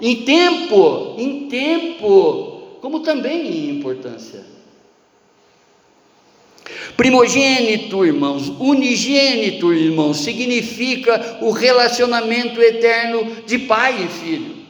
Em 0.03 0.25
tempo, 0.25 1.15
em 1.19 1.49
tempo, 1.49 2.79
como 2.81 2.99
também 2.99 3.47
em 3.47 3.71
importância. 3.79 4.52
Primogênito, 6.97 8.05
irmãos, 8.05 8.49
unigênito, 8.59 9.73
irmãos, 9.73 10.19
significa 10.19 11.39
o 11.41 11.51
relacionamento 11.51 12.61
eterno 12.61 13.43
de 13.47 13.59
pai 13.59 14.05
e 14.05 14.09
filho. 14.09 14.63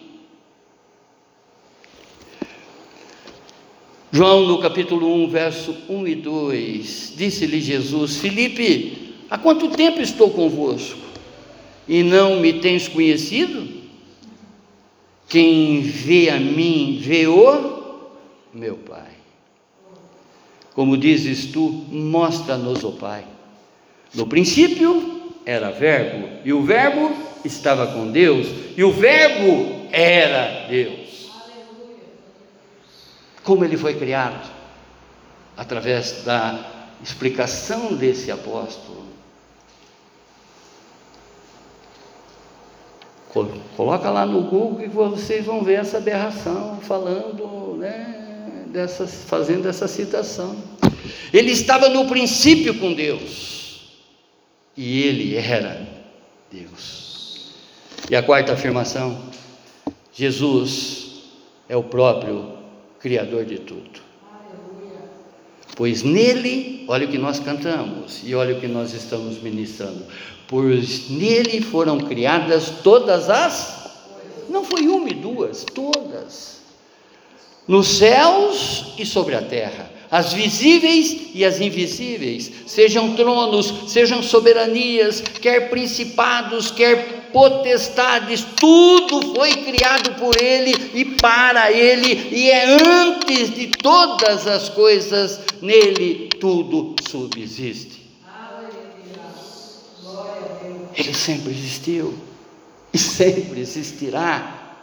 João, 4.10 4.46
no 4.46 4.58
capítulo 4.58 5.14
1, 5.24 5.28
verso 5.28 5.74
1 5.88 6.06
e 6.06 6.14
2, 6.14 7.14
disse-lhe 7.16 7.60
Jesus: 7.60 8.18
Filipe, 8.18 9.14
há 9.30 9.38
quanto 9.38 9.68
tempo 9.68 10.02
estou 10.02 10.30
convosco 10.30 10.98
e 11.88 12.02
não 12.02 12.38
me 12.38 12.52
tens 12.52 12.86
conhecido? 12.88 13.66
Quem 15.26 15.80
vê 15.80 16.28
a 16.28 16.38
mim, 16.38 16.98
vê 17.00 17.26
o 17.26 18.02
meu 18.52 18.76
Pai. 18.76 19.21
Como 20.74 20.96
dizes 20.96 21.46
tu, 21.46 21.68
mostra-nos 21.90 22.82
o 22.84 22.92
Pai. 22.92 23.24
No 24.14 24.26
princípio 24.26 25.32
era 25.44 25.70
Verbo, 25.70 26.28
e 26.44 26.52
o 26.52 26.62
Verbo 26.62 27.12
estava 27.44 27.88
com 27.88 28.10
Deus, 28.10 28.48
e 28.76 28.84
o 28.84 28.92
Verbo 28.92 29.88
era 29.90 30.66
Deus. 30.68 31.30
Como 33.42 33.64
ele 33.64 33.76
foi 33.76 33.94
criado? 33.94 34.62
através 35.56 36.22
da 36.24 36.88
explicação 37.02 37.94
desse 37.94 38.30
apóstolo. 38.30 39.02
Coloca 43.76 44.10
lá 44.10 44.26
no 44.26 44.42
Google 44.42 44.80
que 44.80 44.88
vocês 44.88 45.46
vão 45.46 45.62
ver 45.62 45.80
essa 45.80 45.96
aberração 45.96 46.78
falando, 46.82 47.76
né, 47.78 48.21
dessa, 48.72 49.06
fazendo 49.06 49.68
essa 49.68 49.86
citação. 49.86 50.56
Ele 51.32 51.52
estava 51.52 51.88
no 51.88 52.06
princípio 52.06 52.78
com 52.78 52.92
Deus 52.92 53.92
e 54.76 55.02
ele 55.02 55.36
era 55.36 55.86
Deus. 56.50 57.52
E 58.10 58.16
a 58.16 58.22
quarta 58.22 58.54
afirmação: 58.54 59.22
Jesus 60.12 61.22
é 61.68 61.76
o 61.76 61.82
próprio 61.82 62.58
Criador 62.98 63.44
de 63.44 63.58
tudo. 63.58 64.00
Pois 65.74 66.02
nele, 66.02 66.84
olha 66.86 67.06
o 67.06 67.10
que 67.10 67.18
nós 67.18 67.40
cantamos 67.40 68.20
e 68.24 68.34
olha 68.34 68.54
o 68.54 68.60
que 68.60 68.68
nós 68.68 68.92
estamos 68.92 69.42
ministrando. 69.42 70.04
Pois 70.46 71.08
nele 71.08 71.62
foram 71.62 71.98
criadas 71.98 72.70
todas 72.82 73.30
as. 73.30 73.90
Não 74.48 74.64
foi 74.64 74.86
uma 74.86 75.08
e 75.08 75.14
duas, 75.14 75.64
todas. 75.64 76.61
Nos 77.66 77.98
céus 77.98 78.94
e 78.98 79.06
sobre 79.06 79.34
a 79.34 79.42
terra 79.42 79.92
as 80.12 80.34
visíveis 80.34 81.30
e 81.34 81.42
as 81.42 81.58
invisíveis, 81.58 82.52
sejam 82.66 83.16
tronos, 83.16 83.90
sejam 83.90 84.22
soberanias, 84.22 85.22
quer 85.40 85.70
principados, 85.70 86.70
quer 86.70 87.30
potestades, 87.32 88.44
tudo 88.60 89.34
foi 89.34 89.52
criado 89.52 90.14
por 90.20 90.36
Ele 90.36 90.74
e 90.92 91.06
para 91.16 91.72
Ele, 91.72 92.28
e 92.30 92.50
é 92.50 92.66
antes 92.66 93.54
de 93.54 93.68
todas 93.68 94.46
as 94.46 94.68
coisas, 94.68 95.40
nele 95.62 96.28
tudo 96.38 96.94
subsiste. 97.08 98.02
Ele 100.94 101.14
sempre 101.14 101.52
existiu 101.52 102.12
e 102.92 102.98
sempre 102.98 103.62
existirá. 103.62 104.76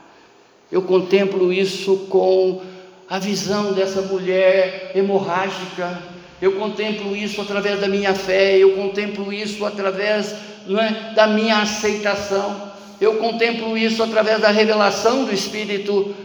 Eu 0.71 0.81
contemplo 0.81 1.53
isso 1.53 2.07
com 2.09 2.61
a 3.09 3.17
visão 3.17 3.73
dessa 3.73 4.01
mulher 4.03 4.91
hemorrágica. 4.93 5.99
Eu 6.39 6.53
contemplo 6.53 7.15
isso 7.15 7.41
através 7.41 7.79
da 7.81 7.87
minha 7.87 8.13
fé, 8.13 8.57
eu 8.57 8.73
contemplo 8.73 9.33
isso 9.33 9.65
através 9.65 10.33
é, 10.33 11.13
da 11.13 11.27
minha 11.27 11.57
aceitação, 11.57 12.71
eu 13.01 13.15
contemplo 13.15 13.77
isso 13.77 14.03
através 14.03 14.39
da 14.39 14.49
revelação 14.49 15.25
do 15.25 15.33
Espírito 15.33 16.15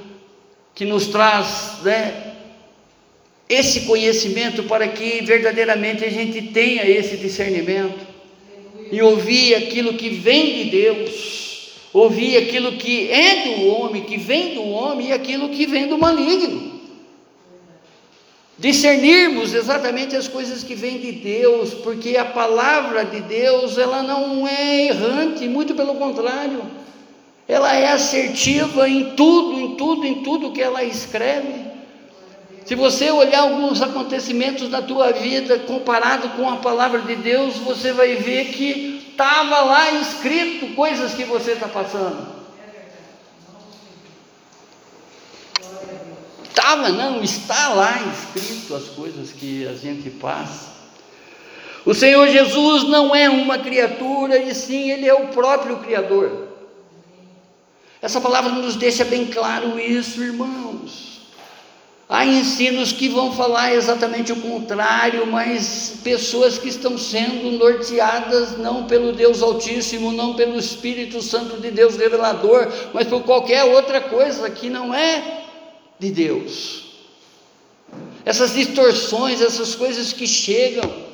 que 0.74 0.84
nos 0.84 1.06
traz 1.06 1.78
né, 1.82 2.34
esse 3.48 3.82
conhecimento 3.82 4.64
para 4.64 4.86
que 4.86 5.22
verdadeiramente 5.22 6.04
a 6.04 6.10
gente 6.10 6.42
tenha 6.42 6.84
esse 6.88 7.16
discernimento 7.16 8.06
e 8.92 9.00
ouvir 9.00 9.54
aquilo 9.54 9.94
que 9.94 10.10
vem 10.10 10.64
de 10.64 10.70
Deus, 10.70 11.70
ouvir 11.92 12.36
aquilo 12.36 12.72
que 12.72 13.10
é 13.10 13.44
do 13.44 13.66
homem, 13.68 14.02
que 14.02 14.16
vem 14.16 14.54
do 14.54 14.68
homem 14.68 15.08
e 15.08 15.12
aquilo 15.12 15.48
que 15.48 15.66
vem 15.66 15.88
do 15.88 15.96
maligno 15.96 16.73
discernirmos 18.64 19.52
exatamente 19.52 20.16
as 20.16 20.26
coisas 20.26 20.64
que 20.64 20.74
vêm 20.74 20.96
de 20.96 21.12
Deus, 21.12 21.74
porque 21.74 22.16
a 22.16 22.24
palavra 22.24 23.04
de 23.04 23.20
Deus, 23.20 23.76
ela 23.76 24.02
não 24.02 24.48
é 24.48 24.86
errante, 24.86 25.46
muito 25.46 25.74
pelo 25.74 25.96
contrário. 25.96 26.62
Ela 27.46 27.76
é 27.76 27.92
assertiva 27.92 28.88
em 28.88 29.10
tudo, 29.10 29.60
em 29.60 29.76
tudo, 29.76 30.06
em 30.06 30.22
tudo 30.22 30.52
que 30.52 30.62
ela 30.62 30.82
escreve. 30.82 31.62
Se 32.64 32.74
você 32.74 33.10
olhar 33.10 33.40
alguns 33.40 33.82
acontecimentos 33.82 34.70
da 34.70 34.80
tua 34.80 35.12
vida 35.12 35.58
comparado 35.58 36.30
com 36.30 36.48
a 36.48 36.56
palavra 36.56 37.02
de 37.02 37.16
Deus, 37.16 37.56
você 37.58 37.92
vai 37.92 38.14
ver 38.14 38.46
que 38.46 39.08
estava 39.10 39.60
lá 39.60 39.90
escrito 39.90 40.74
coisas 40.74 41.12
que 41.12 41.24
você 41.24 41.52
está 41.52 41.68
passando. 41.68 42.33
Estava, 46.54 46.88
não, 46.90 47.20
está 47.20 47.70
lá 47.70 48.00
escrito 48.12 48.76
as 48.76 48.84
coisas 48.84 49.32
que 49.32 49.66
a 49.66 49.74
gente 49.74 50.08
passa. 50.08 50.68
O 51.84 51.92
Senhor 51.92 52.28
Jesus 52.28 52.84
não 52.84 53.12
é 53.12 53.28
uma 53.28 53.58
criatura, 53.58 54.38
e 54.38 54.54
sim, 54.54 54.88
Ele 54.88 55.04
é 55.04 55.12
o 55.12 55.26
próprio 55.28 55.78
Criador. 55.78 56.46
Essa 58.00 58.20
palavra 58.20 58.52
nos 58.52 58.76
deixa 58.76 59.04
bem 59.04 59.26
claro 59.26 59.80
isso, 59.80 60.22
irmãos. 60.22 61.22
Há 62.08 62.24
ensinos 62.24 62.92
que 62.92 63.08
vão 63.08 63.32
falar 63.32 63.74
exatamente 63.74 64.30
o 64.30 64.36
contrário, 64.36 65.26
mas 65.26 65.98
pessoas 66.04 66.56
que 66.56 66.68
estão 66.68 66.96
sendo 66.96 67.50
norteadas 67.58 68.56
não 68.58 68.84
pelo 68.84 69.12
Deus 69.12 69.42
Altíssimo, 69.42 70.12
não 70.12 70.34
pelo 70.34 70.56
Espírito 70.56 71.20
Santo 71.20 71.60
de 71.60 71.72
Deus 71.72 71.96
revelador, 71.96 72.70
mas 72.92 73.08
por 73.08 73.24
qualquer 73.24 73.64
outra 73.64 74.00
coisa 74.00 74.48
que 74.48 74.70
não 74.70 74.94
é 74.94 75.43
de 75.98 76.10
Deus. 76.10 76.84
Essas 78.24 78.54
distorções, 78.54 79.40
essas 79.40 79.74
coisas 79.74 80.12
que 80.12 80.26
chegam. 80.26 81.04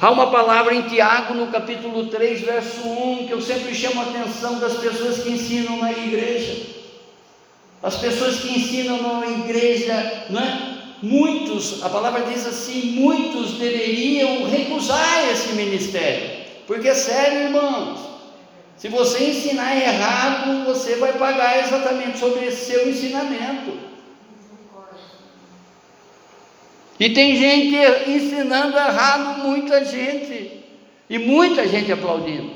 Há 0.00 0.10
uma 0.10 0.30
palavra 0.30 0.74
em 0.74 0.82
Tiago, 0.82 1.34
no 1.34 1.46
capítulo 1.46 2.06
3, 2.08 2.42
verso 2.42 2.86
1, 2.86 3.26
que 3.26 3.32
eu 3.32 3.40
sempre 3.40 3.74
chamo 3.74 4.00
a 4.00 4.04
atenção 4.04 4.58
das 4.58 4.74
pessoas 4.74 5.22
que 5.22 5.30
ensinam 5.30 5.78
na 5.78 5.90
igreja. 5.90 6.66
As 7.82 7.96
pessoas 7.96 8.40
que 8.40 8.58
ensinam 8.58 9.20
na 9.20 9.26
igreja, 9.26 10.26
não 10.28 10.40
é? 10.40 10.76
Muitos, 11.02 11.82
a 11.82 11.88
palavra 11.88 12.22
diz 12.22 12.46
assim: 12.46 12.92
muitos 12.92 13.52
deveriam 13.52 14.48
recusar 14.48 15.30
esse 15.30 15.54
ministério, 15.54 16.44
porque 16.66 16.88
é 16.88 16.94
sério, 16.94 17.44
irmãos. 17.44 18.15
Se 18.76 18.88
você 18.88 19.30
ensinar 19.30 19.74
errado, 19.74 20.64
você 20.66 20.96
vai 20.96 21.14
pagar 21.14 21.64
exatamente 21.64 22.18
sobre 22.18 22.44
esse 22.44 22.66
seu 22.66 22.88
ensinamento. 22.88 23.72
E 27.00 27.10
tem 27.10 27.36
gente 27.36 28.10
ensinando 28.10 28.76
errado, 28.76 29.42
muita 29.42 29.84
gente, 29.84 30.64
e 31.08 31.18
muita 31.18 31.66
gente 31.66 31.90
aplaudindo. 31.90 32.54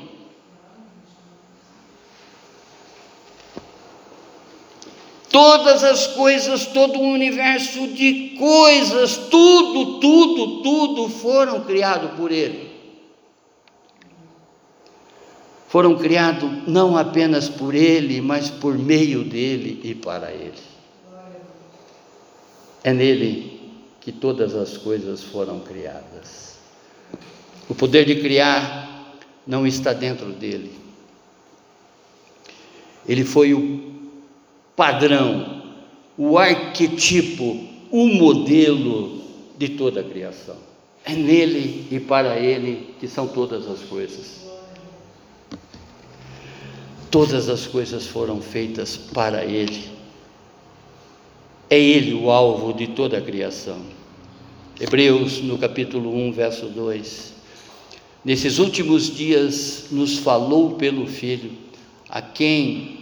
Todas 5.31 5.85
as 5.85 6.07
coisas, 6.09 6.67
todo 6.67 6.99
o 6.99 7.13
universo 7.13 7.87
de 7.89 8.35
coisas, 8.39 9.17
tudo, 9.17 10.01
tudo, 10.01 10.63
tudo 10.63 11.09
foram 11.09 11.61
criados 11.65 12.13
por 12.13 12.31
Ele 12.31 12.70
foram 15.71 15.97
criados 15.97 16.51
não 16.67 16.97
apenas 16.97 17.49
por 17.49 17.77
Ele, 17.77 18.21
mas 18.21 18.51
por 18.51 18.77
meio 18.77 19.23
dele 19.23 19.81
e 19.85 19.95
para 19.95 20.33
Ele. 20.33 20.53
É 22.83 22.93
nele 22.93 23.61
que 24.01 24.11
todas 24.11 24.57
as 24.57 24.77
coisas 24.77 25.23
foram 25.23 25.61
criadas. 25.61 26.57
O 27.69 27.75
poder 27.77 28.05
de 28.05 28.17
criar 28.17 29.15
não 29.47 29.65
está 29.65 29.93
dentro 29.93 30.33
dele. 30.33 30.73
Ele 33.07 33.25
foi 33.25 33.55
o 33.55 33.93
padrão, 34.75 35.63
o 36.19 36.37
arquetipo, 36.37 37.65
o 37.93 38.09
modelo 38.09 39.23
de 39.57 39.69
toda 39.69 40.01
a 40.01 40.05
criação. 40.05 40.57
É 41.05 41.15
nele 41.15 41.87
e 41.93 42.01
para 42.01 42.41
ele 42.41 42.93
que 42.99 43.07
são 43.07 43.29
todas 43.29 43.69
as 43.69 43.83
coisas. 43.83 44.50
Todas 47.11 47.49
as 47.49 47.67
coisas 47.67 48.07
foram 48.07 48.41
feitas 48.41 48.97
para 48.97 49.45
Ele. 49.45 49.91
É 51.69 51.79
Ele 51.79 52.15
o 52.15 52.31
alvo 52.31 52.73
de 52.73 52.87
toda 52.89 53.19
a 53.19 53.21
criação. 53.21 53.81
Hebreus, 54.81 55.43
no 55.43 55.59
capítulo 55.59 56.15
1, 56.15 56.33
verso 56.33 56.67
2. 56.67 57.35
Nesses 58.25 58.59
últimos 58.59 59.15
dias, 59.15 59.87
nos 59.91 60.19
falou 60.19 60.77
pelo 60.77 61.07
Filho, 61.07 61.53
a 62.09 62.23
quem 62.23 63.01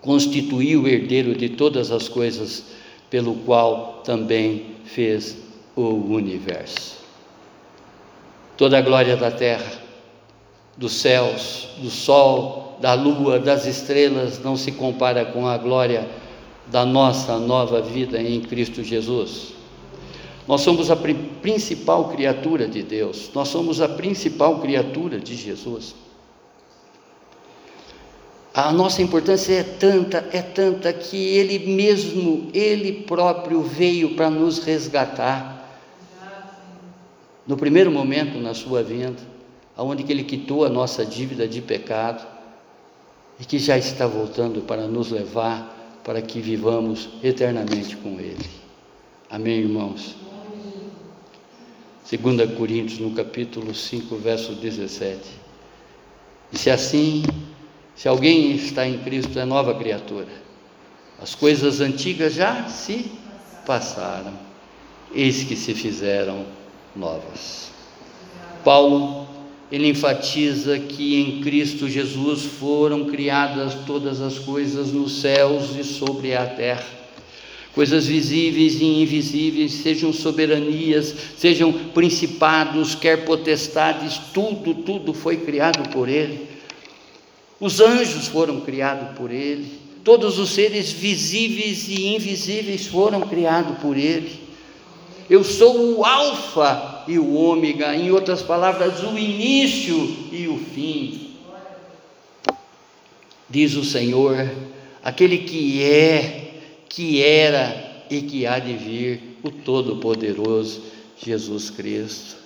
constituiu 0.00 0.82
o 0.82 0.88
herdeiro 0.88 1.34
de 1.34 1.48
todas 1.48 1.90
as 1.90 2.08
coisas, 2.08 2.64
pelo 3.08 3.34
qual 3.36 4.02
também 4.04 4.76
fez 4.84 5.36
o 5.74 5.82
universo. 5.82 6.98
Toda 8.56 8.78
a 8.78 8.82
glória 8.82 9.16
da 9.16 9.30
terra, 9.30 9.80
dos 10.76 10.92
céus, 10.92 11.68
do 11.78 11.90
sol, 11.90 12.67
da 12.80 12.94
lua, 12.94 13.38
das 13.38 13.66
estrelas, 13.66 14.38
não 14.42 14.56
se 14.56 14.72
compara 14.72 15.24
com 15.24 15.46
a 15.46 15.58
glória 15.58 16.08
da 16.66 16.84
nossa 16.84 17.38
nova 17.38 17.80
vida 17.80 18.20
em 18.20 18.40
Cristo 18.40 18.82
Jesus. 18.82 19.54
Nós 20.46 20.62
somos 20.62 20.90
a 20.90 20.96
principal 20.96 22.08
criatura 22.08 22.66
de 22.66 22.82
Deus, 22.82 23.30
nós 23.34 23.48
somos 23.48 23.80
a 23.80 23.88
principal 23.88 24.60
criatura 24.60 25.18
de 25.18 25.34
Jesus. 25.34 25.94
a 28.54 28.72
nossa 28.72 29.02
importância 29.02 29.52
é 29.54 29.62
tanta, 29.62 30.28
é 30.32 30.42
tanta 30.42 30.92
que 30.92 31.16
Ele 31.16 31.60
mesmo, 31.60 32.50
Ele 32.52 33.04
próprio 33.04 33.62
veio 33.62 34.16
para 34.16 34.28
nos 34.30 34.58
resgatar. 34.58 35.56
No 37.46 37.56
primeiro 37.56 37.90
momento 37.90 38.38
na 38.38 38.54
sua 38.54 38.82
vinda, 38.82 39.22
aonde 39.76 40.02
que 40.02 40.12
Ele 40.12 40.24
quitou 40.24 40.64
a 40.64 40.68
nossa 40.68 41.04
dívida 41.06 41.46
de 41.46 41.60
pecado 41.60 42.37
e 43.40 43.44
que 43.44 43.58
já 43.58 43.78
está 43.78 44.06
voltando 44.06 44.62
para 44.62 44.86
nos 44.86 45.10
levar 45.10 46.00
para 46.04 46.22
que 46.22 46.40
vivamos 46.40 47.08
eternamente 47.22 47.96
com 47.96 48.18
Ele. 48.18 48.48
Amém, 49.30 49.60
irmãos? 49.60 50.16
2 52.10 52.56
Coríntios, 52.56 52.98
no 52.98 53.10
capítulo 53.10 53.74
5, 53.74 54.16
verso 54.16 54.54
17. 54.54 55.20
E 56.50 56.56
se 56.58 56.70
assim 56.70 57.22
se 57.98 58.06
alguém 58.06 58.52
está 58.54 58.86
em 58.86 58.96
Cristo, 58.98 59.40
é 59.40 59.44
nova 59.44 59.74
criatura. 59.74 60.28
As 61.20 61.34
coisas 61.34 61.80
antigas 61.80 62.32
já 62.32 62.68
se 62.68 63.10
passaram, 63.66 64.32
eis 65.12 65.42
que 65.42 65.56
se 65.56 65.74
fizeram 65.74 66.46
novas. 66.94 67.72
Paulo, 68.62 69.17
ele 69.70 69.88
enfatiza 69.88 70.78
que 70.78 71.20
em 71.20 71.40
Cristo 71.40 71.88
Jesus 71.88 72.44
foram 72.44 73.06
criadas 73.06 73.74
todas 73.86 74.20
as 74.20 74.38
coisas 74.38 74.92
nos 74.92 75.20
céus 75.20 75.76
e 75.78 75.84
sobre 75.84 76.34
a 76.34 76.46
terra. 76.46 76.98
Coisas 77.74 78.06
visíveis 78.06 78.80
e 78.80 78.84
invisíveis, 78.84 79.72
sejam 79.72 80.12
soberanias, 80.12 81.14
sejam 81.36 81.72
principados, 81.72 82.94
quer 82.94 83.24
potestades, 83.24 84.18
tudo, 84.32 84.74
tudo 84.74 85.12
foi 85.12 85.36
criado 85.36 85.88
por 85.90 86.08
Ele 86.08 86.48
os 87.60 87.80
anjos 87.80 88.28
foram 88.28 88.60
criados 88.60 89.16
por 89.16 89.32
Ele, 89.32 89.80
todos 90.04 90.38
os 90.38 90.50
seres 90.50 90.92
visíveis 90.92 91.88
e 91.88 92.14
invisíveis 92.14 92.86
foram 92.86 93.22
criados 93.22 93.78
por 93.78 93.96
Ele. 93.96 94.40
Eu 95.28 95.42
sou 95.42 95.98
o 95.98 96.04
Alfa 96.04 96.87
e 97.08 97.18
o 97.18 97.34
Ômega, 97.34 97.96
em 97.96 98.10
outras 98.10 98.42
palavras, 98.42 99.02
o 99.02 99.18
início 99.18 99.96
e 100.30 100.46
o 100.46 100.58
fim. 100.58 101.30
Diz 103.48 103.74
o 103.74 103.84
Senhor, 103.84 104.48
aquele 105.02 105.38
que 105.38 105.82
é, 105.82 106.52
que 106.86 107.22
era 107.22 108.04
e 108.10 108.20
que 108.20 108.46
há 108.46 108.58
de 108.58 108.74
vir, 108.74 109.38
o 109.42 109.50
Todo-Poderoso 109.50 110.82
Jesus 111.16 111.70
Cristo. 111.70 112.36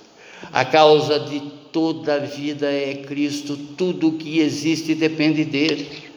A 0.53 0.65
causa 0.65 1.19
de 1.19 1.41
toda 1.73 2.15
a 2.15 2.19
vida 2.19 2.71
é 2.71 2.95
Cristo, 2.95 3.57
tudo 3.77 4.13
que 4.13 4.39
existe 4.39 4.95
depende 4.95 5.45
dele. 5.45 6.12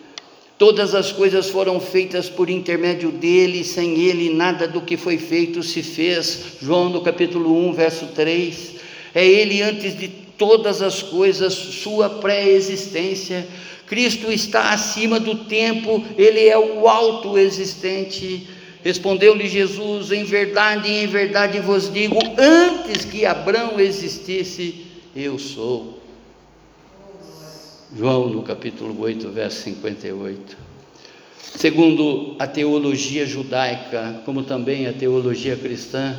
Todas 0.57 0.95
as 0.95 1.11
coisas 1.11 1.49
foram 1.49 1.81
feitas 1.81 2.29
por 2.29 2.49
intermédio 2.49 3.11
dele, 3.11 3.61
sem 3.63 3.99
ele 3.99 4.33
nada 4.33 4.65
do 4.65 4.79
que 4.79 4.95
foi 4.95 5.17
feito 5.17 5.61
se 5.61 5.83
fez. 5.83 6.57
João 6.61 6.89
no 6.89 7.01
capítulo 7.01 7.67
1, 7.67 7.73
verso 7.73 8.05
3. 8.15 8.75
É 9.13 9.25
ele 9.25 9.61
antes 9.61 9.97
de 9.97 10.07
todas 10.07 10.81
as 10.81 11.01
coisas, 11.01 11.53
sua 11.53 12.09
pré-existência. 12.09 13.45
Cristo 13.85 14.31
está 14.31 14.71
acima 14.71 15.19
do 15.19 15.35
tempo, 15.35 16.01
ele 16.17 16.47
é 16.47 16.57
o 16.57 16.87
auto-existente. 16.87 18.47
Respondeu-lhe 18.81 19.49
Jesus: 19.49 20.11
Em 20.13 20.23
verdade, 20.23 20.89
em 20.89 21.05
verdade 21.05 21.59
vos 21.59 21.91
digo, 21.91 22.17
antes 22.37 23.03
que 23.03 23.25
Abraão 23.25 23.77
existisse, 23.77 24.85
eu 25.13 25.37
sou. 25.37 26.04
João 27.97 28.27
no 28.27 28.43
capítulo 28.43 28.99
8, 28.99 29.29
verso 29.29 29.63
58. 29.63 30.57
Segundo 31.39 32.35
a 32.37 32.45
teologia 32.45 33.25
judaica, 33.25 34.21
como 34.25 34.43
também 34.43 34.85
a 34.85 34.91
teologia 34.91 35.55
cristã, 35.55 36.13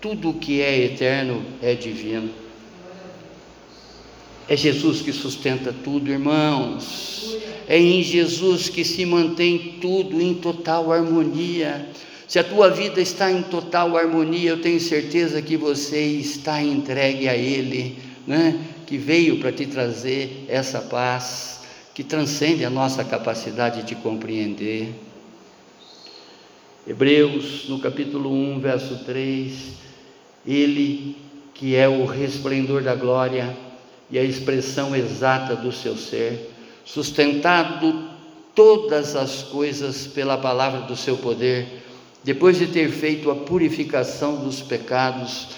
tudo 0.00 0.30
o 0.30 0.34
que 0.34 0.62
é 0.62 0.84
eterno 0.84 1.42
é 1.60 1.74
divino. 1.74 2.30
É 4.48 4.56
Jesus 4.56 5.02
que 5.02 5.10
sustenta 5.12 5.74
tudo, 5.82 6.12
irmãos. 6.12 7.36
É 7.66 7.76
em 7.76 8.04
Jesus 8.04 8.68
que 8.68 8.84
se 8.84 9.04
mantém 9.04 9.78
tudo 9.80 10.22
em 10.22 10.34
total 10.34 10.92
harmonia. 10.92 11.88
Se 12.28 12.38
a 12.38 12.44
tua 12.44 12.70
vida 12.70 13.00
está 13.00 13.32
em 13.32 13.42
total 13.42 13.96
harmonia, 13.96 14.50
eu 14.50 14.60
tenho 14.60 14.78
certeza 14.78 15.42
que 15.42 15.56
você 15.56 16.00
está 16.00 16.62
entregue 16.62 17.28
a 17.28 17.36
Ele 17.36 17.96
né, 18.26 18.60
que 18.86 18.96
veio 18.96 19.40
para 19.40 19.50
te 19.50 19.66
trazer 19.66 20.46
essa 20.48 20.80
paz 20.80 21.62
que 21.92 22.04
transcende 22.04 22.64
a 22.64 22.70
nossa 22.70 23.02
capacidade 23.02 23.82
de 23.82 23.94
compreender. 23.96 24.94
Hebreus, 26.86 27.68
no 27.68 27.80
capítulo 27.80 28.30
1, 28.30 28.60
verso 28.60 29.04
3, 29.04 29.52
ele 30.46 31.16
que 31.52 31.74
é 31.74 31.88
o 31.88 32.04
resplendor 32.04 32.82
da 32.82 32.94
glória 32.94 33.56
e 34.10 34.18
a 34.18 34.22
expressão 34.22 34.94
exata 34.94 35.56
do 35.56 35.72
seu 35.72 35.96
ser, 35.96 36.50
sustentado 36.84 38.10
todas 38.54 39.16
as 39.16 39.42
coisas 39.42 40.06
pela 40.06 40.36
palavra 40.36 40.82
do 40.82 40.94
seu 40.94 41.16
poder, 41.16 41.82
depois 42.22 42.58
de 42.58 42.66
ter 42.66 42.90
feito 42.90 43.30
a 43.30 43.34
purificação 43.34 44.36
dos 44.44 44.60
pecados, 44.60 45.48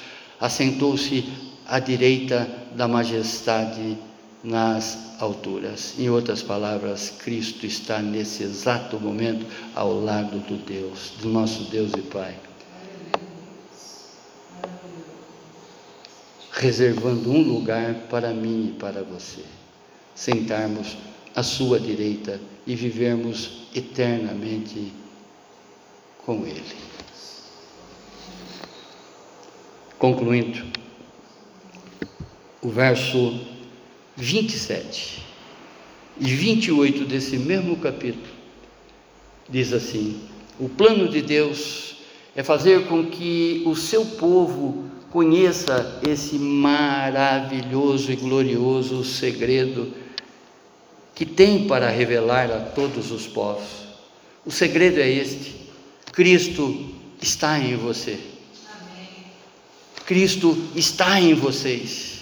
assentou-se 0.40 1.47
à 1.68 1.78
direita 1.78 2.48
da 2.74 2.88
majestade 2.88 3.98
nas 4.42 5.20
alturas. 5.20 5.94
Em 5.98 6.08
outras 6.08 6.42
palavras, 6.42 7.10
Cristo 7.18 7.66
está 7.66 8.00
nesse 8.00 8.42
exato 8.42 8.98
momento 8.98 9.44
ao 9.74 10.00
lado 10.00 10.38
do 10.38 10.56
Deus, 10.56 11.12
do 11.20 11.28
nosso 11.28 11.64
Deus 11.64 11.92
e 11.96 12.00
Pai. 12.02 12.34
Reservando 16.52 17.30
um 17.30 17.42
lugar 17.42 17.94
para 18.10 18.32
mim 18.32 18.70
e 18.74 18.78
para 18.80 19.02
você, 19.04 19.44
sentarmos 20.14 20.96
à 21.36 21.42
sua 21.42 21.78
direita 21.78 22.40
e 22.66 22.74
vivermos 22.74 23.68
eternamente 23.74 24.92
com 26.24 26.44
Ele. 26.44 26.88
Concluindo, 29.98 30.77
o 32.60 32.68
verso 32.68 33.40
27 34.16 35.22
e 36.20 36.24
28 36.24 37.04
desse 37.04 37.36
mesmo 37.36 37.76
capítulo, 37.76 38.26
diz 39.48 39.72
assim: 39.72 40.20
O 40.58 40.68
plano 40.68 41.08
de 41.08 41.22
Deus 41.22 41.96
é 42.34 42.42
fazer 42.42 42.86
com 42.86 43.06
que 43.06 43.62
o 43.64 43.76
seu 43.76 44.04
povo 44.04 44.84
conheça 45.10 46.00
esse 46.06 46.36
maravilhoso 46.36 48.12
e 48.12 48.16
glorioso 48.16 49.04
segredo 49.04 49.94
que 51.14 51.24
tem 51.24 51.66
para 51.66 51.88
revelar 51.88 52.50
a 52.50 52.60
todos 52.60 53.10
os 53.10 53.26
povos. 53.26 53.68
O 54.44 54.50
segredo 54.50 54.98
é 54.98 55.08
este: 55.08 55.54
Cristo 56.12 56.92
está 57.22 57.58
em 57.60 57.76
você. 57.76 58.18
Cristo 60.04 60.56
está 60.74 61.20
em 61.20 61.34
vocês 61.34 62.17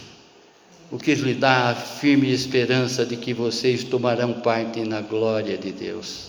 o 0.91 0.99
que 0.99 1.15
lhe 1.15 1.35
dá 1.35 1.71
a 1.71 1.75
firme 1.75 2.33
esperança 2.33 3.05
de 3.05 3.17
que 3.17 3.35
vocês 3.35 3.83
tomarão 3.83 4.35
parte 4.35 4.81
na 4.81 5.01
glória 5.01 5.59
de 5.59 5.73
Deus. 5.73 6.29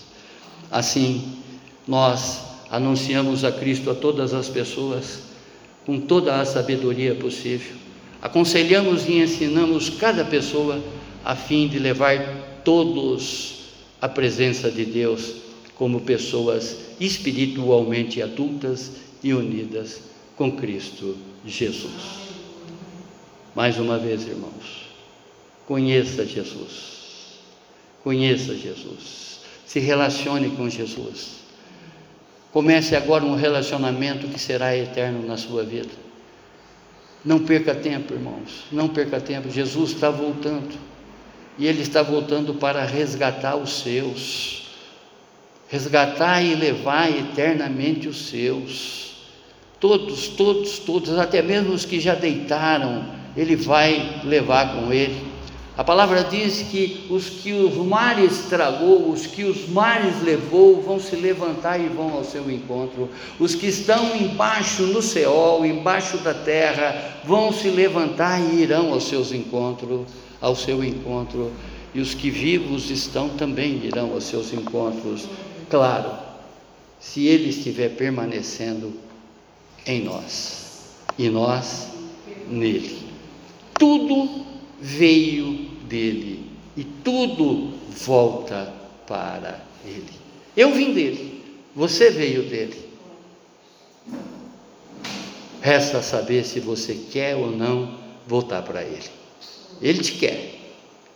Assim, 0.70 1.38
nós 1.86 2.40
anunciamos 2.70 3.44
a 3.44 3.52
Cristo 3.52 3.90
a 3.90 3.94
todas 3.94 4.34
as 4.34 4.48
pessoas, 4.48 5.20
com 5.86 6.00
toda 6.00 6.40
a 6.40 6.44
sabedoria 6.44 7.14
possível. 7.14 7.76
Aconselhamos 8.20 9.08
e 9.08 9.20
ensinamos 9.20 9.88
cada 9.90 10.24
pessoa 10.24 10.82
a 11.24 11.36
fim 11.36 11.68
de 11.68 11.78
levar 11.78 12.18
todos 12.64 13.60
à 14.00 14.08
presença 14.08 14.70
de 14.70 14.84
Deus 14.84 15.34
como 15.76 16.00
pessoas 16.00 16.76
espiritualmente 17.00 18.20
adultas 18.20 18.90
e 19.22 19.32
unidas 19.32 20.00
com 20.36 20.50
Cristo 20.52 21.16
Jesus. 21.46 22.27
Mais 23.58 23.76
uma 23.76 23.98
vez, 23.98 24.24
irmãos, 24.24 24.86
conheça 25.66 26.24
Jesus. 26.24 27.40
Conheça 28.04 28.54
Jesus. 28.54 29.40
Se 29.66 29.80
relacione 29.80 30.50
com 30.50 30.70
Jesus. 30.70 31.38
Comece 32.52 32.94
agora 32.94 33.24
um 33.24 33.34
relacionamento 33.34 34.28
que 34.28 34.38
será 34.38 34.76
eterno 34.76 35.26
na 35.26 35.36
sua 35.36 35.64
vida. 35.64 35.90
Não 37.24 37.40
perca 37.40 37.74
tempo, 37.74 38.14
irmãos. 38.14 38.62
Não 38.70 38.86
perca 38.88 39.20
tempo. 39.20 39.50
Jesus 39.50 39.90
está 39.90 40.08
voltando. 40.08 40.78
E 41.58 41.66
Ele 41.66 41.82
está 41.82 42.00
voltando 42.00 42.54
para 42.54 42.84
resgatar 42.84 43.56
os 43.56 43.80
seus. 43.80 44.68
Resgatar 45.68 46.42
e 46.42 46.54
levar 46.54 47.10
eternamente 47.10 48.06
os 48.06 48.28
seus. 48.28 49.14
Todos, 49.80 50.28
todos, 50.28 50.78
todos, 50.78 51.18
até 51.18 51.42
mesmo 51.42 51.72
os 51.72 51.84
que 51.84 51.98
já 51.98 52.14
deitaram 52.14 53.17
ele 53.38 53.54
vai 53.54 54.20
levar 54.24 54.74
com 54.74 54.92
ele. 54.92 55.28
A 55.76 55.84
palavra 55.84 56.24
diz 56.24 56.62
que 56.62 57.06
os 57.08 57.28
que 57.28 57.52
os 57.52 57.76
mares 57.76 58.46
tragou, 58.48 59.12
os 59.12 59.28
que 59.28 59.44
os 59.44 59.68
mares 59.68 60.20
levou, 60.24 60.82
vão 60.82 60.98
se 60.98 61.14
levantar 61.14 61.78
e 61.80 61.86
vão 61.86 62.14
ao 62.14 62.24
seu 62.24 62.50
encontro. 62.50 63.08
Os 63.38 63.54
que 63.54 63.68
estão 63.68 64.16
embaixo 64.16 64.82
no 64.82 65.00
céu, 65.00 65.60
embaixo 65.64 66.18
da 66.18 66.34
terra, 66.34 67.20
vão 67.24 67.52
se 67.52 67.68
levantar 67.68 68.40
e 68.40 68.60
irão 68.60 68.92
aos 68.92 69.04
seus 69.04 69.30
encontros, 69.30 70.08
ao 70.40 70.56
seu 70.56 70.82
encontro. 70.82 71.52
E 71.94 72.00
os 72.00 72.12
que 72.12 72.28
vivos 72.28 72.90
estão 72.90 73.28
também 73.28 73.80
irão 73.84 74.12
aos 74.14 74.24
seus 74.24 74.52
encontros. 74.52 75.28
Claro, 75.70 76.10
se 76.98 77.28
ele 77.28 77.50
estiver 77.50 77.90
permanecendo 77.90 78.92
em 79.86 80.02
nós 80.02 80.96
e 81.16 81.28
nós 81.28 81.86
nele. 82.48 83.07
Tudo 83.78 84.44
veio 84.80 85.68
dele 85.84 86.44
e 86.76 86.84
tudo 86.84 87.74
volta 87.88 88.72
para 89.06 89.60
ele. 89.84 90.10
Eu 90.56 90.72
vim 90.72 90.92
dele, 90.92 91.44
você 91.74 92.10
veio 92.10 92.42
dele. 92.48 92.88
Resta 95.60 96.02
saber 96.02 96.44
se 96.44 96.60
você 96.60 96.94
quer 97.10 97.36
ou 97.36 97.50
não 97.50 97.98
voltar 98.26 98.62
para 98.62 98.82
ele. 98.82 99.10
Ele 99.80 100.00
te 100.00 100.12
quer, 100.12 100.54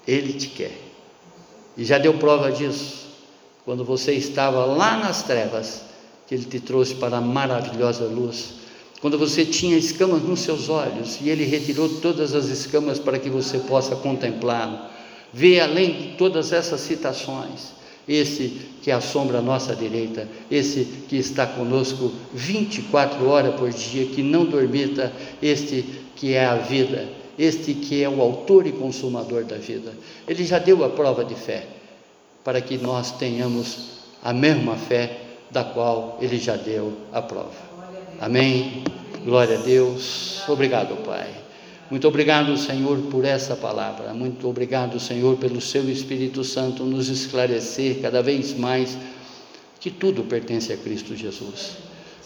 ele 0.07 0.33
te 0.35 0.49
quer. 0.49 0.77
E 1.77 1.85
já 1.85 1.99
deu 1.99 2.15
prova 2.15 2.51
disso 2.51 3.09
quando 3.65 3.85
você 3.85 4.13
estava 4.13 4.65
lá 4.65 4.97
nas 4.97 5.23
trevas, 5.23 5.83
que 6.27 6.35
ele 6.35 6.45
te 6.45 6.61
trouxe 6.61 6.95
para 6.97 7.19
a 7.19 7.21
maravilhosa 7.21 8.05
luz 8.05 8.62
quando 9.03 9.19
você 9.19 9.45
tinha 9.45 9.77
escamas 9.77 10.23
nos 10.23 10.41
seus 10.43 10.69
olhos 10.69 11.19
e 11.21 11.29
Ele 11.29 11.45
retirou 11.45 11.89
todas 11.89 12.37
as 12.37 12.45
escamas 12.47 13.01
para 13.01 13.19
que 13.19 13.29
você 13.29 13.59
possa 13.59 13.97
contemplá-lo, 13.97 14.79
ver 15.33 15.59
além 15.59 15.93
de 15.93 16.09
todas 16.17 16.53
essas 16.53 16.81
citações, 16.83 17.73
esse 18.07 18.61
que 18.81 18.93
assombra 18.93 19.39
a 19.39 19.43
nossa 19.43 19.75
direita, 19.75 20.29
esse 20.49 20.85
que 21.09 21.17
está 21.17 21.45
conosco 21.45 22.13
24 22.33 23.29
horas 23.29 23.57
por 23.57 23.71
dia, 23.71 24.07
que 24.07 24.23
não 24.23 24.45
dormita, 24.45 25.13
este 25.43 25.85
que 26.15 26.35
é 26.35 26.47
a 26.47 26.55
vida, 26.55 27.09
este 27.37 27.75
que 27.75 28.05
é 28.05 28.09
o 28.09 28.21
autor 28.23 28.69
e 28.69 28.73
consumador 28.73 29.43
da 29.43 29.57
vida. 29.57 29.93
Ele 30.29 30.45
já 30.45 30.61
deu 30.61 30.85
a 30.85 30.89
prova 30.89 31.25
de 31.25 31.35
fé, 31.35 31.67
para 32.45 32.61
que 32.61 32.79
nós 32.79 33.11
tenhamos 33.19 33.99
a 34.23 34.33
mesma 34.33 34.77
fé 34.77 35.19
da 35.51 35.65
qual 35.65 36.19
ele 36.21 36.39
já 36.39 36.55
deu 36.55 36.93
a 37.13 37.21
prova. 37.21 37.72
Amém. 38.23 38.85
Glória 39.25 39.59
a 39.59 39.63
Deus. 39.63 40.45
Obrigado, 40.49 40.95
Pai. 41.05 41.29
Muito 41.91 42.07
obrigado, 42.07 42.57
Senhor, 42.57 42.97
por 43.11 43.25
essa 43.25 43.57
palavra. 43.57 44.15
Muito 44.15 44.49
obrigado, 44.49 45.01
Senhor, 45.01 45.37
pelo 45.39 45.61
seu 45.61 45.91
Espírito 45.91 46.45
Santo 46.45 46.85
nos 46.85 47.09
esclarecer 47.09 48.01
cada 48.01 48.23
vez 48.23 48.57
mais 48.57 48.97
que 49.81 49.91
tudo 49.91 50.23
pertence 50.23 50.73
a 50.73 50.77
Cristo 50.77 51.17
Jesus. 51.17 51.79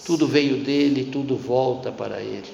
Tudo 0.05 0.27
veio 0.27 0.59
dele, 0.59 1.09
tudo 1.11 1.35
volta 1.35 1.91
para 1.91 2.21
ele. 2.21 2.45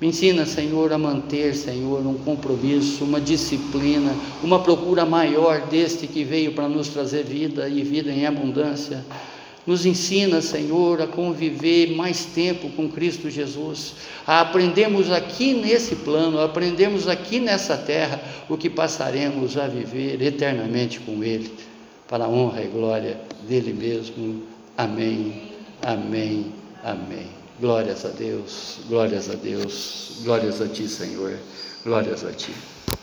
Me 0.00 0.08
ensina, 0.08 0.44
Senhor, 0.44 0.92
a 0.92 0.98
manter, 0.98 1.54
Senhor, 1.54 2.04
um 2.04 2.14
compromisso, 2.14 3.04
uma 3.04 3.20
disciplina, 3.20 4.12
uma 4.42 4.64
procura 4.64 5.06
maior 5.06 5.60
deste 5.68 6.08
que 6.08 6.24
veio 6.24 6.54
para 6.54 6.68
nos 6.68 6.88
trazer 6.88 7.22
vida 7.22 7.68
e 7.68 7.84
vida 7.84 8.10
em 8.10 8.26
abundância. 8.26 9.04
Nos 9.66 9.84
ensina, 9.84 10.40
Senhor, 10.40 11.02
a 11.02 11.06
conviver 11.06 11.94
mais 11.94 12.24
tempo 12.24 12.70
com 12.70 12.88
Cristo 12.88 13.28
Jesus, 13.28 13.94
a 14.26 14.40
aprendermos 14.40 15.10
aqui 15.10 15.52
nesse 15.52 15.96
plano, 15.96 16.38
a 16.38 16.46
aprendermos 16.46 17.06
aqui 17.06 17.38
nessa 17.38 17.76
terra 17.76 18.20
o 18.48 18.56
que 18.56 18.70
passaremos 18.70 19.56
a 19.58 19.66
viver 19.66 20.22
eternamente 20.22 20.98
com 21.00 21.22
Ele, 21.22 21.52
para 22.08 22.24
a 22.24 22.28
honra 22.28 22.62
e 22.62 22.68
glória 22.68 23.20
dele 23.46 23.72
mesmo. 23.72 24.42
Amém, 24.76 25.52
amém, 25.82 26.46
amém. 26.82 27.26
Glórias 27.60 28.06
a 28.06 28.08
Deus, 28.08 28.78
glórias 28.88 29.28
a 29.28 29.34
Deus, 29.34 30.20
glórias 30.24 30.62
a 30.62 30.68
Ti, 30.68 30.88
Senhor, 30.88 31.36
glórias 31.84 32.24
a 32.24 32.32
Ti. 32.32 32.50